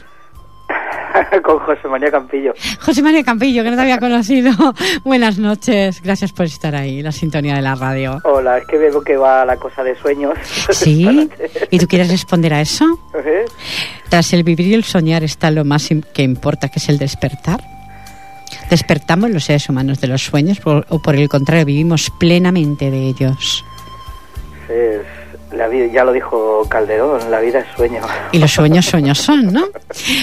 Con 1.43 1.59
José 1.59 1.87
María 1.87 2.11
Campillo. 2.11 2.53
José 2.79 3.01
María 3.01 3.23
Campillo, 3.23 3.63
que 3.63 3.69
no 3.71 3.75
te 3.75 3.81
había 3.83 3.99
conocido. 3.99 4.51
buenas 5.03 5.37
noches. 5.37 6.01
Gracias 6.01 6.31
por 6.31 6.45
estar 6.45 6.75
ahí, 6.75 7.01
la 7.01 7.11
sintonía 7.11 7.55
de 7.55 7.61
la 7.61 7.75
radio. 7.75 8.19
Hola, 8.23 8.57
es 8.59 8.65
que 8.67 8.77
veo 8.77 9.01
que 9.03 9.17
va 9.17 9.45
la 9.45 9.57
cosa 9.57 9.83
de 9.83 9.95
sueños. 9.95 10.37
¿Sí? 10.71 11.29
¿Y 11.69 11.77
tú 11.79 11.87
quieres 11.87 12.09
responder 12.09 12.53
a 12.53 12.61
eso? 12.61 12.99
¿Eh? 13.15 13.45
Tras 14.09 14.33
el 14.33 14.43
vivir 14.43 14.67
y 14.67 14.73
el 14.73 14.83
soñar 14.83 15.23
está 15.23 15.51
lo 15.51 15.63
más 15.65 15.89
que 16.13 16.21
importa, 16.23 16.69
que 16.69 16.79
es 16.79 16.89
el 16.89 16.97
despertar. 16.97 17.61
¿Despertamos 18.69 19.29
los 19.31 19.45
seres 19.45 19.67
humanos 19.69 19.99
de 20.01 20.07
los 20.07 20.23
sueños 20.23 20.59
por- 20.59 20.85
o 20.89 21.01
por 21.01 21.15
el 21.15 21.27
contrario 21.29 21.65
vivimos 21.65 22.09
plenamente 22.19 22.89
de 22.91 23.07
ellos? 23.07 23.65
Sí, 24.67 24.73
la 25.53 25.67
vida, 25.67 25.87
ya 25.87 26.03
lo 26.03 26.11
dijo 26.13 26.65
Calderón, 26.69 27.29
la 27.29 27.39
vida 27.39 27.59
es 27.59 27.67
sueño. 27.75 28.01
Y 28.31 28.39
los 28.39 28.51
sueños 28.51 28.85
sueños 28.89 29.17
son, 29.17 29.51
¿no? 29.51 29.67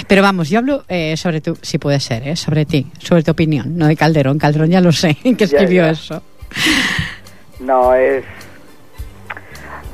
Pero 0.06 0.22
vamos, 0.22 0.48
yo 0.48 0.58
hablo 0.58 0.84
eh, 0.88 1.16
sobre 1.16 1.40
tú, 1.40 1.56
si 1.62 1.78
puede 1.78 2.00
ser, 2.00 2.26
¿eh? 2.26 2.36
sobre 2.36 2.64
ti, 2.64 2.86
sobre 2.98 3.22
tu 3.22 3.32
opinión, 3.32 3.76
no 3.76 3.86
de 3.86 3.96
Calderón. 3.96 4.38
Calderón 4.38 4.70
ya 4.70 4.80
lo 4.80 4.92
sé, 4.92 5.14
que 5.22 5.34
Ya, 5.34 5.44
escribió 5.44 5.82
ya. 5.82 5.90
eso. 5.90 6.22
No, 7.60 7.94
es... 7.94 8.24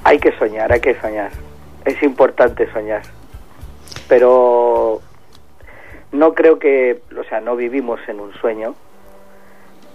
Hay 0.05 0.19
que 0.19 0.37
soñar, 0.39 0.71
hay 0.73 0.81
que 0.81 0.99
soñar. 1.01 1.31
Es 1.85 2.03
importante 2.03 2.71
soñar. 2.73 3.03
Pero 4.07 5.01
no 6.13 6.35
creo 6.35 6.59
que, 6.59 7.01
o 7.19 7.25
sea, 7.25 7.41
no 7.41 7.57
vivimos 7.57 7.99
en 8.07 8.21
un 8.21 8.33
sueño, 8.35 8.75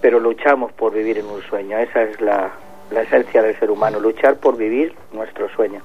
pero 0.01 0.19
luchamos 0.19 0.71
por 0.73 0.93
vivir 0.93 1.19
en 1.19 1.27
un 1.27 1.41
sueño. 1.43 1.77
Esa 1.77 2.01
es 2.03 2.19
la, 2.21 2.51
la 2.91 3.01
esencia 3.01 3.41
del 3.41 3.57
ser 3.59 3.71
humano, 3.71 3.99
luchar 3.99 4.37
por 4.37 4.57
vivir 4.57 4.93
nuestro 5.13 5.49
sueño. 5.49 5.81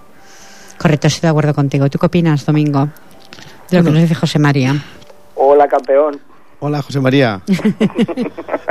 Correcto, 0.79 1.07
estoy 1.07 1.23
de 1.23 1.29
acuerdo 1.29 1.55
contigo. 1.55 1.89
¿Tú 1.89 1.99
qué 1.99 2.07
opinas, 2.07 2.45
Domingo? 2.45 2.89
De 3.71 3.79
lo 3.79 3.85
que 3.85 3.91
nos 3.91 4.01
dice 4.01 4.15
José 4.15 4.39
María. 4.39 4.75
Hola, 5.35 5.69
campeón. 5.69 6.21
Hola, 6.67 6.81
José 6.81 6.99
María. 6.99 7.43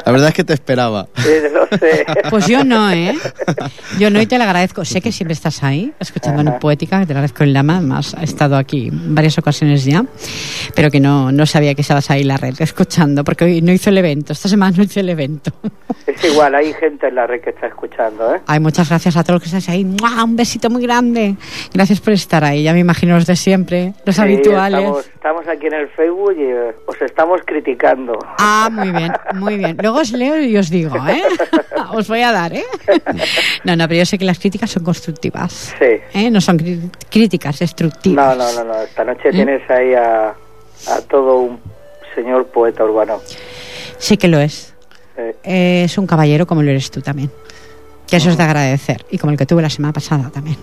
La 0.03 0.12
verdad 0.12 0.29
es 0.29 0.34
que 0.34 0.43
te 0.43 0.53
esperaba. 0.53 1.06
Sí, 1.15 1.29
lo 1.53 1.77
sé. 1.77 2.03
Pues 2.32 2.47
yo 2.47 2.63
no, 2.63 2.89
¿eh? 2.91 3.13
Yo 3.99 4.10
no 4.10 4.19
y 4.19 4.25
te 4.25 4.39
lo 4.39 4.45
agradezco. 4.45 4.84
Sé 4.84 4.99
que 4.99 5.12
siempre 5.12 5.34
estás 5.34 5.63
ahí, 5.63 5.93
escuchando 5.99 6.41
en 6.41 6.58
Poética, 6.58 7.01
que 7.01 7.06
te 7.06 7.13
lo 7.13 7.19
agradezco 7.19 7.43
en 7.43 7.53
Lama, 7.53 7.82
más 7.82 8.15
ha 8.15 8.23
estado 8.23 8.58
aquí 8.58 8.89
varias 8.91 9.38
ocasiones 9.38 9.86
ya, 9.86 10.03
pero 10.73 10.89
que 10.89 10.99
no, 10.99 11.32
no 11.32 11.45
sabía 11.45 11.75
que 11.75 11.82
estabas 11.82 12.10
ahí 12.10 12.21
en 12.21 12.29
la 12.29 12.38
red 12.38 12.56
escuchando, 12.58 13.23
porque 13.23 13.45
hoy 13.45 13.62
no 13.62 13.71
hizo 13.71 13.91
el 13.91 13.97
evento, 13.99 14.34
esta 14.34 14.49
semana 14.49 14.75
no 14.75 14.84
hizo 14.84 14.99
el 14.99 15.10
evento. 15.10 15.51
Es 16.08 16.23
igual, 16.25 16.56
hay 16.56 16.73
gente 16.73 17.08
en 17.10 17.15
la 17.15 17.27
red 17.27 17.41
que 17.41 17.51
está 17.51 17.67
escuchando, 17.67 18.34
¿eh? 18.34 18.41
Ay, 18.47 18.60
muchas 18.60 18.89
gracias 18.89 19.15
a 19.17 19.23
todos 19.23 19.36
los 19.36 19.41
que 19.43 19.56
estáis 19.56 19.69
ahí. 19.69 19.86
¡Mua! 19.86 20.23
Un 20.23 20.36
besito 20.36 20.69
muy 20.71 20.82
grande. 20.82 21.36
Gracias 21.73 22.01
por 22.01 22.13
estar 22.13 22.43
ahí. 22.43 22.63
Ya 22.63 22.73
me 22.73 22.79
imagino 22.79 23.15
los 23.15 23.27
de 23.27 23.36
siempre, 23.36 23.93
los 24.03 24.15
Sí, 24.15 24.21
habituales. 24.21 24.79
Estamos, 24.82 25.06
estamos 25.06 25.47
aquí 25.47 25.67
en 25.67 25.73
el 25.73 25.88
Facebook 25.89 26.36
y 26.38 26.43
eh, 26.43 26.71
os 26.88 27.01
estamos 27.01 27.41
criticando. 27.45 27.82
Ah, 28.37 28.69
muy 28.71 28.91
bien, 28.91 29.11
muy 29.35 29.57
bien. 29.57 29.77
Luego 29.81 29.99
os 29.99 30.11
leo 30.11 30.39
y 30.41 30.55
os 30.57 30.69
digo, 30.69 30.95
¿eh? 31.07 31.21
Os 31.93 32.07
voy 32.07 32.21
a 32.21 32.31
dar, 32.31 32.53
¿eh? 32.53 32.63
No, 33.65 33.75
no, 33.75 33.87
pero 33.87 33.99
yo 33.99 34.05
sé 34.05 34.17
que 34.17 34.25
las 34.25 34.39
críticas 34.39 34.71
son 34.71 34.83
constructivas. 34.83 35.73
Sí. 35.77 35.85
¿eh? 36.13 36.31
No 36.31 36.39
son 36.41 36.57
críticas 37.09 37.55
No, 37.55 37.59
destructivas. 37.59 38.37
no, 38.37 38.51
no, 38.53 38.63
no. 38.73 38.81
Esta 38.81 39.03
noche 39.03 39.29
¿Mm? 39.29 39.31
tienes 39.31 39.69
ahí 39.69 39.93
a, 39.93 40.29
a 40.29 41.01
todo 41.09 41.39
un 41.39 41.59
señor 42.15 42.47
poeta 42.47 42.83
urbano. 42.83 43.19
Sí 43.97 44.17
que 44.17 44.27
lo 44.27 44.39
es. 44.39 44.73
Eh, 45.17 45.35
Eh, 45.43 45.81
es 45.85 45.97
un 45.97 46.07
caballero 46.07 46.47
como 46.47 46.63
lo 46.63 46.71
eres 46.71 46.89
tú 46.89 47.01
también. 47.01 47.31
Que 48.07 48.17
eso 48.17 48.29
es 48.29 48.37
de 48.37 48.43
agradecer. 48.43 49.05
Y 49.11 49.17
como 49.17 49.31
el 49.31 49.37
que 49.37 49.45
tuve 49.45 49.61
la 49.61 49.69
semana 49.69 49.93
pasada 49.93 50.29
también. 50.31 50.57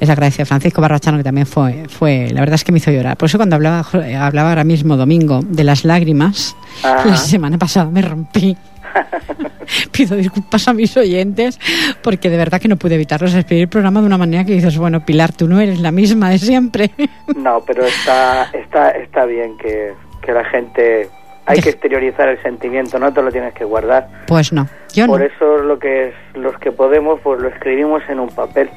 Les 0.00 0.08
agradece 0.08 0.44
Francisco 0.44 0.80
Barrachano, 0.80 1.18
que 1.18 1.24
también 1.24 1.46
fue, 1.46 1.84
fue, 1.88 2.28
la 2.30 2.40
verdad 2.40 2.54
es 2.54 2.64
que 2.64 2.72
me 2.72 2.78
hizo 2.78 2.90
llorar. 2.90 3.16
Por 3.16 3.26
eso 3.28 3.38
cuando 3.38 3.56
hablaba, 3.56 3.84
hablaba 4.20 4.50
ahora 4.50 4.64
mismo, 4.64 4.96
domingo, 4.96 5.40
de 5.42 5.64
las 5.64 5.84
lágrimas, 5.84 6.56
Ajá. 6.82 7.06
la 7.06 7.16
semana 7.16 7.58
pasada 7.58 7.90
me 7.90 8.02
rompí. 8.02 8.56
Pido 9.92 10.16
disculpas 10.16 10.66
a 10.68 10.72
mis 10.72 10.96
oyentes 10.96 11.58
porque 12.02 12.30
de 12.30 12.36
verdad 12.36 12.60
que 12.60 12.68
no 12.68 12.76
pude 12.76 12.94
evitarlos 12.94 13.34
escribir 13.34 13.64
el 13.64 13.68
programa 13.68 14.00
de 14.00 14.06
una 14.06 14.18
manera 14.18 14.44
que 14.44 14.52
dices, 14.52 14.78
bueno, 14.78 15.04
Pilar, 15.04 15.32
tú 15.32 15.48
no 15.48 15.60
eres 15.60 15.80
la 15.80 15.92
misma 15.92 16.30
de 16.30 16.38
siempre. 16.38 16.90
no, 17.36 17.62
pero 17.66 17.84
está, 17.84 18.50
está, 18.52 18.90
está 18.90 19.24
bien 19.26 19.56
que, 19.58 19.92
que 20.22 20.32
la 20.32 20.44
gente... 20.44 21.10
Hay 21.46 21.62
que 21.62 21.70
exteriorizar 21.70 22.28
el 22.28 22.42
sentimiento, 22.42 22.98
no 22.98 23.10
te 23.10 23.22
lo 23.22 23.32
tienes 23.32 23.54
que 23.54 23.64
guardar. 23.64 24.06
Pues 24.26 24.52
no, 24.52 24.68
yo 24.92 25.06
no. 25.06 25.14
Por 25.14 25.22
eso 25.22 25.56
lo 25.56 25.78
que 25.78 26.08
es, 26.08 26.14
los 26.34 26.58
que 26.58 26.72
podemos, 26.72 27.20
pues 27.22 27.40
lo 27.40 27.48
escribimos 27.48 28.02
en 28.10 28.20
un 28.20 28.28
papel. 28.28 28.68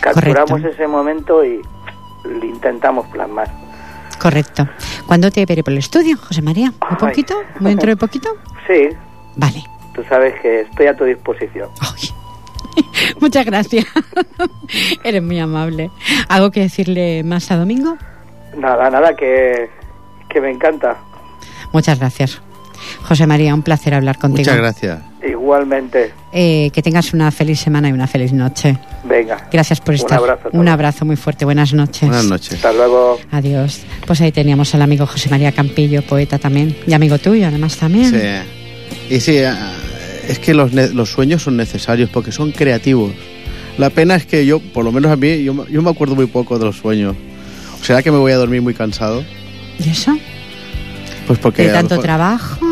Capturamos 0.00 0.50
Correcto. 0.50 0.68
ese 0.74 0.86
momento 0.86 1.44
y 1.44 1.60
lo 2.24 2.44
intentamos 2.44 3.06
plasmar. 3.08 3.48
Correcto. 4.20 4.68
¿Cuándo 5.06 5.30
te 5.30 5.44
veré 5.46 5.62
por 5.62 5.72
el 5.72 5.78
estudio, 5.78 6.16
José 6.16 6.42
María? 6.42 6.66
¿Muy 6.70 6.90
Ay. 6.90 6.96
poquito? 6.98 7.34
¿Muy 7.60 7.70
dentro 7.70 7.88
de 7.90 7.96
poquito? 7.98 8.28
Sí, 8.66 8.88
Vale. 9.36 9.64
tú 9.94 10.02
sabes 10.08 10.34
que 10.40 10.62
estoy 10.62 10.86
a 10.86 10.96
tu 10.96 11.04
disposición. 11.04 11.68
Ay. 11.80 12.10
Muchas 13.20 13.44
gracias. 13.46 13.86
Eres 15.04 15.22
muy 15.22 15.38
amable. 15.38 15.90
¿Algo 16.28 16.50
que 16.50 16.60
decirle 16.60 17.22
más 17.24 17.50
a 17.50 17.56
Domingo? 17.56 17.96
Nada, 18.56 18.90
nada, 18.90 19.14
que, 19.16 19.70
que 20.28 20.40
me 20.40 20.50
encanta. 20.50 20.96
Muchas 21.72 21.98
gracias. 21.98 22.40
José 23.04 23.26
María, 23.26 23.54
un 23.54 23.62
placer 23.62 23.94
hablar 23.94 24.18
contigo. 24.18 24.38
Muchas 24.50 24.56
gracias. 24.56 24.98
Igualmente, 25.26 26.12
Eh, 26.32 26.70
que 26.72 26.82
tengas 26.82 27.12
una 27.12 27.30
feliz 27.30 27.58
semana 27.60 27.88
y 27.88 27.92
una 27.92 28.06
feliz 28.06 28.32
noche. 28.32 28.76
venga. 29.04 29.48
Gracias 29.50 29.80
por 29.80 29.90
Un 29.90 29.96
estar. 29.96 30.18
abrazo 30.18 30.40
a 30.48 30.50
todos. 30.50 30.60
Un 30.60 30.68
abrazo 30.68 31.04
muy 31.04 31.16
fuerte. 31.16 31.44
Buenas 31.44 31.72
noches. 31.72 32.02
Buenas 32.08 32.26
noches. 32.26 32.52
Hasta 32.54 32.72
luego. 32.72 33.18
Adiós. 33.30 33.80
Pues 34.06 34.20
ahí 34.20 34.30
teníamos 34.32 34.74
al 34.74 34.82
amigo 34.82 35.06
José 35.06 35.28
María 35.30 35.52
Campillo, 35.52 36.02
poeta 36.02 36.38
también. 36.38 36.76
Y 36.86 36.92
amigo 36.92 37.18
tuyo, 37.18 37.46
además 37.48 37.76
también. 37.76 38.10
Sí. 38.10 39.14
Y 39.14 39.20
sí, 39.20 39.38
ah, 39.38 39.72
es 40.28 40.38
que 40.38 40.54
los, 40.54 40.72
los 40.72 41.10
sueños 41.10 41.42
son 41.42 41.56
necesarios 41.56 42.10
porque 42.10 42.30
son 42.32 42.52
creativos. 42.52 43.12
La 43.78 43.90
pena 43.90 44.16
es 44.16 44.26
que 44.26 44.44
yo, 44.44 44.60
por 44.60 44.84
lo 44.84 44.92
menos 44.92 45.10
a 45.10 45.16
mí, 45.16 45.42
yo, 45.42 45.54
me- 45.54 45.64
yo 45.70 45.82
me 45.82 45.90
acuerdo 45.90 46.14
muy 46.14 46.26
poco 46.26 46.58
de 46.58 46.64
los 46.66 46.76
sueños. 46.76 47.16
¿O 47.80 47.84
será 47.84 48.02
que 48.02 48.10
me 48.10 48.18
voy 48.18 48.32
a 48.32 48.36
dormir 48.36 48.60
muy 48.60 48.74
cansado? 48.74 49.22
¿Y 49.78 49.88
eso? 49.90 50.16
Pues 51.26 51.38
porque... 51.38 51.62
¿De 51.64 51.72
tanto 51.72 51.94
mejor- 51.94 52.04
trabajo? 52.04 52.66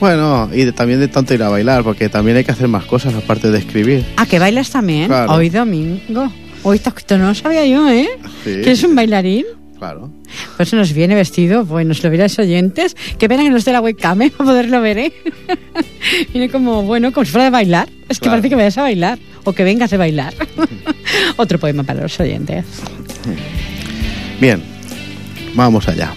Bueno, 0.00 0.48
y 0.52 0.64
de- 0.64 0.72
también 0.72 1.00
de 1.00 1.08
tanto 1.08 1.34
ir 1.34 1.42
a 1.42 1.48
bailar, 1.48 1.82
porque 1.82 2.08
también 2.08 2.36
hay 2.36 2.44
que 2.44 2.52
hacer 2.52 2.68
más 2.68 2.84
cosas 2.84 3.14
aparte 3.14 3.50
de 3.50 3.58
escribir. 3.58 4.04
Ah, 4.16 4.26
que 4.26 4.38
bailas 4.38 4.70
también. 4.70 5.06
Claro. 5.08 5.32
Hoy 5.32 5.48
domingo. 5.50 6.30
Hoy 6.62 6.80
esto, 6.84 7.18
no 7.18 7.28
lo 7.28 7.34
sabía 7.34 7.64
yo, 7.66 7.88
¿eh? 7.88 8.08
Sí, 8.44 8.60
Que 8.62 8.72
es 8.72 8.82
un 8.84 8.94
bailarín. 8.94 9.44
Claro. 9.78 10.10
Pues 10.56 10.72
nos 10.74 10.92
viene 10.92 11.14
vestido, 11.14 11.64
bueno, 11.64 11.94
si 11.94 12.02
lo 12.02 12.10
vierais 12.10 12.36
oyentes, 12.38 12.96
que 13.16 13.28
pena 13.28 13.44
que 13.44 13.50
no 13.50 13.56
esté 13.56 13.72
la 13.72 13.80
webcam 13.80 14.20
¿eh? 14.22 14.30
para 14.30 14.50
poderlo 14.50 14.80
ver, 14.80 14.98
¿eh? 14.98 15.12
Viene 16.32 16.48
como, 16.48 16.82
bueno, 16.82 17.12
como 17.12 17.24
si 17.24 17.30
fuera 17.30 17.44
de 17.44 17.50
bailar. 17.50 17.88
Es 18.08 18.18
que 18.18 18.24
Claro. 18.24 18.32
parece 18.34 18.48
que 18.48 18.54
vayas 18.56 18.76
a 18.78 18.82
bailar 18.82 19.18
o 19.44 19.52
que 19.52 19.62
vengas 19.64 19.90
de 19.90 19.96
bailar. 19.96 20.34
Otro 21.36 21.58
poema 21.60 21.84
para 21.84 22.02
los 22.02 22.18
oyentes. 22.20 22.64
Bien, 24.40 24.62
vamos 25.54 25.86
allá. 25.88 26.12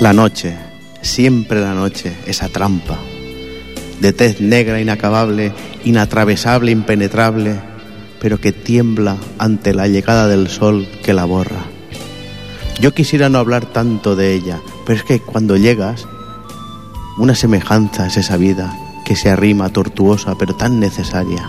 La 0.00 0.12
noche, 0.14 0.54
siempre 1.06 1.60
la 1.60 1.74
noche, 1.74 2.12
esa 2.26 2.48
trampa, 2.48 2.98
de 4.00 4.12
tez 4.12 4.40
negra 4.40 4.80
inacabable, 4.80 5.52
inatravesable, 5.84 6.70
impenetrable, 6.70 7.58
pero 8.20 8.40
que 8.40 8.52
tiembla 8.52 9.16
ante 9.38 9.72
la 9.72 9.88
llegada 9.88 10.28
del 10.28 10.48
sol 10.48 10.86
que 11.02 11.14
la 11.14 11.24
borra. 11.24 11.64
Yo 12.80 12.92
quisiera 12.92 13.28
no 13.28 13.38
hablar 13.38 13.64
tanto 13.64 14.16
de 14.16 14.34
ella, 14.34 14.60
pero 14.84 14.98
es 14.98 15.04
que 15.04 15.20
cuando 15.20 15.56
llegas, 15.56 16.06
una 17.18 17.34
semejanza 17.34 18.06
es 18.06 18.18
esa 18.18 18.36
vida 18.36 18.76
que 19.06 19.16
se 19.16 19.30
arrima 19.30 19.70
tortuosa 19.70 20.36
pero 20.36 20.54
tan 20.54 20.80
necesaria 20.80 21.48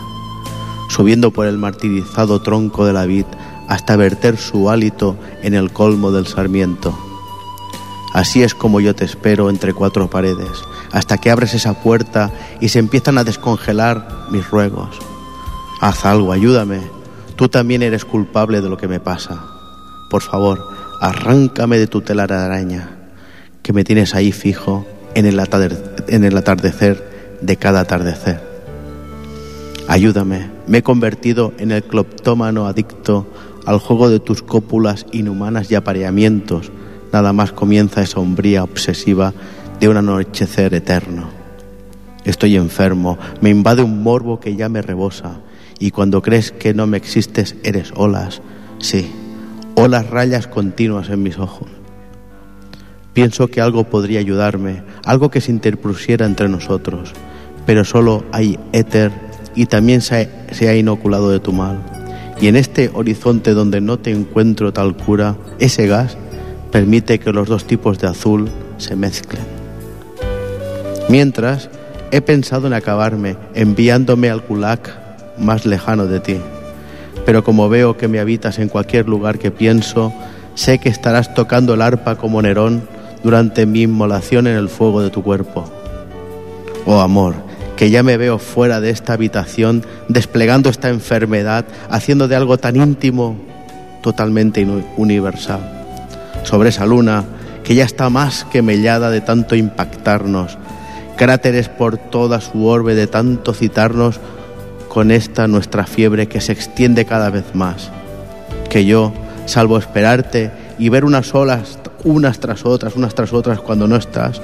subiendo 0.88 1.32
por 1.32 1.46
el 1.48 1.58
martirizado 1.58 2.42
tronco 2.42 2.86
de 2.86 2.94
la 2.94 3.06
vid 3.06 3.26
hasta 3.68 3.96
verter 3.96 4.38
su 4.38 4.70
hálito 4.70 5.18
en 5.44 5.54
el 5.54 5.72
colmo 5.72 6.12
del 6.12 6.28
sarmiento. 6.28 6.98
Así 8.18 8.42
es 8.42 8.56
como 8.56 8.80
yo 8.80 8.96
te 8.96 9.06
espero 9.06 9.48
entre 9.48 9.76
cuatro 9.76 10.10
paredes, 10.10 10.50
hasta 10.92 11.20
que 11.20 11.30
abres 11.30 11.54
esa 11.54 11.76
puerta 11.84 12.32
y 12.60 12.70
se 12.70 12.80
empiezan 12.80 13.20
a 13.20 13.24
descongelar 13.24 14.08
mis 14.32 14.50
ruegos. 14.50 14.98
Haz 15.82 16.04
algo, 16.04 16.32
ayúdame. 16.32 16.80
Tú 17.36 17.48
también 17.48 17.84
eres 17.84 18.06
culpable 18.06 18.60
de 18.62 18.70
lo 18.70 18.78
que 18.78 18.88
me 18.88 19.00
pasa. 19.00 19.44
Por 20.10 20.24
favor, 20.24 20.68
arráncame 21.00 21.78
de 21.78 21.86
tu 21.86 22.02
telaraña, 22.02 22.90
que 23.62 23.72
me 23.72 23.84
tienes 23.84 24.16
ahí 24.16 24.32
fijo 24.32 24.88
en 25.14 25.28
el 25.28 25.40
atardecer 26.38 27.38
de 27.40 27.56
cada 27.58 27.82
atardecer. 27.82 28.42
Ayúdame, 29.88 30.50
me 30.66 30.80
he 30.80 30.82
convertido 30.82 31.54
en 31.60 31.72
el 31.72 31.84
cloptómano 31.84 32.66
adicto 32.66 33.28
al 33.68 33.78
juego 33.78 34.10
de 34.10 34.20
tus 34.20 34.42
cópulas 34.42 35.06
inhumanas 35.12 35.70
y 35.70 35.76
apareamientos. 35.76 36.72
Nada 37.12 37.34
más 37.34 37.52
comienza 37.52 38.02
esa 38.02 38.20
hombría 38.20 38.64
obsesiva 38.64 39.34
de 39.80 39.90
un 39.90 39.98
anochecer 39.98 40.74
eterno. 40.74 41.30
Estoy 42.26 42.58
enfermo, 42.58 43.18
me 43.42 43.50
invade 43.50 43.84
un 43.84 44.04
morbo 44.04 44.40
que 44.40 44.56
ya 44.56 44.70
me 44.70 44.82
rebosa, 44.82 45.40
y 45.80 45.92
cuando 45.92 46.22
crees 46.22 46.52
que 46.52 46.74
no 46.74 46.88
me 46.88 46.98
existes, 46.98 47.56
eres 47.64 47.94
olas, 47.96 48.42
sí, 48.80 49.10
olas 49.76 50.10
rayas 50.10 50.48
continuas 50.48 51.10
en 51.10 51.24
mis 51.24 51.38
ojos. 51.38 51.70
Pienso 53.14 53.48
que 53.48 53.62
algo 53.62 53.86
podría 53.86 54.20
ayudarme, 54.20 54.84
algo 55.04 55.32
que 55.32 55.42
se 55.42 55.52
interpusiera 55.52 56.26
entre 56.26 56.50
nosotros, 56.50 57.14
pero 57.66 57.84
solo 57.84 58.24
hay 58.32 58.60
éter 58.74 59.12
y 59.56 59.66
también 59.66 60.02
se, 60.02 60.30
ha 60.68 60.76
inoculado 60.76 61.32
de 61.32 61.40
tu 61.40 61.52
mal. 61.52 61.80
Y 62.40 62.48
en 62.48 62.56
este 62.56 62.92
horizonte 62.94 63.54
donde 63.54 63.82
no 63.82 63.98
te 63.98 64.12
encuentro 64.12 64.72
tal 64.72 64.96
cura, 64.96 65.36
ese 65.58 65.88
gas 65.88 66.16
permite 66.72 67.20
que 67.20 67.32
los 67.32 67.48
dos 67.48 67.66
tipos 67.66 68.00
de 68.00 68.08
azul 68.08 68.50
se 68.78 68.96
mezclen. 68.96 69.44
Mientras, 71.10 71.70
he 72.12 72.22
pensado 72.22 72.68
en 72.68 72.74
acabarme, 72.74 73.38
enviándome 73.54 74.30
al 74.30 74.44
Kulak 74.44 74.92
más 75.38 75.66
lejano 75.66 76.06
de 76.08 76.20
ti. 76.20 76.38
Pero 77.26 77.44
como 77.44 77.70
veo 77.70 77.98
que 77.98 78.08
me 78.08 78.20
habitas 78.20 78.60
en 78.60 78.70
cualquier 78.70 79.08
lugar 79.08 79.40
que 79.40 79.52
pienso, 79.52 80.14
sé 80.56 80.80
que 80.80 80.90
estarás 80.90 81.34
tocando 81.34 81.74
el 81.74 81.82
arpa 81.82 82.16
como 82.16 82.42
Nerón 82.42 82.88
durante 83.24 83.66
mi 83.66 83.82
inmolación 83.82 84.48
en 84.48 84.56
el 84.56 84.70
fuego 84.70 85.02
de 85.02 85.10
tu 85.10 85.24
cuerpo. 85.24 85.70
Oh 86.86 87.02
amor, 87.02 87.36
que 87.76 87.90
ya 87.90 88.04
me 88.04 88.18
veo 88.18 88.40
fuera 88.40 88.80
de 88.80 88.90
esta 88.90 89.14
habitación, 89.14 89.86
desplegando 90.08 90.70
esta 90.70 90.90
enfermedad, 90.90 91.66
haciendo 91.90 92.28
de 92.28 92.36
algo 92.36 92.58
tan 92.58 92.76
íntimo, 92.78 93.36
totalmente 94.02 94.66
universal. 94.96 95.77
Sobre 96.44 96.70
esa 96.70 96.86
luna, 96.86 97.24
que 97.64 97.76
ya 97.76 97.84
está 97.84 98.10
más 98.10 98.46
que 98.46 98.62
mellada 98.62 99.10
de 99.10 99.22
tanto 99.22 99.56
impactarnos, 99.56 100.58
cráteres 101.18 101.70
por 101.70 101.98
toda 101.98 102.40
su 102.42 102.66
orbe 102.66 102.96
de 102.96 103.08
tanto 103.08 103.54
citarnos, 103.54 104.20
con 104.88 105.12
esta 105.12 105.48
nuestra 105.48 105.86
fiebre 105.86 106.28
que 106.28 106.42
se 106.42 106.54
extiende 106.54 107.06
cada 107.06 107.30
vez 107.30 107.54
más. 107.54 107.92
Que 108.70 108.86
yo, 108.86 109.14
salvo 109.46 109.78
esperarte 109.78 110.52
y 110.80 110.90
ver 110.90 111.06
unas 111.06 111.36
olas, 111.36 111.78
unas 112.04 112.40
tras 112.40 112.66
otras, 112.66 112.96
unas 112.96 113.14
tras 113.14 113.34
otras 113.34 113.60
cuando 113.60 113.88
no 113.88 113.96
estás, 113.96 114.42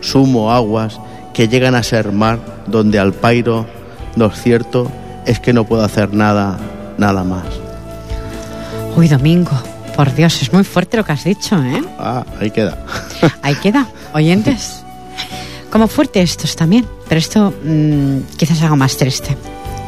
sumo 0.00 0.52
aguas 0.52 1.00
que 1.34 1.48
llegan 1.48 1.74
a 1.74 1.82
ser 1.82 2.12
mar 2.12 2.38
donde 2.66 2.98
al 2.98 3.12
pairo 3.12 3.66
lo 4.16 4.30
cierto 4.30 4.90
es 5.26 5.40
que 5.40 5.52
no 5.52 5.64
puedo 5.64 5.82
hacer 5.82 6.14
nada, 6.14 6.58
nada 6.98 7.24
más. 7.24 7.44
Uy, 8.96 9.08
Domingo, 9.08 9.52
por 10.00 10.14
Dios, 10.14 10.40
es 10.40 10.50
muy 10.50 10.64
fuerte 10.64 10.96
lo 10.96 11.04
que 11.04 11.12
has 11.12 11.24
dicho, 11.24 11.62
¿eh? 11.62 11.82
Ah, 11.98 12.24
ahí 12.40 12.50
queda. 12.50 12.86
ahí 13.42 13.54
queda, 13.56 13.86
oyentes. 14.14 14.82
Como 15.70 15.88
fuerte 15.88 16.22
estos 16.22 16.56
también, 16.56 16.86
pero 17.06 17.18
esto 17.18 17.52
mmm, 17.62 18.20
quizás 18.38 18.62
algo 18.62 18.76
más 18.76 18.96
triste. 18.96 19.36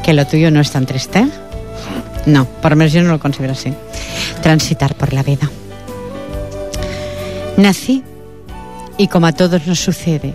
Que 0.03 0.13
lo 0.13 0.27
tuyo 0.27 0.51
no 0.51 0.61
es 0.61 0.71
tan 0.71 0.85
triste. 0.85 1.27
No, 2.27 2.45
por 2.45 2.73
lo 2.73 2.77
menos 2.77 2.93
yo 2.93 3.03
no 3.03 3.09
lo 3.09 3.19
considero 3.19 3.55
así. 3.55 3.73
Transitar 4.43 4.95
por 4.97 5.15
la 5.15 5.23
vida. 5.23 5.49
Nací 7.57 8.05
y 8.99 9.09
como 9.09 9.29
a 9.29 9.33
todos 9.33 9.67
nos 9.67 9.81
sucede, 9.81 10.35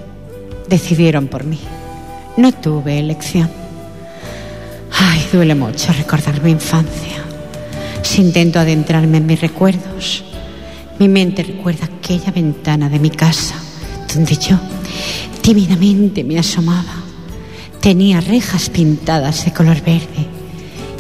decidieron 0.68 1.28
por 1.28 1.44
mí. 1.44 1.60
No 2.36 2.52
tuve 2.52 2.98
elección. 2.98 3.52
Ay, 4.92 5.24
duele 5.32 5.54
mucho 5.54 5.94
recordar 5.94 6.42
mi 6.42 6.50
infancia. 6.50 7.27
Si 8.02 8.22
intento 8.22 8.60
adentrarme 8.60 9.18
en 9.18 9.26
mis 9.26 9.42
recuerdos, 9.42 10.24
mi 11.00 11.08
mente 11.08 11.44
recuerda 11.44 11.86
aquella 11.86 12.32
ventana 12.32 12.90
de 12.90 13.00
mi 13.00 13.10
casa 13.10 13.56
donde 14.14 14.36
yo 14.36 14.58
tímidamente 15.42 16.24
me 16.24 16.40
asomaba. 16.40 17.04
Tenía 17.82 18.22
rejas 18.22 18.70
pintadas 18.70 19.46
de 19.46 19.54
color 19.54 19.82
verde 19.82 20.26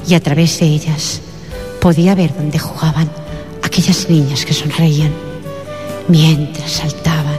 y 0.07 0.13
a 0.13 0.19
través 0.19 0.59
de 0.59 0.67
ellas 0.67 1.21
podía 1.81 2.15
ver 2.15 2.35
dónde 2.35 2.59
jugaban 2.59 3.09
aquellas 3.63 4.09
niñas 4.09 4.45
que 4.45 4.53
sonreían 4.53 5.11
mientras 6.07 6.71
saltaban 6.71 7.37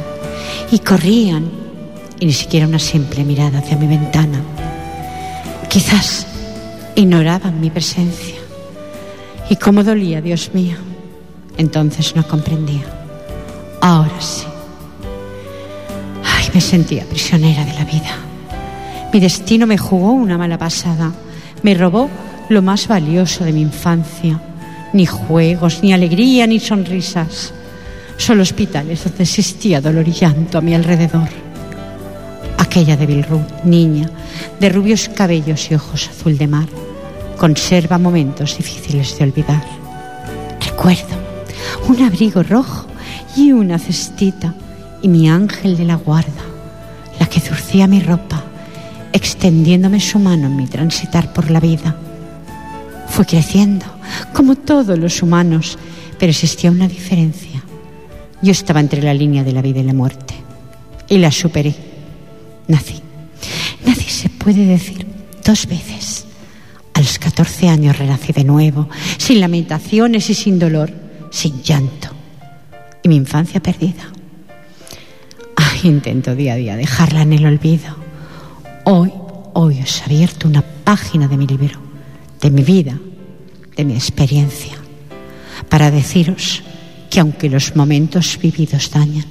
y 0.71 0.81
corrían 0.81 1.51
y 2.21 2.27
ni 2.27 2.33
siquiera 2.33 2.67
una 2.67 2.79
simple 2.79 3.25
mirada 3.25 3.61
hacia 3.61 3.77
mi 3.77 3.87
ventana. 3.87 4.41
Quizás 5.69 6.27
ignoraban 6.97 7.61
mi 7.61 7.71
presencia 7.71 8.38
y 9.49 9.57
cómo 9.57 9.83
dolía, 9.83 10.21
Dios 10.21 10.51
mío. 10.53 10.77
Entonces 11.57 12.15
no 12.15 12.27
comprendía. 12.27 12.85
Ahora 13.81 14.21
sí. 14.21 14.47
Ay, 16.25 16.47
me 16.55 16.61
sentía 16.61 17.05
prisionera 17.05 17.65
de 17.65 17.73
la 17.73 17.85
vida. 17.85 18.17
Mi 19.13 19.21
destino 19.21 19.67
me 19.67 19.79
jugó 19.79 20.13
una 20.13 20.39
mala 20.39 20.59
pasada. 20.59 21.13
Me 21.63 21.75
robó 21.75 22.09
lo 22.49 22.63
más 22.63 22.89
valioso 22.89 23.45
de 23.45 23.53
mi 23.53 23.63
infancia. 23.63 24.41
Ni 24.93 25.07
juegos, 25.07 25.83
ni 25.83 25.93
alegría, 25.93 26.47
ni 26.47 26.61
sonrisas. 26.61 27.53
Solo 28.17 28.43
hospitales 28.43 29.05
donde 29.05 29.23
existía 29.23 29.81
dolor 29.81 30.07
y 30.07 30.13
llanto 30.13 30.59
a 30.59 30.61
mi 30.61 30.75
alrededor. 30.75 31.29
Aquella 32.59 32.97
débil 32.97 33.25
niña, 33.65 34.11
de 34.61 34.69
rubios 34.69 35.09
cabellos 35.09 35.71
y 35.71 35.75
ojos 35.75 36.11
azul 36.11 36.37
de 36.37 36.47
mar, 36.49 36.69
conserva 37.39 37.99
momentos 37.99 38.59
difíciles 38.59 39.17
de 39.17 39.25
olvidar. 39.25 39.65
Recuerdo 40.61 41.17
un 41.89 42.03
abrigo 42.03 42.43
rojo 42.43 42.87
y 43.37 43.53
una 43.53 43.79
cestita 43.79 44.55
y 45.01 45.09
mi 45.09 45.31
ángel 45.31 45.77
de 45.77 45.85
la 45.85 45.95
guarda, 45.95 46.43
la 47.19 47.27
que 47.27 47.41
zurcía 47.41 47.87
mi 47.87 48.01
ropa, 48.01 48.45
extendiéndome 49.13 50.01
su 50.01 50.19
mano 50.19 50.49
en 50.49 50.57
mi 50.57 50.67
transitar 50.67 51.33
por 51.33 51.51
la 51.51 51.61
vida. 51.61 51.97
Fui 53.09 53.25
creciendo, 53.25 53.87
como 54.35 54.57
todos 54.57 54.99
los 54.99 55.23
humanos, 55.23 55.79
pero 56.19 56.31
existía 56.31 56.71
una 56.71 56.89
diferencia. 56.89 57.63
Yo 58.43 58.53
estaba 58.53 58.81
entre 58.81 59.03
la 59.03 59.15
línea 59.15 59.45
de 59.45 59.53
la 59.53 59.63
vida 59.63 59.81
y 59.81 59.85
la 59.85 59.95
muerte, 59.95 60.35
y 61.09 61.19
la 61.19 61.31
superé. 61.31 61.75
Nací. 62.67 63.01
Nací, 63.87 64.11
se 64.11 64.29
puede 64.29 64.67
decir, 64.67 65.07
dos 65.45 65.67
veces. 65.67 65.98
A 67.19 67.21
los 67.21 67.35
14 67.35 67.69
años 67.69 67.99
renací 67.99 68.33
de 68.33 68.45
nuevo, 68.45 68.89
sin 69.17 69.41
lamentaciones 69.41 70.31
y 70.31 70.35
sin 70.35 70.59
dolor, 70.59 70.93
sin 71.31 71.63
llanto. 71.63 72.11
Y 73.03 73.09
mi 73.09 73.17
infancia 73.17 73.61
perdida. 73.61 74.13
Ay, 75.57 75.81
intento 75.89 76.37
día 76.37 76.53
a 76.53 76.57
día 76.57 76.77
dejarla 76.77 77.23
en 77.23 77.33
el 77.33 77.45
olvido. 77.45 77.97
Hoy, 78.85 79.13
hoy 79.55 79.81
os 79.83 80.01
he 80.01 80.05
abierto 80.05 80.47
una 80.47 80.63
página 80.63 81.27
de 81.27 81.37
mi 81.37 81.49
libro, 81.49 81.81
de 82.41 82.51
mi 82.51 82.63
vida, 82.63 82.97
de 83.77 83.85
mi 83.85 83.95
experiencia, 83.95 84.77
para 85.69 85.91
deciros 85.91 86.63
que 87.11 87.19
aunque 87.19 87.51
los 87.51 87.75
momentos 87.75 88.39
vividos 88.41 88.93
dañan, 88.93 89.27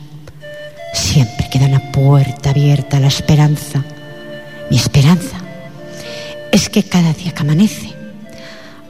siempre 0.93 1.47
queda 1.49 1.67
una 1.67 1.91
puerta 1.93 2.49
abierta 2.49 2.97
a 2.97 2.99
la 2.99 3.07
esperanza. 3.07 3.81
Mi 4.69 4.75
esperanza 4.75 5.46
es 6.57 6.69
que 6.69 6.81
cada 6.81 7.13
día 7.13 7.31
que 7.33 7.43
amanece 7.43 7.93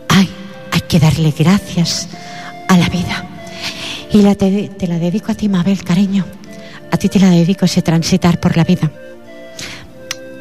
hay, 0.07 0.29
hay 0.71 0.81
que 0.87 0.99
darle 0.99 1.33
gracias 1.37 2.07
a 2.69 2.77
la 2.77 2.87
vida. 2.87 3.25
Y 4.09 4.21
la 4.21 4.35
te, 4.35 4.69
te, 4.69 4.87
la 4.87 4.97
dedico 4.97 5.33
a 5.33 5.35
ti, 5.35 5.49
Mabel, 5.49 5.83
cariño. 5.83 6.25
A 6.91 6.97
ti 6.97 7.09
te 7.09 7.19
la 7.19 7.29
dedico 7.29 7.65
ese 7.65 7.81
transitar 7.81 8.39
por 8.39 8.55
la 8.55 8.63
vida. 8.63 8.89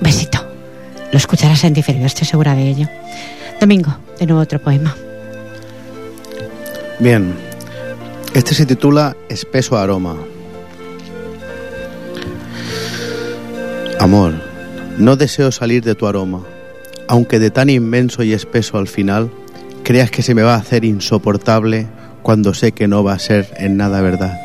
Besito. 0.01 0.39
Lo 1.11 1.19
escucharás 1.19 1.65
en 1.65 1.75
diferido, 1.75 2.07
estoy 2.07 2.29
segura 2.29 2.55
de 2.55 2.69
ello. 2.69 2.89
Domingo, 3.61 3.97
de 4.21 4.27
nuevo 4.27 4.41
otro 4.41 4.61
poema. 4.61 4.95
Bien, 7.01 7.35
este 8.35 8.55
se 8.55 8.67
titula 8.67 9.17
Espeso 9.29 9.77
Aroma. 9.77 10.17
Amor, 13.99 14.35
no 14.97 15.17
deseo 15.17 15.51
salir 15.51 15.83
de 15.83 15.97
tu 15.97 16.07
aroma 16.07 16.45
aunque 17.09 17.39
de 17.39 17.51
tan 17.51 17.71
inmenso 17.71 18.23
y 18.23 18.33
espeso 18.33 18.79
al 18.79 18.89
final, 18.89 19.31
creas 19.83 20.11
que 20.11 20.23
se 20.23 20.35
me 20.35 20.43
va 20.43 20.55
a 20.55 20.59
hacer 20.59 20.85
insoportable 20.85 21.87
cuando 22.23 22.55
sé 22.55 22.73
que 22.73 22.89
no 22.89 23.05
va 23.05 23.13
a 23.15 23.19
ser 23.19 23.49
en 23.57 23.77
nada 23.77 24.01
verdad. 24.01 24.41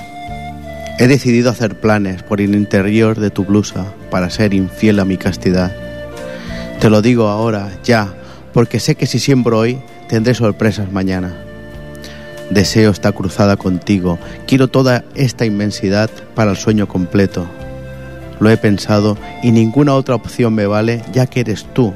He 1.00 1.08
decidido 1.08 1.50
hacer 1.50 1.80
planes 1.80 2.22
por 2.22 2.42
el 2.42 2.54
interior 2.54 3.20
de 3.20 3.32
tu 3.32 3.46
blusa 3.46 3.86
para 4.12 4.30
ser 4.30 4.54
infiel 4.54 5.00
a 5.00 5.06
mi 5.06 5.18
castidad. 5.18 5.76
Te 6.80 6.90
lo 6.90 7.02
digo 7.02 7.28
ahora, 7.28 7.72
ya, 7.84 8.14
porque 8.54 8.80
sé 8.80 8.96
que 8.96 9.08
si 9.08 9.18
siembro 9.18 9.58
hoy, 9.58 9.80
tendré 10.10 10.36
sorpresas 10.36 10.92
mañana. 10.92 11.36
Deseo 12.52 12.92
esta 12.92 13.14
cruzada 13.14 13.56
contigo, 13.56 14.20
quiero 14.46 14.68
toda 14.68 15.06
esta 15.16 15.46
inmensidad 15.46 16.10
para 16.36 16.52
el 16.52 16.58
sueño 16.58 16.88
completo. 16.88 17.48
Lo 18.40 18.50
he 18.50 18.58
pensado 18.58 19.18
y 19.42 19.52
ninguna 19.52 19.96
otra 19.96 20.16
opción 20.16 20.54
me 20.54 20.68
vale, 20.68 21.02
ya 21.14 21.28
que 21.28 21.40
eres 21.40 21.66
tú 21.74 21.94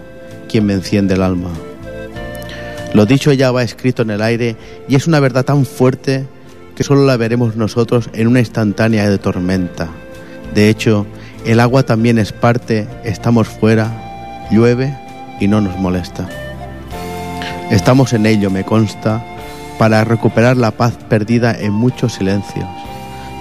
quien 0.47 0.65
me 0.65 0.73
enciende 0.73 1.15
el 1.15 1.21
alma. 1.21 1.49
Lo 2.93 3.05
dicho 3.05 3.34
ya 3.34 3.51
va 3.51 3.63
escrito 3.63 4.03
en 4.03 4.10
el 4.10 4.21
aire 4.21 4.55
y 4.88 4.95
es 4.95 5.08
una 5.08 5.19
verdad 5.19 5.43
tan 5.43 5.65
fuerte 5.65 6.25
que 6.75 6.84
solo 6.84 7.05
la 7.05 7.17
veremos 7.17 7.55
nosotros 7.55 8.10
en 8.13 8.27
una 8.27 8.39
instantánea 8.39 9.10
de 9.10 9.17
tormenta. 9.17 9.89
De 10.53 10.69
hecho, 10.69 11.05
el 11.45 11.60
agua 11.60 11.84
también 11.84 12.17
es 12.17 12.31
parte, 12.31 12.88
estamos 13.03 13.47
fuera, 13.47 14.47
llueve 14.51 14.97
y 15.39 15.47
no 15.47 15.62
nos 15.62 15.77
molesta. 15.77 16.27
Estamos 17.69 18.13
en 18.13 18.25
ello, 18.25 18.49
me 18.49 18.63
consta, 18.63 19.23
para 19.77 20.03
recuperar 20.03 20.55
la 20.55 20.71
paz 20.71 20.93
perdida 21.10 21.53
en 21.53 21.73
muchos 21.73 22.13
silencios. 22.13 22.65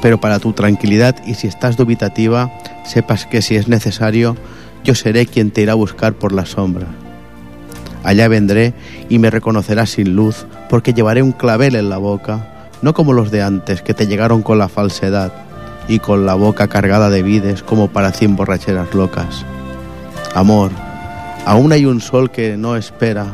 Pero 0.02 0.20
para 0.20 0.38
tu 0.38 0.52
tranquilidad 0.52 1.16
y 1.26 1.34
si 1.34 1.46
estás 1.46 1.76
dubitativa, 1.76 2.50
sepas 2.84 3.26
que 3.26 3.42
si 3.42 3.56
es 3.56 3.68
necesario, 3.68 4.36
yo 4.84 4.94
seré 4.94 5.26
quien 5.26 5.50
te 5.50 5.62
irá 5.62 5.72
a 5.72 5.76
buscar 5.76 6.12
por 6.12 6.32
la 6.32 6.46
sombra. 6.46 6.86
Allá 8.04 8.28
vendré 8.28 8.74
y 9.08 9.18
me 9.18 9.30
reconocerás 9.30 9.90
sin 9.90 10.14
luz, 10.14 10.46
porque 10.68 10.92
llevaré 10.92 11.22
un 11.22 11.32
clavel 11.32 11.74
en 11.74 11.88
la 11.88 11.96
boca, 11.96 12.68
no 12.82 12.92
como 12.92 13.14
los 13.14 13.30
de 13.30 13.42
antes, 13.42 13.80
que 13.80 13.94
te 13.94 14.06
llegaron 14.06 14.42
con 14.42 14.58
la 14.58 14.68
falsedad 14.68 15.32
y 15.88 15.98
con 15.98 16.26
la 16.26 16.34
boca 16.34 16.68
cargada 16.68 17.08
de 17.08 17.22
vides 17.22 17.62
como 17.62 17.88
para 17.88 18.12
cien 18.12 18.36
borracheras 18.36 18.94
locas. 18.94 19.46
Amor, 20.34 20.70
aún 21.46 21.72
hay 21.72 21.86
un 21.86 22.02
sol 22.02 22.30
que 22.30 22.58
no 22.58 22.76
espera 22.76 23.26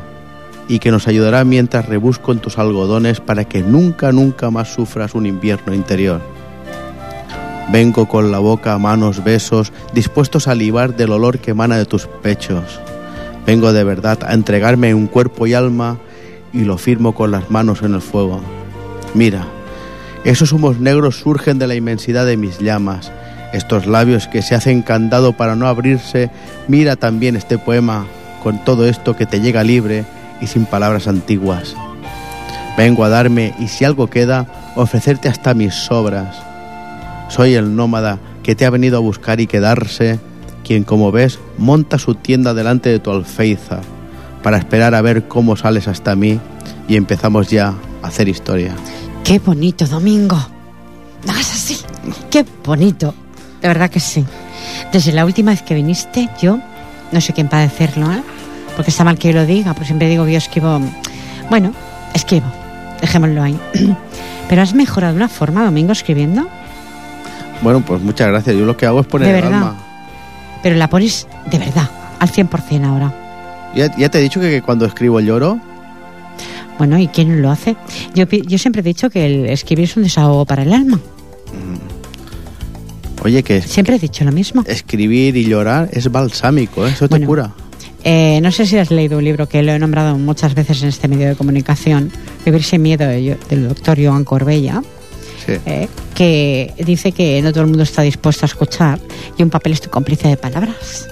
y 0.69 0.79
que 0.79 0.93
nos 0.93 1.09
ayudará 1.09 1.43
mientras 1.45 1.87
rebusco 1.87 2.31
en 2.31 2.39
tus 2.39 2.57
algodones 2.57 3.19
para 3.19 3.45
que 3.45 3.63
nunca, 3.63 4.13
nunca 4.13 4.51
más 4.53 4.73
sufras 4.73 5.17
un 5.17 5.27
invierno 5.27 5.75
interior. 5.75 6.21
Vengo 7.73 8.09
con 8.09 8.33
la 8.33 8.41
boca, 8.41 8.77
manos, 8.79 9.23
besos, 9.23 9.73
dispuestos 9.95 10.49
a 10.49 10.57
libar 10.57 10.97
del 10.97 11.13
olor 11.13 11.39
que 11.39 11.53
emana 11.53 11.79
de 11.79 11.85
tus 11.85 12.09
pechos. 12.09 12.81
Vengo 13.47 13.73
de 13.73 13.85
verdad 13.85 14.19
a 14.27 14.35
entregarme 14.35 14.89
en 14.89 15.07
cuerpo 15.07 15.47
y 15.47 15.55
alma 15.55 15.97
y 16.53 16.65
lo 16.65 16.79
firmo 16.79 17.15
con 17.15 17.31
las 17.31 17.49
manos 17.49 17.83
en 17.83 17.95
el 17.95 18.01
fuego. 18.01 18.41
Mira, 19.15 19.47
esos 20.25 20.51
humos 20.51 20.81
negros 20.81 21.21
surgen 21.21 21.61
de 21.61 21.69
la 21.69 21.77
inmensidad 21.77 22.27
de 22.27 22.37
mis 22.37 22.59
llamas. 22.59 23.13
Estos 23.53 23.87
labios 23.87 24.27
que 24.27 24.43
se 24.43 24.57
hacen 24.57 24.83
candado 24.83 25.35
para 25.35 25.55
no 25.55 25.69
abrirse, 25.69 26.29
mira 26.67 26.97
también 26.97 27.37
este 27.37 27.57
poema 27.57 28.05
con 28.43 28.65
todo 28.65 28.85
esto 28.89 29.15
que 29.15 29.27
te 29.27 29.41
llega 29.41 29.63
libre 29.63 30.05
y 30.41 30.49
sin 30.49 30.67
palabras 30.67 31.07
antiguas. 31.07 31.77
Vengo 32.77 33.05
a 33.05 33.09
darme, 33.11 33.55
y 33.61 33.69
si 33.69 33.85
algo 33.85 34.11
queda, 34.11 34.47
ofrecerte 34.75 35.29
hasta 35.29 35.55
mis 35.55 35.75
sobras 35.75 36.50
Soy 37.31 37.55
el 37.55 37.77
nómada 37.77 38.19
que 38.43 38.57
te 38.57 38.67
ha 38.67 38.71
venido 38.71 38.97
a 38.99 39.01
buscar 39.01 39.41
y 39.41 39.47
quedarse, 39.47 40.19
quien 40.65 40.83
como 40.83 41.13
ves 41.13 41.39
monta 41.59 41.99
su 41.99 42.17
tienda 42.17 42.55
delante 42.55 42.91
de 42.91 42.99
tu 42.99 43.11
alféizar 43.13 43.83
para 44.43 44.59
esperar 44.59 44.97
a 44.97 45.01
ver 45.01 45.29
cómo 45.29 45.57
sales 45.57 45.87
hasta 45.87 46.17
mí 46.17 46.41
y 46.89 46.97
empezamos 46.97 47.49
ya 47.49 47.75
a 48.03 48.09
hacer 48.09 48.29
historia. 48.29 48.75
Qué 49.23 49.39
bonito, 49.39 49.87
Domingo. 49.87 50.37
No 51.25 51.33
hagas 51.33 51.53
así. 51.53 51.79
Qué 52.31 52.45
bonito. 52.65 53.15
De 53.63 53.69
verdad 53.69 53.91
que 53.91 54.01
sí. 54.01 54.25
Desde 54.93 55.13
la 55.13 55.25
última 55.25 55.53
vez 55.53 55.63
que 55.63 55.75
viniste, 55.75 56.29
yo 56.43 56.59
no 57.13 57.21
sé 57.21 57.33
quién 57.33 57.49
padecerlo, 57.49 58.11
¿eh? 58.11 58.23
Porque 58.75 58.91
está 58.91 59.05
mal 59.05 59.19
que 59.19 59.29
yo 59.29 59.35
lo 59.35 59.47
diga, 59.47 59.73
porque 59.73 59.87
siempre 59.87 60.09
digo 60.09 60.25
que 60.25 60.33
yo 60.33 60.39
esquivo. 60.39 60.81
Bueno, 61.49 61.73
esquivo. 62.13 62.47
Dejémoslo 63.01 63.43
ahí. 63.43 63.59
Pero 64.49 64.63
has 64.63 64.75
mejorado 64.75 65.15
una 65.15 65.29
forma, 65.29 65.65
Domingo, 65.65 65.93
escribiendo. 65.93 66.49
Bueno, 67.63 67.83
pues 67.87 68.01
muchas 68.03 68.29
gracias. 68.29 68.57
Yo 68.57 68.65
lo 68.65 68.77
que 68.77 68.87
hago 68.87 69.01
es 69.01 69.07
poner 69.07 69.29
De 69.29 69.35
el 69.39 69.43
verdad. 69.45 69.59
alma. 69.59 69.77
Pero 70.63 70.77
la 70.77 70.89
pones 70.89 71.27
de 71.51 71.59
verdad, 71.59 71.91
al 72.19 72.31
100% 72.31 72.85
ahora. 72.85 73.13
Ya, 73.75 73.95
ya 73.97 74.09
te 74.09 74.19
he 74.19 74.23
dicho 74.23 74.41
que, 74.41 74.51
que 74.51 74.63
cuando 74.63 74.85
escribo 74.87 75.21
lloro. 75.21 75.59
Bueno, 76.79 76.99
¿y 76.99 77.09
quién 77.09 77.43
lo 77.43 77.51
hace? 77.51 77.77
Yo, 78.15 78.25
yo 78.27 78.57
siempre 78.59 78.81
he 78.81 78.83
dicho 78.83 79.11
que 79.11 79.27
el 79.27 79.47
escribir 79.51 79.85
es 79.85 79.97
un 79.97 80.03
desahogo 80.03 80.47
para 80.47 80.63
el 80.63 80.73
alma. 80.73 80.99
Oye, 83.23 83.43
que 83.43 83.61
Siempre 83.61 83.97
he 83.97 83.99
dicho 83.99 84.25
lo 84.25 84.33
mismo. 84.33 84.65
escribir 84.67 85.37
y 85.37 85.45
llorar 85.45 85.91
es 85.93 86.11
balsámico, 86.11 86.87
¿eh? 86.87 86.91
eso 86.91 87.07
te 87.07 87.13
Bueno. 87.15 87.27
cura. 87.27 87.51
Eh, 88.03 88.41
no 88.43 88.51
sé 88.51 88.65
si 88.65 88.79
has 88.79 88.91
leído 88.91 89.19
un 89.19 89.25
libro 89.25 89.47
que 89.47 89.63
lo 89.63 89.73
he 89.73 89.79
nombrado 89.79 90.17
muchas 90.17 90.55
veces 90.55 90.83
en 90.83 90.89
este 90.89 91.07
medio 91.07 91.29
de 91.29 91.37
comunicación, 91.37 92.11
Vivir 92.47 92.63
sin 92.63 92.81
miedo, 92.81 93.13
yo- 93.19 93.35
del 93.51 93.69
doctor 93.69 93.99
Joan 94.03 94.25
Corbella, 94.25 94.83
Sí. 95.45 95.55
eh, 95.67 95.89
que 96.15 96.75
dice 96.85 97.13
que 97.13 97.41
no 97.43 97.51
todo 97.53 97.63
el 97.63 97.69
mundo 97.69 97.83
está 97.83 98.03
dispuesto 98.03 98.45
a 98.45 98.49
escuchar 98.49 98.99
y 99.39 99.43
un 99.43 99.51
papel 99.51 99.73
es 99.73 99.81
tu 99.81 99.91
cómplice 99.91 100.29
de 100.29 100.37
palabras. 100.37 101.09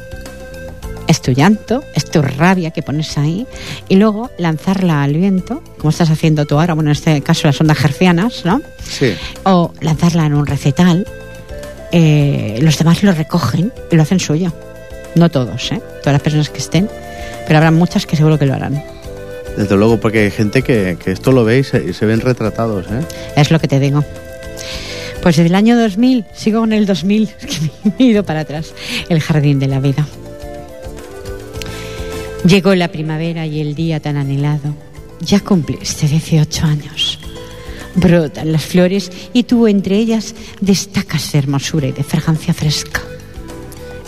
Es 1.06 1.22
tu 1.22 1.32
llanto, 1.32 1.82
es 1.94 2.04
tu 2.04 2.20
rabia 2.20 2.70
que 2.70 2.82
pones 2.82 3.16
ahí 3.16 3.46
y 3.88 3.96
luego 3.96 4.30
lanzarla 4.36 5.02
al 5.02 5.14
viento, 5.14 5.62
como 5.78 5.88
estás 5.88 6.10
haciendo 6.10 6.44
tú 6.44 6.60
ahora, 6.60 6.74
bueno, 6.74 6.90
en 6.90 6.92
este 6.92 7.22
caso 7.22 7.46
las 7.46 7.58
ondas 7.58 7.78
gercianas, 7.78 8.44
¿no? 8.44 8.60
Sí. 8.86 9.14
o 9.44 9.72
lanzarla 9.80 10.26
en 10.26 10.34
un 10.34 10.44
recetal, 10.46 11.06
eh, 11.92 12.58
los 12.60 12.76
demás 12.76 13.02
lo 13.02 13.12
recogen 13.12 13.72
y 13.90 13.96
lo 13.96 14.02
hacen 14.02 14.20
suyo. 14.20 14.52
No 15.14 15.30
todos, 15.30 15.72
¿eh? 15.72 15.80
Todas 16.00 16.12
las 16.12 16.22
personas 16.22 16.50
que 16.50 16.58
estén, 16.58 16.90
pero 17.46 17.56
habrá 17.56 17.70
muchas 17.70 18.04
que 18.04 18.14
seguro 18.16 18.38
que 18.38 18.44
lo 18.44 18.52
harán. 18.52 18.82
Desde 19.58 19.76
luego, 19.76 19.98
porque 19.98 20.20
hay 20.20 20.30
gente 20.30 20.62
que, 20.62 20.96
que 21.02 21.10
esto 21.10 21.32
lo 21.32 21.44
ve 21.44 21.58
y 21.58 21.64
se, 21.64 22.06
ven 22.06 22.20
retratados, 22.20 22.86
¿eh? 22.86 23.04
Es 23.34 23.50
lo 23.50 23.58
que 23.58 23.66
te 23.66 23.80
digo. 23.80 24.04
Pues 25.20 25.34
desde 25.34 25.48
el 25.48 25.56
año 25.56 25.76
2000, 25.76 26.26
sigo 26.32 26.60
con 26.60 26.72
el 26.72 26.86
2000, 26.86 27.28
que 27.40 27.90
me 27.90 27.92
he 27.98 28.04
ido 28.04 28.22
para 28.22 28.40
atrás, 28.40 28.72
el 29.08 29.20
jardín 29.20 29.58
de 29.58 29.66
la 29.66 29.80
vida. 29.80 30.06
Llegó 32.46 32.72
la 32.76 32.86
primavera 32.86 33.46
y 33.46 33.60
el 33.60 33.74
día 33.74 33.98
tan 33.98 34.16
anhelado. 34.16 34.76
Ya 35.22 35.40
cumpliste 35.40 36.06
18 36.06 36.64
años. 36.64 37.18
Brotan 37.96 38.52
las 38.52 38.64
flores 38.64 39.10
y 39.32 39.42
tú 39.42 39.66
entre 39.66 39.96
ellas 39.96 40.36
destacas 40.60 41.32
de 41.32 41.38
hermosura 41.40 41.88
y 41.88 41.92
de 41.92 42.04
fragancia 42.04 42.54
fresca. 42.54 43.02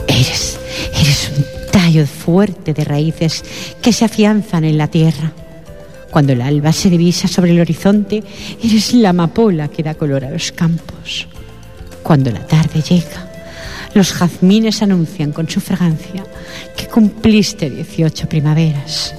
Eres, 0.06 0.60
eres 0.94 1.32
un 1.36 1.44
tallo 1.72 2.06
fuerte 2.06 2.72
de 2.72 2.84
raíces 2.84 3.42
que 3.82 3.92
se 3.92 4.04
afianzan 4.04 4.62
en 4.62 4.78
la 4.78 4.86
tierra. 4.86 5.32
Cuando 6.10 6.32
el 6.32 6.42
alba 6.42 6.72
se 6.72 6.90
divisa 6.90 7.28
sobre 7.28 7.52
el 7.52 7.60
horizonte, 7.60 8.22
eres 8.62 8.92
la 8.94 9.10
amapola 9.10 9.68
que 9.68 9.82
da 9.82 9.94
color 9.94 10.24
a 10.24 10.30
los 10.30 10.50
campos. 10.52 11.28
Cuando 12.02 12.30
la 12.30 12.44
tarde 12.46 12.82
llega, 12.82 13.30
los 13.94 14.12
jazmines 14.12 14.82
anuncian 14.82 15.32
con 15.32 15.48
su 15.48 15.60
fragancia 15.60 16.24
que 16.76 16.86
cumpliste 16.86 17.70
18 17.70 18.28
primaveras. 18.28 19.14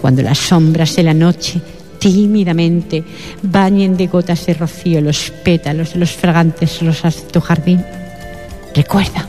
Cuando 0.00 0.22
las 0.22 0.38
sombras 0.38 0.96
de 0.96 1.02
la 1.02 1.14
noche 1.14 1.60
tímidamente 1.98 3.02
bañen 3.42 3.96
de 3.96 4.06
gotas 4.06 4.46
de 4.46 4.54
rocío 4.54 5.00
los 5.00 5.30
pétalos 5.30 5.94
de 5.94 5.98
los 5.98 6.12
fragantes 6.12 6.80
rosas 6.80 7.24
de 7.24 7.30
tu 7.30 7.40
jardín, 7.40 7.84
recuerda 8.74 9.28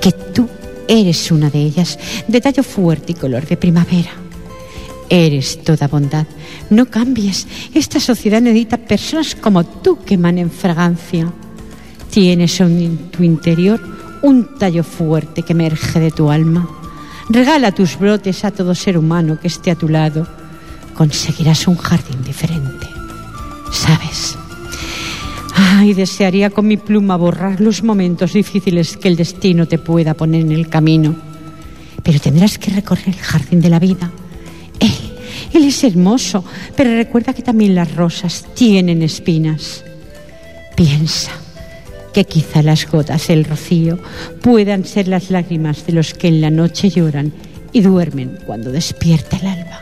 que 0.00 0.12
tú 0.12 0.48
eres 0.88 1.30
una 1.30 1.48
de 1.48 1.60
ellas, 1.60 1.98
de 2.28 2.40
tallo 2.40 2.62
fuerte 2.62 3.12
y 3.12 3.14
color 3.14 3.46
de 3.46 3.56
primavera. 3.56 4.21
Eres 5.12 5.62
toda 5.62 5.88
bondad. 5.88 6.26
No 6.70 6.86
cambies. 6.86 7.46
Esta 7.74 8.00
sociedad 8.00 8.40
necesita 8.40 8.78
personas 8.78 9.34
como 9.34 9.62
tú 9.62 9.98
que 9.98 10.14
emanen 10.14 10.50
fragancia. 10.50 11.30
Tienes 12.10 12.58
en 12.62 13.10
tu 13.10 13.22
interior 13.22 13.78
un 14.22 14.56
tallo 14.56 14.82
fuerte 14.82 15.42
que 15.42 15.52
emerge 15.52 16.00
de 16.00 16.12
tu 16.12 16.30
alma. 16.30 16.66
Regala 17.28 17.72
tus 17.72 17.98
brotes 17.98 18.42
a 18.46 18.52
todo 18.52 18.74
ser 18.74 18.96
humano 18.96 19.38
que 19.38 19.48
esté 19.48 19.70
a 19.70 19.74
tu 19.74 19.86
lado. 19.86 20.26
Conseguirás 20.94 21.68
un 21.68 21.76
jardín 21.76 22.24
diferente. 22.24 22.86
¿Sabes? 23.70 24.38
Ay, 25.54 25.92
desearía 25.92 26.48
con 26.48 26.66
mi 26.66 26.78
pluma 26.78 27.16
borrar 27.16 27.60
los 27.60 27.82
momentos 27.82 28.32
difíciles 28.32 28.96
que 28.96 29.08
el 29.08 29.16
destino 29.16 29.68
te 29.68 29.76
pueda 29.76 30.14
poner 30.14 30.40
en 30.40 30.52
el 30.52 30.70
camino. 30.70 31.14
Pero 32.02 32.18
tendrás 32.18 32.56
que 32.56 32.70
recorrer 32.70 33.08
el 33.08 33.16
jardín 33.16 33.60
de 33.60 33.68
la 33.68 33.78
vida. 33.78 34.10
Él, 35.52 35.64
es 35.64 35.84
hermoso, 35.84 36.44
pero 36.76 36.94
recuerda 36.94 37.34
que 37.34 37.42
también 37.42 37.74
las 37.74 37.94
rosas 37.94 38.44
tienen 38.54 39.02
espinas. 39.02 39.84
Piensa 40.74 41.32
que 42.12 42.24
quizá 42.24 42.62
las 42.62 42.90
gotas 42.90 43.28
del 43.28 43.44
rocío 43.44 43.98
puedan 44.42 44.84
ser 44.84 45.08
las 45.08 45.30
lágrimas 45.30 45.86
de 45.86 45.92
los 45.92 46.14
que 46.14 46.28
en 46.28 46.40
la 46.40 46.50
noche 46.50 46.90
lloran 46.90 47.32
y 47.72 47.80
duermen 47.80 48.38
cuando 48.46 48.70
despierta 48.70 49.36
el 49.38 49.46
alba. 49.46 49.80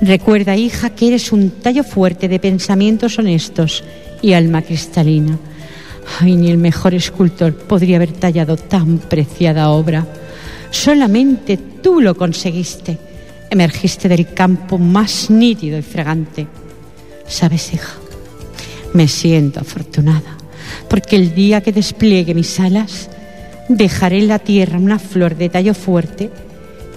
Recuerda, 0.00 0.56
hija, 0.56 0.90
que 0.90 1.08
eres 1.08 1.32
un 1.32 1.50
tallo 1.50 1.84
fuerte 1.84 2.28
de 2.28 2.38
pensamientos 2.38 3.18
honestos 3.18 3.82
y 4.20 4.32
alma 4.32 4.62
cristalina. 4.62 5.38
Ay, 6.20 6.36
ni 6.36 6.50
el 6.50 6.58
mejor 6.58 6.94
escultor 6.94 7.54
podría 7.54 7.96
haber 7.96 8.12
tallado 8.12 8.56
tan 8.56 8.98
preciada 8.98 9.70
obra. 9.70 10.06
Solamente 10.70 11.56
tú 11.56 12.00
lo 12.00 12.14
conseguiste. 12.14 12.98
Emergiste 13.50 14.08
del 14.08 14.32
campo 14.32 14.78
más 14.78 15.30
nítido 15.30 15.78
y 15.78 15.82
fragante. 15.82 16.46
¿Sabes, 17.26 17.72
hija? 17.72 17.94
Me 18.92 19.08
siento 19.08 19.60
afortunada, 19.60 20.36
porque 20.88 21.16
el 21.16 21.34
día 21.34 21.60
que 21.60 21.72
despliegue 21.72 22.34
mis 22.34 22.58
alas, 22.60 23.10
dejaré 23.68 24.18
en 24.18 24.28
la 24.28 24.38
tierra 24.38 24.78
una 24.78 24.98
flor 24.98 25.36
de 25.36 25.48
tallo 25.48 25.74
fuerte 25.74 26.30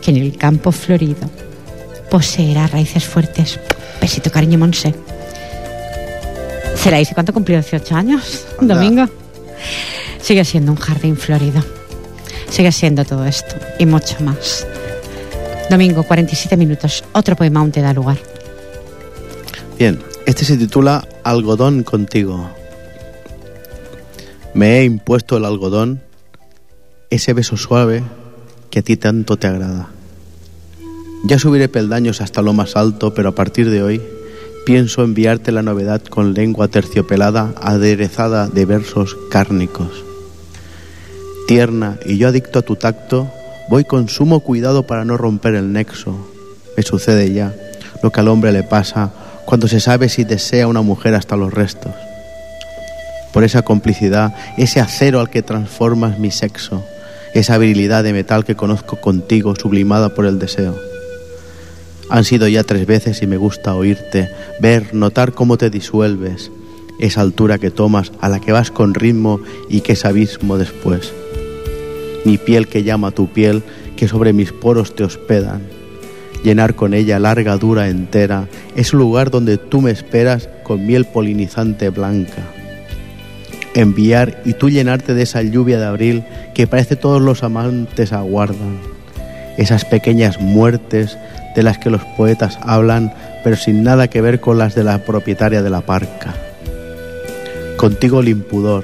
que 0.02 0.12
en 0.12 0.18
el 0.18 0.38
campo 0.38 0.72
florido 0.72 1.30
poseerá 2.10 2.68
raíces 2.68 3.06
fuertes. 3.06 3.60
Besito, 4.02 4.32
cariño, 4.32 4.58
Monse. 4.58 4.94
¿Será 6.76 7.00
ese 7.00 7.14
cuánto 7.14 7.34
cumplió 7.34 7.58
18 7.58 7.96
años? 7.96 8.46
Anda. 8.60 8.76
Domingo. 8.76 9.06
Sigue 10.22 10.46
siendo 10.46 10.72
un 10.72 10.78
jardín 10.78 11.18
florido. 11.18 11.64
Sigue 12.50 12.72
siendo 12.72 13.04
todo 13.04 13.26
esto 13.26 13.56
y 13.78 13.86
mucho 13.86 14.16
más. 14.22 14.66
Domingo, 15.70 16.04
47 16.04 16.58
minutos. 16.58 17.04
Otro 17.14 17.36
poema 17.36 17.60
aún 17.60 17.72
te 17.72 17.82
da 17.82 17.94
lugar. 17.94 18.18
Bien, 19.78 20.00
este 20.26 20.44
se 20.44 20.58
titula 20.58 21.08
Algodón 21.24 21.84
contigo. 21.84 22.50
Me 24.54 24.80
he 24.80 24.84
impuesto 24.84 25.38
el 25.38 25.46
algodón, 25.46 26.02
ese 27.10 27.34
beso 27.34 27.56
suave 27.56 28.04
que 28.72 28.80
a 28.80 28.82
ti 28.82 28.98
tanto 28.98 29.38
te 29.38 29.48
agrada. 29.48 29.90
Ya 31.24 31.38
subiré 31.38 31.70
peldaños 31.70 32.22
hasta 32.22 32.42
lo 32.42 32.54
más 32.54 32.76
alto, 32.76 33.14
pero 33.14 33.30
a 33.30 33.36
partir 33.36 33.70
de 33.70 33.84
hoy 33.84 34.02
pienso 34.66 35.04
enviarte 35.04 35.52
la 35.52 35.62
novedad 35.62 36.02
con 36.04 36.34
lengua 36.34 36.68
terciopelada 36.68 37.54
aderezada 37.62 38.48
de 38.48 38.66
versos 38.66 39.18
cárnicos. 39.30 40.04
Tierna 41.48 42.00
y 42.06 42.18
yo 42.18 42.28
adicto 42.28 42.60
a 42.60 42.64
tu 42.64 42.76
tacto, 42.76 43.32
voy 43.70 43.84
con 43.86 44.10
sumo 44.10 44.40
cuidado 44.40 44.88
para 44.88 45.06
no 45.06 45.16
romper 45.16 45.56
el 45.56 45.72
nexo. 45.72 46.16
Me 46.76 46.84
sucede 46.84 47.32
ya 47.32 47.54
lo 48.02 48.12
que 48.12 48.20
al 48.20 48.28
hombre 48.28 48.52
le 48.52 48.64
pasa 48.64 49.12
cuando 49.46 49.68
se 49.68 49.80
sabe 49.80 50.10
si 50.10 50.24
desea 50.24 50.68
una 50.68 50.82
mujer 50.82 51.16
hasta 51.16 51.36
los 51.36 51.54
restos. 51.54 51.94
Por 53.34 53.44
esa 53.44 53.62
complicidad, 53.62 54.34
ese 54.58 54.80
acero 54.80 55.20
al 55.20 55.30
que 55.30 55.44
transformas 55.44 56.18
mi 56.18 56.32
sexo, 56.32 56.84
esa 57.34 57.58
virilidad 57.58 58.04
de 58.04 58.14
metal 58.14 58.44
que 58.44 58.56
conozco 58.56 59.00
contigo 59.00 59.56
sublimada 59.56 60.10
por 60.10 60.26
el 60.26 60.40
deseo. 60.40 60.76
Han 62.10 62.24
sido 62.24 62.48
ya 62.48 62.64
tres 62.64 62.88
veces 62.88 63.22
y 63.22 63.28
me 63.28 63.38
gusta 63.38 63.76
oírte, 63.76 64.30
ver, 64.60 64.96
notar 64.96 65.34
cómo 65.34 65.58
te 65.58 65.70
disuelves, 65.70 66.52
esa 67.00 67.22
altura 67.22 67.60
que 67.60 67.70
tomas, 67.70 68.12
a 68.20 68.30
la 68.30 68.40
que 68.40 68.52
vas 68.52 68.72
con 68.72 68.96
ritmo 68.96 69.40
y 69.70 69.82
que 69.82 69.94
es 69.94 70.06
abismo 70.06 70.58
después. 70.58 71.14
Mi 72.26 72.38
piel 72.38 72.68
que 72.68 72.84
llama 72.84 73.12
tu 73.12 73.28
piel, 73.28 73.64
que 73.96 74.08
sobre 74.08 74.34
mis 74.34 74.52
poros 74.52 74.96
te 74.96 75.04
hospedan. 75.04 75.62
Llenar 76.44 76.76
con 76.76 76.94
ella 76.94 77.20
larga, 77.20 77.58
dura, 77.58 77.90
entera, 77.90 78.48
es 78.76 78.94
lugar 78.94 79.30
donde 79.30 79.58
tú 79.58 79.82
me 79.82 79.92
esperas 79.92 80.50
con 80.64 80.86
miel 80.86 81.06
polinizante 81.06 81.90
blanca. 81.90 82.44
enviar 83.76 84.42
y 84.46 84.54
tú 84.54 84.70
llenarte 84.70 85.14
de 85.14 85.24
esa 85.24 85.42
lluvia 85.42 85.80
de 85.80 85.86
abril 85.86 86.24
que 86.54 86.68
parece 86.68 86.96
todos 86.96 87.22
los 87.22 87.44
amantes 87.44 88.14
aguardan. 88.14 88.80
Esas 89.58 89.86
pequeñas 89.86 90.40
muertes 90.40 91.18
de 91.56 91.64
las 91.64 91.78
que 91.78 91.90
los 91.90 92.04
poetas 92.18 92.58
hablan, 92.62 93.14
pero 93.44 93.56
sin 93.56 93.84
nada 93.84 94.08
que 94.08 94.22
ver 94.22 94.40
con 94.40 94.58
las 94.58 94.76
de 94.76 94.84
la 94.84 95.04
propietaria 95.06 95.62
de 95.62 95.70
la 95.70 95.82
parca. 95.82 96.34
Contigo 97.78 98.20
el 98.22 98.30
impudor, 98.30 98.84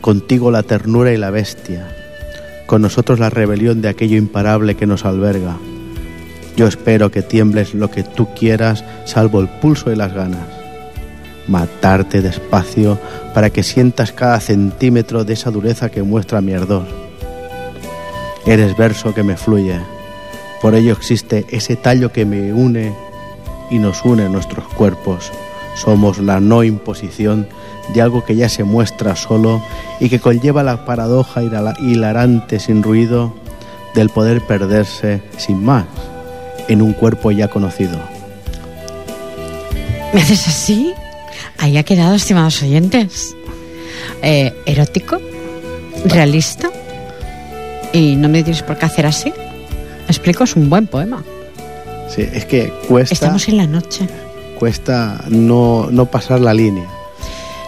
contigo 0.00 0.50
la 0.50 0.62
ternura 0.62 1.12
y 1.12 1.16
la 1.16 1.30
bestia, 1.30 1.86
con 2.66 2.82
nosotros 2.82 3.18
la 3.18 3.30
rebelión 3.30 3.82
de 3.82 3.88
aquello 3.88 4.16
imparable 4.16 4.74
que 4.74 4.86
nos 4.86 5.04
alberga. 5.04 5.56
Yo 6.56 6.66
espero 6.66 7.10
que 7.10 7.22
tiembles 7.22 7.74
lo 7.74 7.90
que 7.90 8.02
tú 8.02 8.28
quieras, 8.34 8.84
salvo 9.04 9.40
el 9.40 9.48
pulso 9.48 9.92
y 9.92 9.96
las 9.96 10.12
ganas. 10.12 10.46
Matarte 11.48 12.22
despacio 12.22 12.98
para 13.34 13.50
que 13.50 13.62
sientas 13.62 14.12
cada 14.12 14.40
centímetro 14.40 15.24
de 15.24 15.34
esa 15.34 15.50
dureza 15.50 15.90
que 15.90 16.02
muestra 16.02 16.40
mi 16.40 16.54
ardor. 16.54 16.86
Eres 18.46 18.76
verso 18.76 19.14
que 19.14 19.22
me 19.22 19.36
fluye, 19.36 19.80
por 20.64 20.74
ello 20.74 20.92
existe 20.92 21.44
ese 21.50 21.76
tallo 21.76 22.10
que 22.10 22.24
me 22.24 22.52
une 22.52 22.94
y 23.70 23.78
nos 23.78 24.04
une 24.04 24.28
nuestros 24.30 24.66
cuerpos. 24.68 25.30
Somos 25.74 26.18
la 26.18 26.40
no 26.40 26.62
imposición 26.62 27.48
de 27.92 28.02
algo 28.02 28.24
que 28.24 28.36
ya 28.36 28.48
se 28.48 28.64
muestra 28.64 29.16
solo 29.16 29.62
y 30.00 30.08
que 30.08 30.20
conlleva 30.20 30.62
la 30.62 30.84
paradoja 30.84 31.42
hilarante 31.42 32.60
sin 32.60 32.82
ruido 32.82 33.34
del 33.94 34.08
poder 34.08 34.40
perderse 34.42 35.22
sin 35.36 35.64
más 35.64 35.84
en 36.68 36.82
un 36.82 36.92
cuerpo 36.92 37.30
ya 37.30 37.48
conocido. 37.48 37.98
¿Me 40.12 40.20
haces 40.20 40.46
así? 40.46 40.94
Ahí 41.58 41.76
ha 41.76 41.82
quedado, 41.82 42.14
estimados 42.14 42.62
oyentes. 42.62 43.34
Eh, 44.22 44.52
erótico, 44.66 45.20
realista. 46.04 46.70
Y 47.92 48.16
no 48.16 48.28
me 48.28 48.42
dices 48.42 48.62
por 48.62 48.78
qué 48.78 48.86
hacer 48.86 49.06
así. 49.06 49.32
explico, 50.08 50.44
es 50.44 50.56
un 50.56 50.70
buen 50.70 50.86
poema. 50.86 51.22
Sí, 52.08 52.22
es 52.32 52.44
que 52.44 52.72
cuesta. 52.88 53.12
Estamos 53.12 53.48
en 53.48 53.56
la 53.56 53.66
noche. 53.66 54.08
Cuesta 54.58 55.24
no, 55.28 55.88
no 55.90 56.06
pasar 56.06 56.40
la 56.40 56.54
línea. 56.54 56.88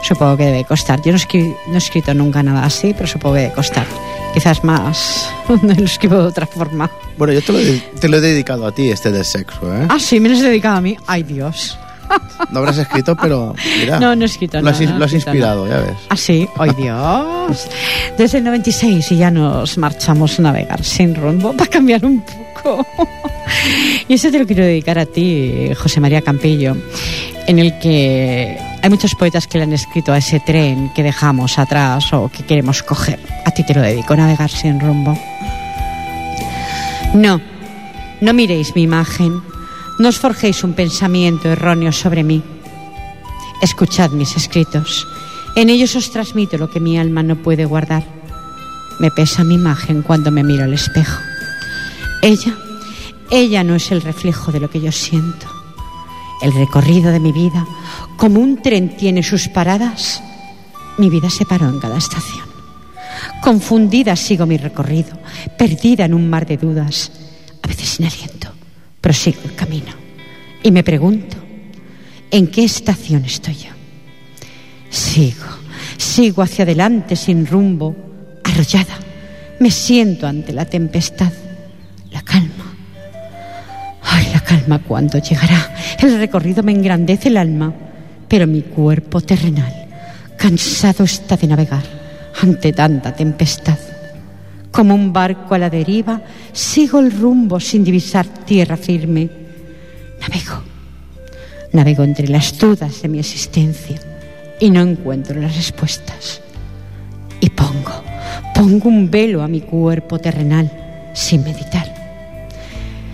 Supongo 0.02 0.36
que 0.36 0.44
debe 0.44 0.64
costar. 0.64 1.02
Yo 1.02 1.12
no, 1.12 1.18
no 1.18 1.74
he 1.74 1.78
escrito 1.78 2.14
nunca 2.14 2.42
nada 2.42 2.64
así, 2.64 2.94
pero 2.94 3.06
supongo 3.06 3.34
que 3.34 3.40
debe 3.42 3.54
costar. 3.54 3.86
Quizás 4.32 4.62
más. 4.62 5.28
no 5.48 5.74
lo 5.74 5.84
escribo 5.84 6.16
de 6.18 6.28
otra 6.28 6.46
forma. 6.46 6.90
Bueno, 7.18 7.32
yo 7.32 7.42
te 7.42 7.52
lo, 7.52 7.58
te 7.98 8.08
lo 8.08 8.18
he 8.18 8.20
dedicado 8.20 8.66
a 8.66 8.72
ti, 8.72 8.90
este 8.90 9.10
del 9.10 9.24
sexo, 9.24 9.74
¿eh? 9.74 9.86
Ah, 9.88 9.98
sí, 9.98 10.20
me 10.20 10.28
lo 10.28 10.36
has 10.36 10.42
dedicado 10.42 10.76
a 10.76 10.80
mí. 10.80 10.96
Ay, 11.06 11.22
Dios. 11.22 11.78
No 12.50 12.60
habrás 12.60 12.78
escrito, 12.78 13.16
pero 13.16 13.54
mira. 13.80 13.98
No, 13.98 14.14
no 14.14 14.22
he 14.22 14.26
escrito 14.26 14.60
lo 14.60 14.70
Has, 14.70 14.80
lo 14.80 15.04
has 15.04 15.12
inspirado, 15.12 15.66
ya 15.66 15.78
ves. 15.78 15.96
Ah, 16.08 16.16
sí. 16.16 16.48
¡Ay, 16.56 16.70
Dios! 16.76 17.68
Desde 18.16 18.38
el 18.38 18.44
96 18.44 19.12
y 19.12 19.16
ya 19.16 19.30
nos 19.30 19.76
marchamos 19.78 20.38
a 20.38 20.42
navegar 20.42 20.84
sin 20.84 21.14
rumbo 21.14 21.52
para 21.52 21.68
cambiar 21.68 22.04
un 22.04 22.22
poco. 22.22 22.86
Y 24.08 24.14
eso 24.14 24.30
te 24.30 24.38
lo 24.38 24.46
quiero 24.46 24.64
dedicar 24.64 24.98
a 24.98 25.06
ti, 25.06 25.70
José 25.76 26.00
María 26.00 26.22
Campillo, 26.22 26.76
en 27.46 27.58
el 27.58 27.78
que 27.78 28.56
hay 28.82 28.90
muchos 28.90 29.14
poetas 29.16 29.48
que 29.48 29.58
le 29.58 29.64
han 29.64 29.72
escrito 29.72 30.12
a 30.12 30.18
ese 30.18 30.38
tren 30.38 30.92
que 30.94 31.02
dejamos 31.02 31.58
atrás 31.58 32.12
o 32.12 32.30
que 32.30 32.44
queremos 32.44 32.82
coger. 32.82 33.18
A 33.44 33.50
ti 33.50 33.64
te 33.64 33.74
lo 33.74 33.82
dedico, 33.82 34.14
navegar 34.14 34.50
sin 34.50 34.78
rumbo. 34.78 35.18
No, 37.14 37.40
no 38.20 38.32
miréis 38.32 38.76
mi 38.76 38.82
imagen 38.82 39.42
no 39.98 40.10
os 40.10 40.20
forjéis 40.20 40.60
un 40.62 40.74
pensamiento 40.74 41.48
erróneo 41.48 41.90
sobre 41.90 42.22
mí. 42.22 42.42
Escuchad 43.62 44.10
mis 44.10 44.36
escritos. 44.36 45.08
En 45.56 45.70
ellos 45.70 45.96
os 45.96 46.10
transmito 46.10 46.58
lo 46.58 46.68
que 46.68 46.80
mi 46.80 46.98
alma 46.98 47.22
no 47.22 47.36
puede 47.36 47.64
guardar. 47.64 48.04
Me 49.00 49.10
pesa 49.10 49.42
mi 49.42 49.54
imagen 49.54 50.02
cuando 50.02 50.30
me 50.30 50.44
miro 50.44 50.64
al 50.64 50.74
espejo. 50.74 51.22
Ella, 52.20 52.52
ella 53.30 53.64
no 53.64 53.74
es 53.74 53.90
el 53.92 54.02
reflejo 54.02 54.52
de 54.52 54.60
lo 54.60 54.70
que 54.70 54.80
yo 54.80 54.92
siento. 54.92 55.46
El 56.42 56.52
recorrido 56.52 57.12
de 57.12 57.20
mi 57.20 57.32
vida, 57.32 57.66
como 58.16 58.40
un 58.40 58.60
tren 58.60 58.96
tiene 58.96 59.22
sus 59.22 59.48
paradas, 59.48 60.22
mi 60.98 61.10
vida 61.10 61.30
se 61.30 61.46
paró 61.46 61.68
en 61.68 61.80
cada 61.80 61.98
estación. 61.98 62.46
Confundida 63.42 64.16
sigo 64.16 64.46
mi 64.46 64.56
recorrido, 64.56 65.18
perdida 65.56 66.04
en 66.04 66.14
un 66.14 66.28
mar 66.28 66.46
de 66.46 66.56
dudas, 66.56 67.10
a 67.62 67.68
veces 67.68 67.88
sin 67.88 68.06
aliento 68.06 68.56
prosigo 69.06 69.38
el 69.44 69.54
camino 69.54 69.92
y 70.64 70.72
me 70.72 70.82
pregunto, 70.82 71.36
¿en 72.28 72.48
qué 72.48 72.64
estación 72.64 73.24
estoy 73.24 73.54
yo? 73.54 73.70
Sigo, 74.90 75.46
sigo 75.96 76.42
hacia 76.42 76.64
adelante 76.64 77.14
sin 77.14 77.46
rumbo, 77.46 77.94
arrollada. 78.42 78.98
Me 79.60 79.70
siento 79.70 80.26
ante 80.26 80.52
la 80.52 80.64
tempestad, 80.64 81.32
cuando 84.86 85.18
llegará. 85.18 85.74
El 86.00 86.18
recorrido 86.18 86.62
me 86.62 86.72
engrandece 86.72 87.28
el 87.28 87.36
alma, 87.36 87.72
pero 88.28 88.46
mi 88.46 88.62
cuerpo 88.62 89.20
terrenal, 89.20 89.72
cansado 90.36 91.04
está 91.04 91.36
de 91.36 91.46
navegar 91.46 91.84
ante 92.42 92.72
tanta 92.72 93.14
tempestad. 93.14 93.78
Como 94.70 94.94
un 94.94 95.12
barco 95.12 95.54
a 95.54 95.58
la 95.58 95.70
deriva, 95.70 96.20
sigo 96.52 96.98
el 96.98 97.10
rumbo 97.10 97.58
sin 97.60 97.82
divisar 97.82 98.26
tierra 98.26 98.76
firme. 98.76 99.30
Navego, 100.20 100.62
navego 101.72 102.04
entre 102.04 102.28
las 102.28 102.58
dudas 102.58 103.00
de 103.00 103.08
mi 103.08 103.18
existencia 103.18 103.96
y 104.60 104.70
no 104.70 104.80
encuentro 104.82 105.40
las 105.40 105.56
respuestas. 105.56 106.42
Y 107.40 107.50
pongo, 107.50 108.02
pongo 108.54 108.88
un 108.88 109.10
velo 109.10 109.42
a 109.42 109.48
mi 109.48 109.60
cuerpo 109.60 110.18
terrenal 110.18 110.70
sin 111.14 111.42
meditar. 111.44 111.94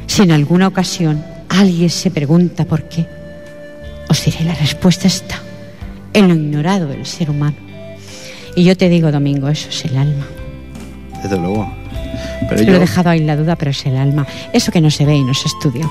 Si 0.06 0.22
en 0.22 0.32
alguna 0.32 0.68
ocasión 0.68 1.31
alguien 1.60 1.90
se 1.90 2.10
pregunta 2.10 2.64
por 2.64 2.84
qué, 2.84 3.06
os 4.08 4.24
diré 4.24 4.44
la 4.44 4.54
respuesta 4.54 5.06
está 5.06 5.40
en 6.12 6.28
lo 6.28 6.34
ignorado 6.34 6.88
del 6.88 7.06
ser 7.06 7.30
humano. 7.30 7.56
Y 8.54 8.64
yo 8.64 8.76
te 8.76 8.88
digo, 8.88 9.10
Domingo, 9.10 9.48
eso 9.48 9.68
es 9.70 9.84
el 9.86 9.96
alma 9.96 10.26
desde 11.22 11.38
luego. 11.38 11.72
Pero 12.48 12.62
Lo 12.64 12.76
he 12.76 12.78
dejado 12.80 13.10
ahí 13.10 13.20
la 13.20 13.36
duda, 13.36 13.56
pero 13.56 13.70
es 13.70 13.86
el 13.86 13.96
alma. 13.96 14.26
Eso 14.52 14.72
que 14.72 14.80
no 14.80 14.90
se 14.90 15.06
ve 15.06 15.16
y 15.16 15.24
no 15.24 15.34
se 15.34 15.48
estudia. 15.48 15.88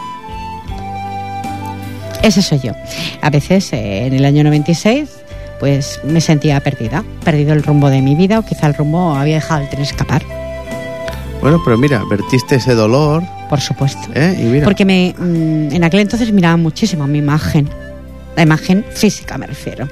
Ese 2.22 2.42
soy 2.42 2.60
yo. 2.60 2.74
A 3.22 3.30
veces, 3.30 3.74
eh, 3.74 4.06
en 4.06 4.14
el 4.14 4.26
año 4.26 4.44
96, 4.44 5.10
pues 5.60 6.00
me 6.04 6.22
sentía 6.22 6.60
perdida, 6.60 7.04
perdido 7.24 7.54
el 7.54 7.64
rumbo 7.64 7.90
de 7.90 8.02
mi 8.02 8.16
vida 8.16 8.40
o 8.40 8.46
quizá 8.46 8.68
el 8.68 8.76
rumbo 8.76 9.16
había 9.16 9.36
dejado 9.36 9.62
el 9.62 9.70
tren 9.70 9.82
escapar. 9.82 10.24
Bueno, 11.42 11.60
pero 11.64 11.78
mira, 11.78 12.04
vertiste 12.10 12.56
ese 12.56 12.76
dolor. 12.76 13.24
Por 13.52 13.60
supuesto. 13.60 14.08
¿Eh? 14.16 14.34
Y 14.40 14.44
mira. 14.44 14.64
Porque 14.64 14.86
me, 14.86 15.14
mm, 15.18 15.74
en 15.74 15.84
aquel 15.84 16.00
entonces 16.00 16.32
miraba 16.32 16.56
muchísimo 16.56 17.06
mi 17.06 17.18
imagen. 17.18 17.68
La 18.38 18.44
imagen 18.44 18.86
física 18.94 19.38
me 19.38 19.46
refiero. 19.46 19.90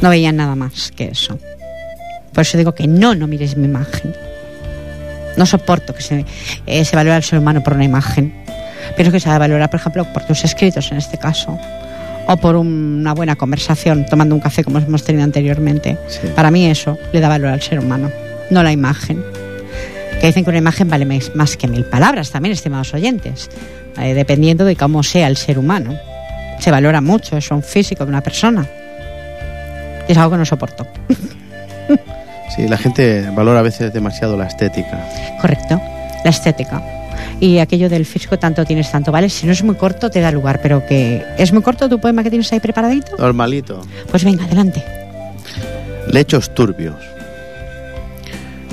No 0.00 0.10
veía 0.10 0.32
nada 0.32 0.56
más 0.56 0.90
que 0.90 1.04
eso. 1.04 1.38
Por 2.32 2.42
eso 2.42 2.58
digo 2.58 2.74
que 2.74 2.88
no, 2.88 3.14
no 3.14 3.28
mires 3.28 3.56
mi 3.56 3.66
imagen. 3.66 4.12
No 5.36 5.46
soporto 5.46 5.94
que 5.94 6.02
se, 6.02 6.24
eh, 6.66 6.84
se 6.84 6.96
valore 6.96 7.14
al 7.14 7.22
ser 7.22 7.38
humano 7.38 7.62
por 7.62 7.74
una 7.74 7.84
imagen. 7.84 8.34
Pienso 8.96 9.12
que 9.12 9.20
se 9.20 9.28
ha 9.28 9.34
de 9.34 9.38
valorar, 9.38 9.70
por 9.70 9.78
ejemplo, 9.78 10.12
por 10.12 10.26
tus 10.26 10.42
escritos 10.42 10.90
en 10.90 10.98
este 10.98 11.16
caso. 11.16 11.56
O 12.26 12.36
por 12.38 12.56
una 12.56 13.14
buena 13.14 13.36
conversación, 13.36 14.04
tomando 14.04 14.34
un 14.34 14.40
café 14.40 14.64
como 14.64 14.80
hemos 14.80 15.04
tenido 15.04 15.22
anteriormente. 15.22 15.96
Para 16.34 16.50
mí 16.50 16.66
eso 16.66 16.98
le 17.12 17.20
da 17.20 17.28
valor 17.28 17.52
al 17.52 17.62
ser 17.62 17.78
humano, 17.78 18.10
no 18.50 18.64
la 18.64 18.72
imagen. 18.72 19.22
Que 20.24 20.28
dicen 20.28 20.44
que 20.44 20.48
una 20.48 20.58
imagen 20.58 20.88
vale 20.88 21.04
más 21.34 21.54
que 21.58 21.68
mil 21.68 21.84
palabras 21.84 22.30
también, 22.30 22.54
estimados 22.54 22.94
oyentes, 22.94 23.50
eh, 23.98 24.14
dependiendo 24.14 24.64
de 24.64 24.74
cómo 24.74 25.02
sea 25.02 25.26
el 25.26 25.36
ser 25.36 25.58
humano. 25.58 25.98
Se 26.60 26.70
valora 26.70 27.02
mucho 27.02 27.36
eso, 27.36 27.54
un 27.54 27.62
físico 27.62 28.06
de 28.06 28.08
una 28.08 28.22
persona. 28.22 28.66
Y 30.08 30.12
es 30.12 30.16
algo 30.16 30.30
que 30.30 30.38
no 30.38 30.46
soporto. 30.46 30.86
Sí, 32.56 32.68
la 32.68 32.78
gente 32.78 33.28
valora 33.34 33.58
a 33.58 33.62
veces 33.62 33.92
demasiado 33.92 34.36
la 34.36 34.46
estética. 34.46 35.06
Correcto, 35.42 35.78
la 36.24 36.30
estética. 36.30 36.82
Y 37.40 37.58
aquello 37.58 37.90
del 37.90 38.06
físico, 38.06 38.38
tanto 38.38 38.64
tienes, 38.64 38.90
tanto 38.90 39.12
vale. 39.12 39.28
Si 39.28 39.44
no 39.44 39.52
es 39.52 39.62
muy 39.62 39.74
corto, 39.74 40.08
te 40.08 40.20
da 40.20 40.30
lugar, 40.30 40.60
pero 40.62 40.86
que 40.86 41.22
es 41.36 41.52
muy 41.52 41.62
corto 41.62 41.88
tu 41.88 42.00
poema 42.00 42.22
que 42.22 42.30
tienes 42.30 42.50
ahí 42.50 42.60
preparadito. 42.60 43.16
Normalito. 43.18 43.82
Pues 44.10 44.24
venga, 44.24 44.44
adelante. 44.44 44.82
Lechos 46.08 46.54
turbios. 46.54 46.96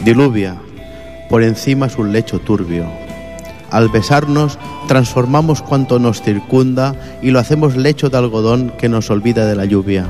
Diluvia 0.05 0.55
por 1.31 1.41
encima 1.41 1.89
su 1.89 2.03
lecho 2.03 2.37
turbio. 2.37 2.85
Al 3.71 3.89
besarnos 3.89 4.59
transformamos 4.87 5.63
cuanto 5.63 5.97
nos 5.97 6.21
circunda 6.21 6.93
y 7.23 7.31
lo 7.31 7.39
hacemos 7.39 7.75
lecho 7.75 8.11
de 8.11 8.17
algodón 8.19 8.71
que 8.77 8.89
nos 8.89 9.09
olvida 9.09 9.47
de 9.47 9.55
la 9.55 9.65
lluvia. 9.65 10.05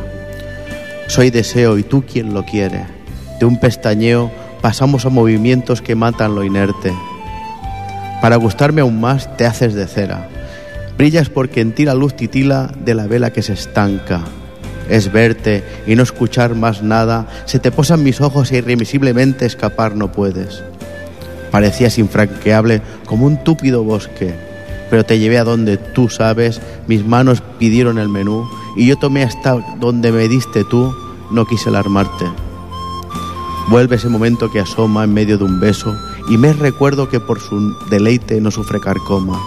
Soy 1.08 1.30
deseo 1.30 1.78
y 1.78 1.84
tú 1.84 2.04
quien 2.04 2.34
lo 2.34 2.44
quiere 2.44 3.00
de 3.42 3.48
un 3.48 3.60
pestañeo 3.60 4.32
pasamos 4.62 5.06
a 5.06 5.10
movimientos 5.10 5.82
que 5.82 5.96
matan 5.96 6.36
lo 6.36 6.44
inerte. 6.44 6.94
Para 8.22 8.36
gustarme 8.36 8.82
aún 8.82 9.02
más 9.02 9.36
te 9.36 9.48
haces 9.48 9.74
de 9.74 9.88
cera. 9.88 10.30
Brillas 10.96 11.30
porque 11.30 11.62
en 11.62 11.74
ti 11.74 11.86
la 11.86 11.96
luz 11.96 12.16
titila 12.16 12.72
de 12.86 12.94
la 12.94 13.08
vela 13.08 13.34
que 13.34 13.42
se 13.42 13.54
estanca. 13.54 14.22
es 14.90 15.12
verte 15.12 15.64
y 15.88 15.96
no 15.96 16.04
escuchar 16.04 16.54
más 16.54 16.84
nada, 16.84 17.28
se 17.46 17.60
te 17.60 17.72
posan 17.72 18.04
mis 18.04 18.20
ojos 18.20 18.52
e 18.52 18.58
irremisiblemente 18.58 19.46
escapar 19.46 19.96
no 19.96 20.12
puedes. 20.12 20.64
Parecías 21.52 21.98
infranqueable 21.98 22.82
como 23.06 23.26
un 23.26 23.44
túpido 23.44 23.84
bosque, 23.84 24.34
pero 24.90 25.06
te 25.06 25.20
llevé 25.20 25.38
a 25.38 25.44
donde 25.44 25.78
tú 25.78 26.10
sabes, 26.10 26.62
mis 26.88 27.06
manos 27.06 27.42
pidieron 27.60 27.98
el 27.98 28.10
menú 28.10 28.48
y 28.76 28.88
yo 28.88 28.98
tomé 28.98 29.24
hasta 29.24 29.58
donde 29.80 30.12
me 30.12 30.28
diste 30.28 30.64
tú, 30.64 30.94
no 31.32 31.46
quise 31.46 31.70
alarmarte. 31.70 32.26
Vuelve 33.70 33.96
ese 33.96 34.10
momento 34.10 34.52
que 34.52 34.60
asoma 34.60 35.04
en 35.04 35.14
medio 35.14 35.38
de 35.38 35.46
un 35.46 35.60
beso 35.60 35.96
y 36.30 36.38
me 36.38 36.54
recuerdo 36.54 37.10
que 37.10 37.20
por 37.20 37.40
su 37.40 37.74
deleite 37.90 38.42
no 38.42 38.52
sufre 38.52 38.80
carcoma. 38.80 39.40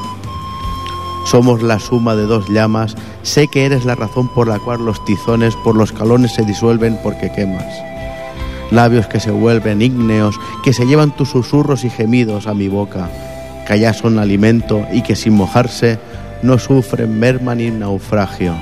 Somos 1.27 1.63
la 1.63 1.79
suma 1.79 2.15
de 2.15 2.27
dos 2.27 2.49
llamas, 2.49 2.97
sé 3.23 3.49
que 3.49 3.65
eres 3.65 3.85
la 3.85 3.95
razón 3.95 4.29
por 4.29 4.47
la 4.47 4.59
cual 4.59 4.85
los 4.85 5.03
tizones 5.05 5.55
por 5.57 5.75
los 5.75 5.93
calones 5.93 6.35
se 6.35 6.45
disuelven 6.45 6.99
porque 7.03 7.33
quemas. 7.33 7.94
Labios 8.71 9.07
que 9.07 9.21
se 9.21 9.31
vuelven 9.31 9.83
ígneos, 9.83 10.37
que 10.65 10.73
se 10.73 10.87
llevan 10.87 11.15
tus 11.15 11.31
susurros 11.31 11.85
y 11.85 11.91
gemidos 11.91 12.47
a 12.47 12.55
mi 12.55 12.69
boca, 12.69 13.09
que 13.67 13.75
allá 13.75 13.93
son 13.93 14.19
alimento 14.19 14.87
y 14.93 15.03
que 15.03 15.17
sin 15.17 15.35
mojarse 15.35 15.99
no 16.43 16.59
sufren 16.59 17.19
merma 17.19 17.55
ni 17.55 17.71
naufragio. 17.71 18.55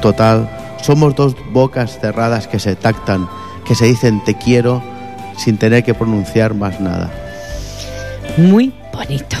Total, 0.00 0.48
somos 0.82 1.14
dos 1.14 1.36
bocas 1.52 1.98
cerradas 1.98 2.46
que 2.46 2.58
se 2.58 2.76
tactan, 2.76 3.28
que 3.66 3.74
se 3.74 3.86
dicen 3.86 4.22
te 4.24 4.34
quiero 4.34 4.82
sin 5.36 5.56
tener 5.56 5.82
que 5.84 5.94
pronunciar 5.94 6.54
más 6.54 6.80
nada. 6.80 7.10
Muy 8.36 8.72
bonito. 8.92 9.36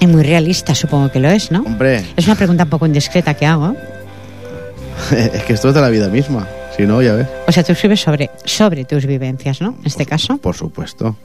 Y 0.00 0.06
muy 0.06 0.22
realista, 0.22 0.74
supongo 0.74 1.10
que 1.10 1.18
lo 1.18 1.28
es, 1.28 1.50
¿no? 1.50 1.62
Hombre, 1.62 2.04
Es 2.16 2.26
una 2.26 2.36
pregunta 2.36 2.64
un 2.64 2.70
poco 2.70 2.86
indiscreta 2.86 3.34
que 3.34 3.46
hago. 3.46 3.74
es 5.10 5.42
que 5.44 5.54
esto 5.54 5.68
es 5.68 5.74
de 5.74 5.80
la 5.80 5.88
vida 5.88 6.08
misma. 6.08 6.46
Si 6.78 6.86
no, 6.86 7.02
ya 7.02 7.14
ves. 7.14 7.26
O 7.46 7.52
sea, 7.52 7.64
tú 7.64 7.72
escribes 7.72 8.00
sobre, 8.00 8.30
sobre 8.44 8.84
tus 8.84 9.04
vivencias, 9.04 9.60
¿no? 9.60 9.76
En 9.80 9.86
este 9.86 10.06
caso. 10.06 10.38
Por 10.38 10.54
supuesto. 10.54 11.16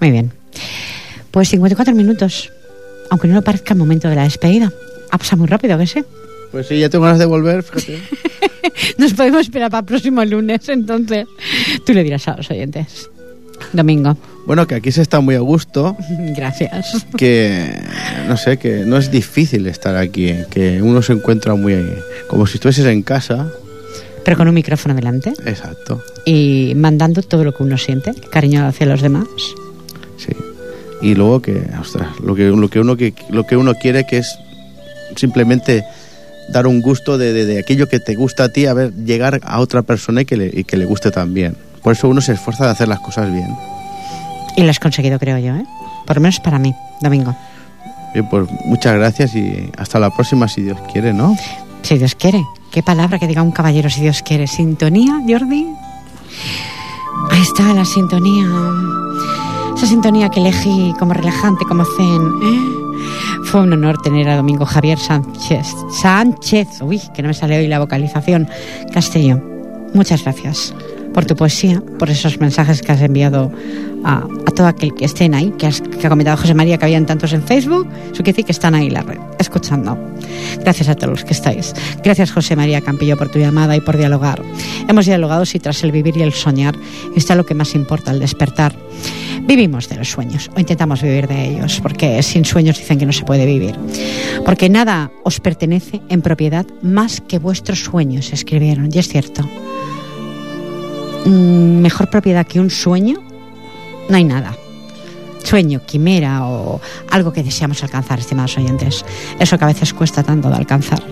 Muy 0.00 0.10
bien. 0.10 0.32
Pues 1.30 1.48
54 1.50 1.94
minutos. 1.94 2.50
Aunque 3.08 3.28
no 3.28 3.34
lo 3.34 3.42
parezca 3.42 3.74
el 3.74 3.78
momento 3.78 4.08
de 4.08 4.16
la 4.16 4.24
despedida. 4.24 4.72
Ha 5.10 5.18
pasado 5.18 5.38
muy 5.38 5.46
rápido, 5.46 5.78
que 5.78 5.86
sí. 5.86 6.02
Pues 6.50 6.66
sí, 6.66 6.78
ya 6.78 6.88
tengo 6.88 7.04
ganas 7.04 7.20
de 7.20 7.26
volver, 7.26 7.62
fíjate. 7.62 8.02
Nos 8.98 9.14
podemos 9.14 9.42
esperar 9.42 9.70
para 9.70 9.80
el 9.80 9.86
próximo 9.86 10.24
lunes, 10.24 10.68
entonces. 10.68 11.26
Tú 11.86 11.94
le 11.94 12.02
dirás 12.02 12.26
a 12.28 12.36
los 12.36 12.50
oyentes. 12.50 13.08
Domingo. 13.72 14.16
Bueno, 14.46 14.66
que 14.66 14.74
aquí 14.74 14.90
se 14.90 15.02
está 15.02 15.20
muy 15.20 15.36
a 15.36 15.40
gusto, 15.40 15.96
Gracias. 16.36 17.06
que 17.16 17.80
no 18.26 18.36
sé, 18.36 18.56
que 18.56 18.84
no 18.84 18.96
es 18.96 19.10
difícil 19.12 19.68
estar 19.68 19.94
aquí, 19.96 20.34
que 20.50 20.82
uno 20.82 21.00
se 21.02 21.12
encuentra 21.12 21.54
muy 21.54 21.76
como 22.26 22.46
si 22.48 22.56
estuvieses 22.56 22.86
en 22.86 23.02
casa. 23.02 23.48
Pero 24.24 24.36
con 24.36 24.46
un 24.48 24.54
micrófono 24.54 24.94
delante 24.94 25.30
Exacto, 25.46 26.02
y 26.24 26.72
mandando 26.76 27.22
todo 27.22 27.42
lo 27.44 27.52
que 27.52 27.62
uno 27.62 27.76
siente, 27.78 28.12
cariño 28.30 28.66
hacia 28.66 28.86
los 28.86 29.00
demás. 29.02 29.26
sí. 30.16 30.32
Y 31.00 31.16
luego 31.16 31.42
que, 31.42 31.60
ostras, 31.80 32.08
lo 32.22 32.34
que, 32.36 32.44
lo 32.44 32.68
que 32.68 32.78
uno 32.78 32.96
que 32.96 33.12
lo 33.30 33.44
que 33.44 33.56
uno 33.56 33.74
quiere 33.74 34.06
que 34.06 34.18
es 34.18 34.38
simplemente 35.16 35.84
dar 36.52 36.66
un 36.68 36.80
gusto 36.80 37.18
de, 37.18 37.32
de- 37.32 37.44
de 37.44 37.58
aquello 37.58 37.88
que 37.88 37.98
te 37.98 38.14
gusta 38.14 38.44
a 38.44 38.48
ti, 38.50 38.66
a 38.66 38.74
ver, 38.74 38.92
llegar 38.94 39.40
a 39.44 39.58
otra 39.60 39.82
persona 39.82 40.20
y 40.22 40.24
que 40.24 40.36
le, 40.36 40.50
y 40.52 40.62
que 40.64 40.76
le 40.76 40.84
guste 40.84 41.10
también. 41.10 41.56
Por 41.82 41.94
eso 41.94 42.08
uno 42.08 42.20
se 42.20 42.32
esfuerza 42.34 42.64
de 42.66 42.70
hacer 42.70 42.86
las 42.88 43.00
cosas 43.00 43.32
bien. 43.32 43.48
Y 44.56 44.62
lo 44.62 44.70
has 44.70 44.78
conseguido, 44.78 45.18
creo 45.18 45.38
yo, 45.38 45.56
¿eh? 45.56 45.64
Por 46.06 46.16
lo 46.16 46.22
menos 46.22 46.38
para 46.40 46.58
mí, 46.58 46.72
Domingo. 47.00 47.34
Bien, 48.14 48.28
pues 48.28 48.46
muchas 48.66 48.94
gracias 48.94 49.34
y 49.34 49.70
hasta 49.78 49.98
la 49.98 50.10
próxima 50.10 50.46
si 50.46 50.62
Dios 50.62 50.78
quiere, 50.92 51.12
¿no? 51.12 51.36
Si 51.82 51.98
Dios 51.98 52.14
quiere. 52.14 52.42
Qué 52.72 52.82
palabra 52.82 53.18
que 53.18 53.26
diga 53.26 53.42
un 53.42 53.50
caballero, 53.50 53.90
si 53.90 54.00
Dios 54.00 54.22
quiere. 54.22 54.46
¿Sintonía, 54.46 55.20
Jordi? 55.28 55.66
Ahí 57.30 57.42
está 57.42 57.74
la 57.74 57.84
sintonía. 57.84 58.46
Esa 59.76 59.86
sintonía 59.86 60.30
que 60.30 60.40
elegí 60.40 60.94
como 60.98 61.12
relajante, 61.12 61.66
como 61.66 61.84
zen. 61.84 62.32
¿eh? 62.42 63.42
Fue 63.44 63.60
un 63.60 63.74
honor 63.74 64.00
tener 64.00 64.26
a 64.30 64.36
Domingo 64.36 64.64
Javier 64.64 64.98
Sánchez. 64.98 65.66
Sánchez. 66.00 66.80
Uy, 66.80 66.98
que 67.12 67.20
no 67.20 67.28
me 67.28 67.34
sale 67.34 67.58
hoy 67.58 67.68
la 67.68 67.78
vocalización. 67.78 68.48
Castellón. 68.90 69.44
Muchas 69.92 70.22
gracias 70.22 70.74
por 71.12 71.24
tu 71.24 71.36
poesía, 71.36 71.82
por 71.98 72.10
esos 72.10 72.40
mensajes 72.40 72.82
que 72.82 72.92
has 72.92 73.00
enviado 73.00 73.50
a, 74.04 74.26
todo 74.54 74.66
aquel 74.66 74.94
que 74.94 75.04
estén 75.04 75.34
ahí, 75.34 75.52
que, 75.58 75.66
has, 75.66 75.80
que 75.80 76.06
ha 76.06 76.10
comentado 76.10 76.36
José 76.36 76.54
María 76.54 76.78
que 76.78 76.84
habían 76.84 77.06
tantos 77.06 77.32
en 77.32 77.42
Facebook. 77.42 77.88
Eso 78.04 78.22
quiere 78.22 78.32
decir 78.32 78.44
que 78.44 78.52
están 78.52 78.74
ahí 78.74 78.90
la 78.90 79.02
red, 79.02 79.18
escuchando. 79.38 79.96
Gracias 80.60 80.88
a 80.88 80.94
todos 80.94 81.10
los 81.10 81.24
que 81.24 81.32
estáis. 81.32 81.74
Gracias 82.02 82.32
José 82.32 82.56
María 82.56 82.80
Campillo 82.80 83.16
por 83.16 83.28
tu 83.30 83.38
llamada 83.38 83.76
y 83.76 83.80
por 83.80 83.96
dialogar. 83.96 84.42
Hemos 84.88 85.06
dialogado 85.06 85.46
si 85.46 85.58
tras 85.58 85.82
el 85.84 85.92
vivir 85.92 86.16
y 86.16 86.22
el 86.22 86.32
soñar 86.32 86.74
está 87.16 87.34
lo 87.34 87.46
que 87.46 87.54
más 87.54 87.74
importa, 87.74 88.10
el 88.10 88.20
despertar. 88.20 88.74
Vivimos 89.42 89.88
de 89.88 89.96
los 89.96 90.08
sueños 90.08 90.50
o 90.54 90.60
intentamos 90.60 91.02
vivir 91.02 91.26
de 91.26 91.48
ellos, 91.48 91.80
porque 91.82 92.22
sin 92.22 92.44
sueños 92.44 92.78
dicen 92.78 92.98
que 92.98 93.06
no 93.06 93.12
se 93.12 93.24
puede 93.24 93.44
vivir. 93.44 93.74
Porque 94.44 94.68
nada 94.68 95.10
os 95.24 95.40
pertenece 95.40 96.00
en 96.08 96.22
propiedad 96.22 96.66
más 96.82 97.20
que 97.20 97.38
vuestros 97.38 97.80
sueños, 97.80 98.32
escribieron, 98.32 98.88
y 98.92 98.98
es 98.98 99.08
cierto. 99.08 99.48
Mm, 101.24 101.80
Mejor 101.80 102.08
propiedad 102.10 102.46
que 102.46 102.60
un 102.60 102.70
sueño, 102.70 103.22
no 104.08 104.16
hay 104.16 104.24
nada. 104.24 104.54
Sueño, 105.44 105.80
quimera 105.84 106.46
o 106.46 106.80
algo 107.10 107.32
que 107.32 107.42
deseamos 107.42 107.82
alcanzar, 107.82 108.18
estimados 108.20 108.56
oyentes. 108.58 109.04
Eso 109.38 109.58
que 109.58 109.64
a 109.64 109.68
veces 109.68 109.92
cuesta 109.92 110.22
tanto 110.22 110.48
de 110.48 110.54
alcanzar. 110.56 111.02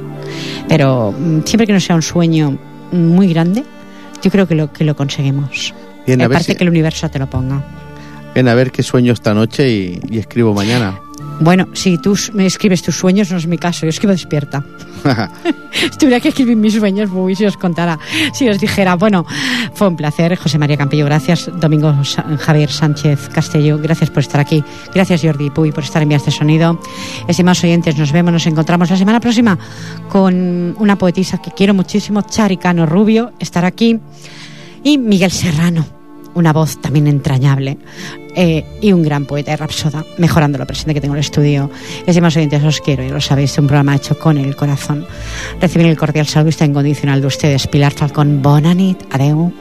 Pero 0.69 1.13
mm, 1.13 1.41
siempre 1.45 1.67
que 1.67 1.73
no 1.73 1.81
sea 1.81 1.97
un 1.97 2.03
sueño 2.03 2.57
muy 2.93 3.29
grande, 3.33 3.65
yo 4.23 4.31
creo 4.31 4.47
que 4.47 4.55
lo, 4.55 4.73
que 4.73 4.85
lo 4.85 4.95
conseguimos. 4.95 5.75
Bien, 6.07 6.21
a 6.23 6.29
ver, 6.29 6.37
Aparte 6.37 6.53
si- 6.53 6.57
que 6.59 6.65
el 6.65 6.71
universo 6.71 7.09
te 7.11 7.19
lo 7.19 7.29
ponga. 7.29 7.63
bien, 8.35 8.49
a 8.49 8.55
ver 8.55 8.71
qué 8.71 8.83
sueño 8.83 9.13
esta 9.13 9.35
noche 9.35 9.69
y, 9.71 10.01
y 10.09 10.19
escribo 10.19 10.55
mañana. 10.55 11.01
Bueno, 11.41 11.69
si 11.73 11.99
tú 11.99 12.17
me 12.35 12.47
escribes 12.47 12.83
tus 12.83 12.97
sueños, 12.97 13.31
no 13.33 13.39
es 13.39 13.47
mi 13.47 13.59
caso, 13.59 13.87
yo 13.87 13.91
escribo 13.91 14.13
despierta. 14.13 14.63
Tuviera 15.99 16.21
que 16.21 16.29
escribir 16.29 16.57
mis 16.57 16.75
sueños, 16.75 17.11
uy, 17.13 17.35
si 17.35 17.45
os 17.45 17.57
contara, 17.57 17.99
si 18.33 18.49
os 18.49 18.59
dijera, 18.59 18.97
bueno, 18.97 19.25
fue 19.75 19.89
un 19.89 19.97
placer, 19.97 20.37
José 20.37 20.59
María 20.59 20.77
Campillo, 20.77 21.05
gracias, 21.05 21.51
Domingo 21.55 21.95
Javier 22.39 22.71
Sánchez 22.71 23.29
Castelló, 23.29 23.79
gracias 23.79 24.11
por 24.11 24.21
estar 24.21 24.41
aquí, 24.41 24.65
gracias 24.95 25.23
Jordi 25.23 25.51
Puy 25.51 25.73
por 25.73 25.85
estar 25.85 26.03
en 26.03 26.13
este 26.13 26.31
sonido. 26.31 26.81
Estimados 27.29 27.63
oyentes, 27.65 27.97
nos 27.97 28.13
vemos, 28.13 28.33
nos 28.33 28.47
encontramos 28.47 28.91
la 28.91 28.97
semana 28.97 29.21
próxima 29.21 29.59
con 30.09 30.75
una 30.79 30.97
poetisa 30.97 31.39
que 31.39 31.53
quiero 31.53 31.75
muchísimo, 31.75 32.23
Charicano 32.23 32.87
Rubio, 32.87 33.33
estará 33.39 33.69
aquí, 33.69 33.99
y 34.83 34.99
Miguel 34.99 35.31
Serrano, 35.31 36.00
una 36.35 36.53
voz 36.53 36.81
también 36.81 37.07
entrañable. 37.07 37.79
eh, 38.37 38.65
y 38.81 38.93
un 38.93 39.03
gran 39.03 39.27
poeta 39.27 39.53
y 39.53 39.57
rapsoda, 39.57 40.05
mejorando 40.19 40.57
lo 40.57 40.67
presente 40.67 40.95
que 40.95 41.01
tengo 41.01 41.15
en 41.15 41.19
el 41.19 41.25
estudio. 41.25 41.71
Estimados 42.07 42.37
oyentes, 42.37 42.63
os 42.63 42.81
quiero, 42.81 43.03
y 43.03 43.09
lo 43.09 43.21
sabéis, 43.21 43.59
un 43.59 43.67
programa 43.67 43.97
hecho 43.97 44.17
con 44.19 44.39
el 44.39 44.55
corazón. 44.55 45.05
Recibir 45.61 45.89
el 45.89 45.97
cordial 45.97 46.27
saludo 46.27 46.65
incondicional 46.65 47.21
de 47.21 47.27
ustedes, 47.27 47.67
Pilar 47.67 47.93
Falcón, 47.93 48.41
Bonanit, 48.41 49.03
adeu. 49.11 49.53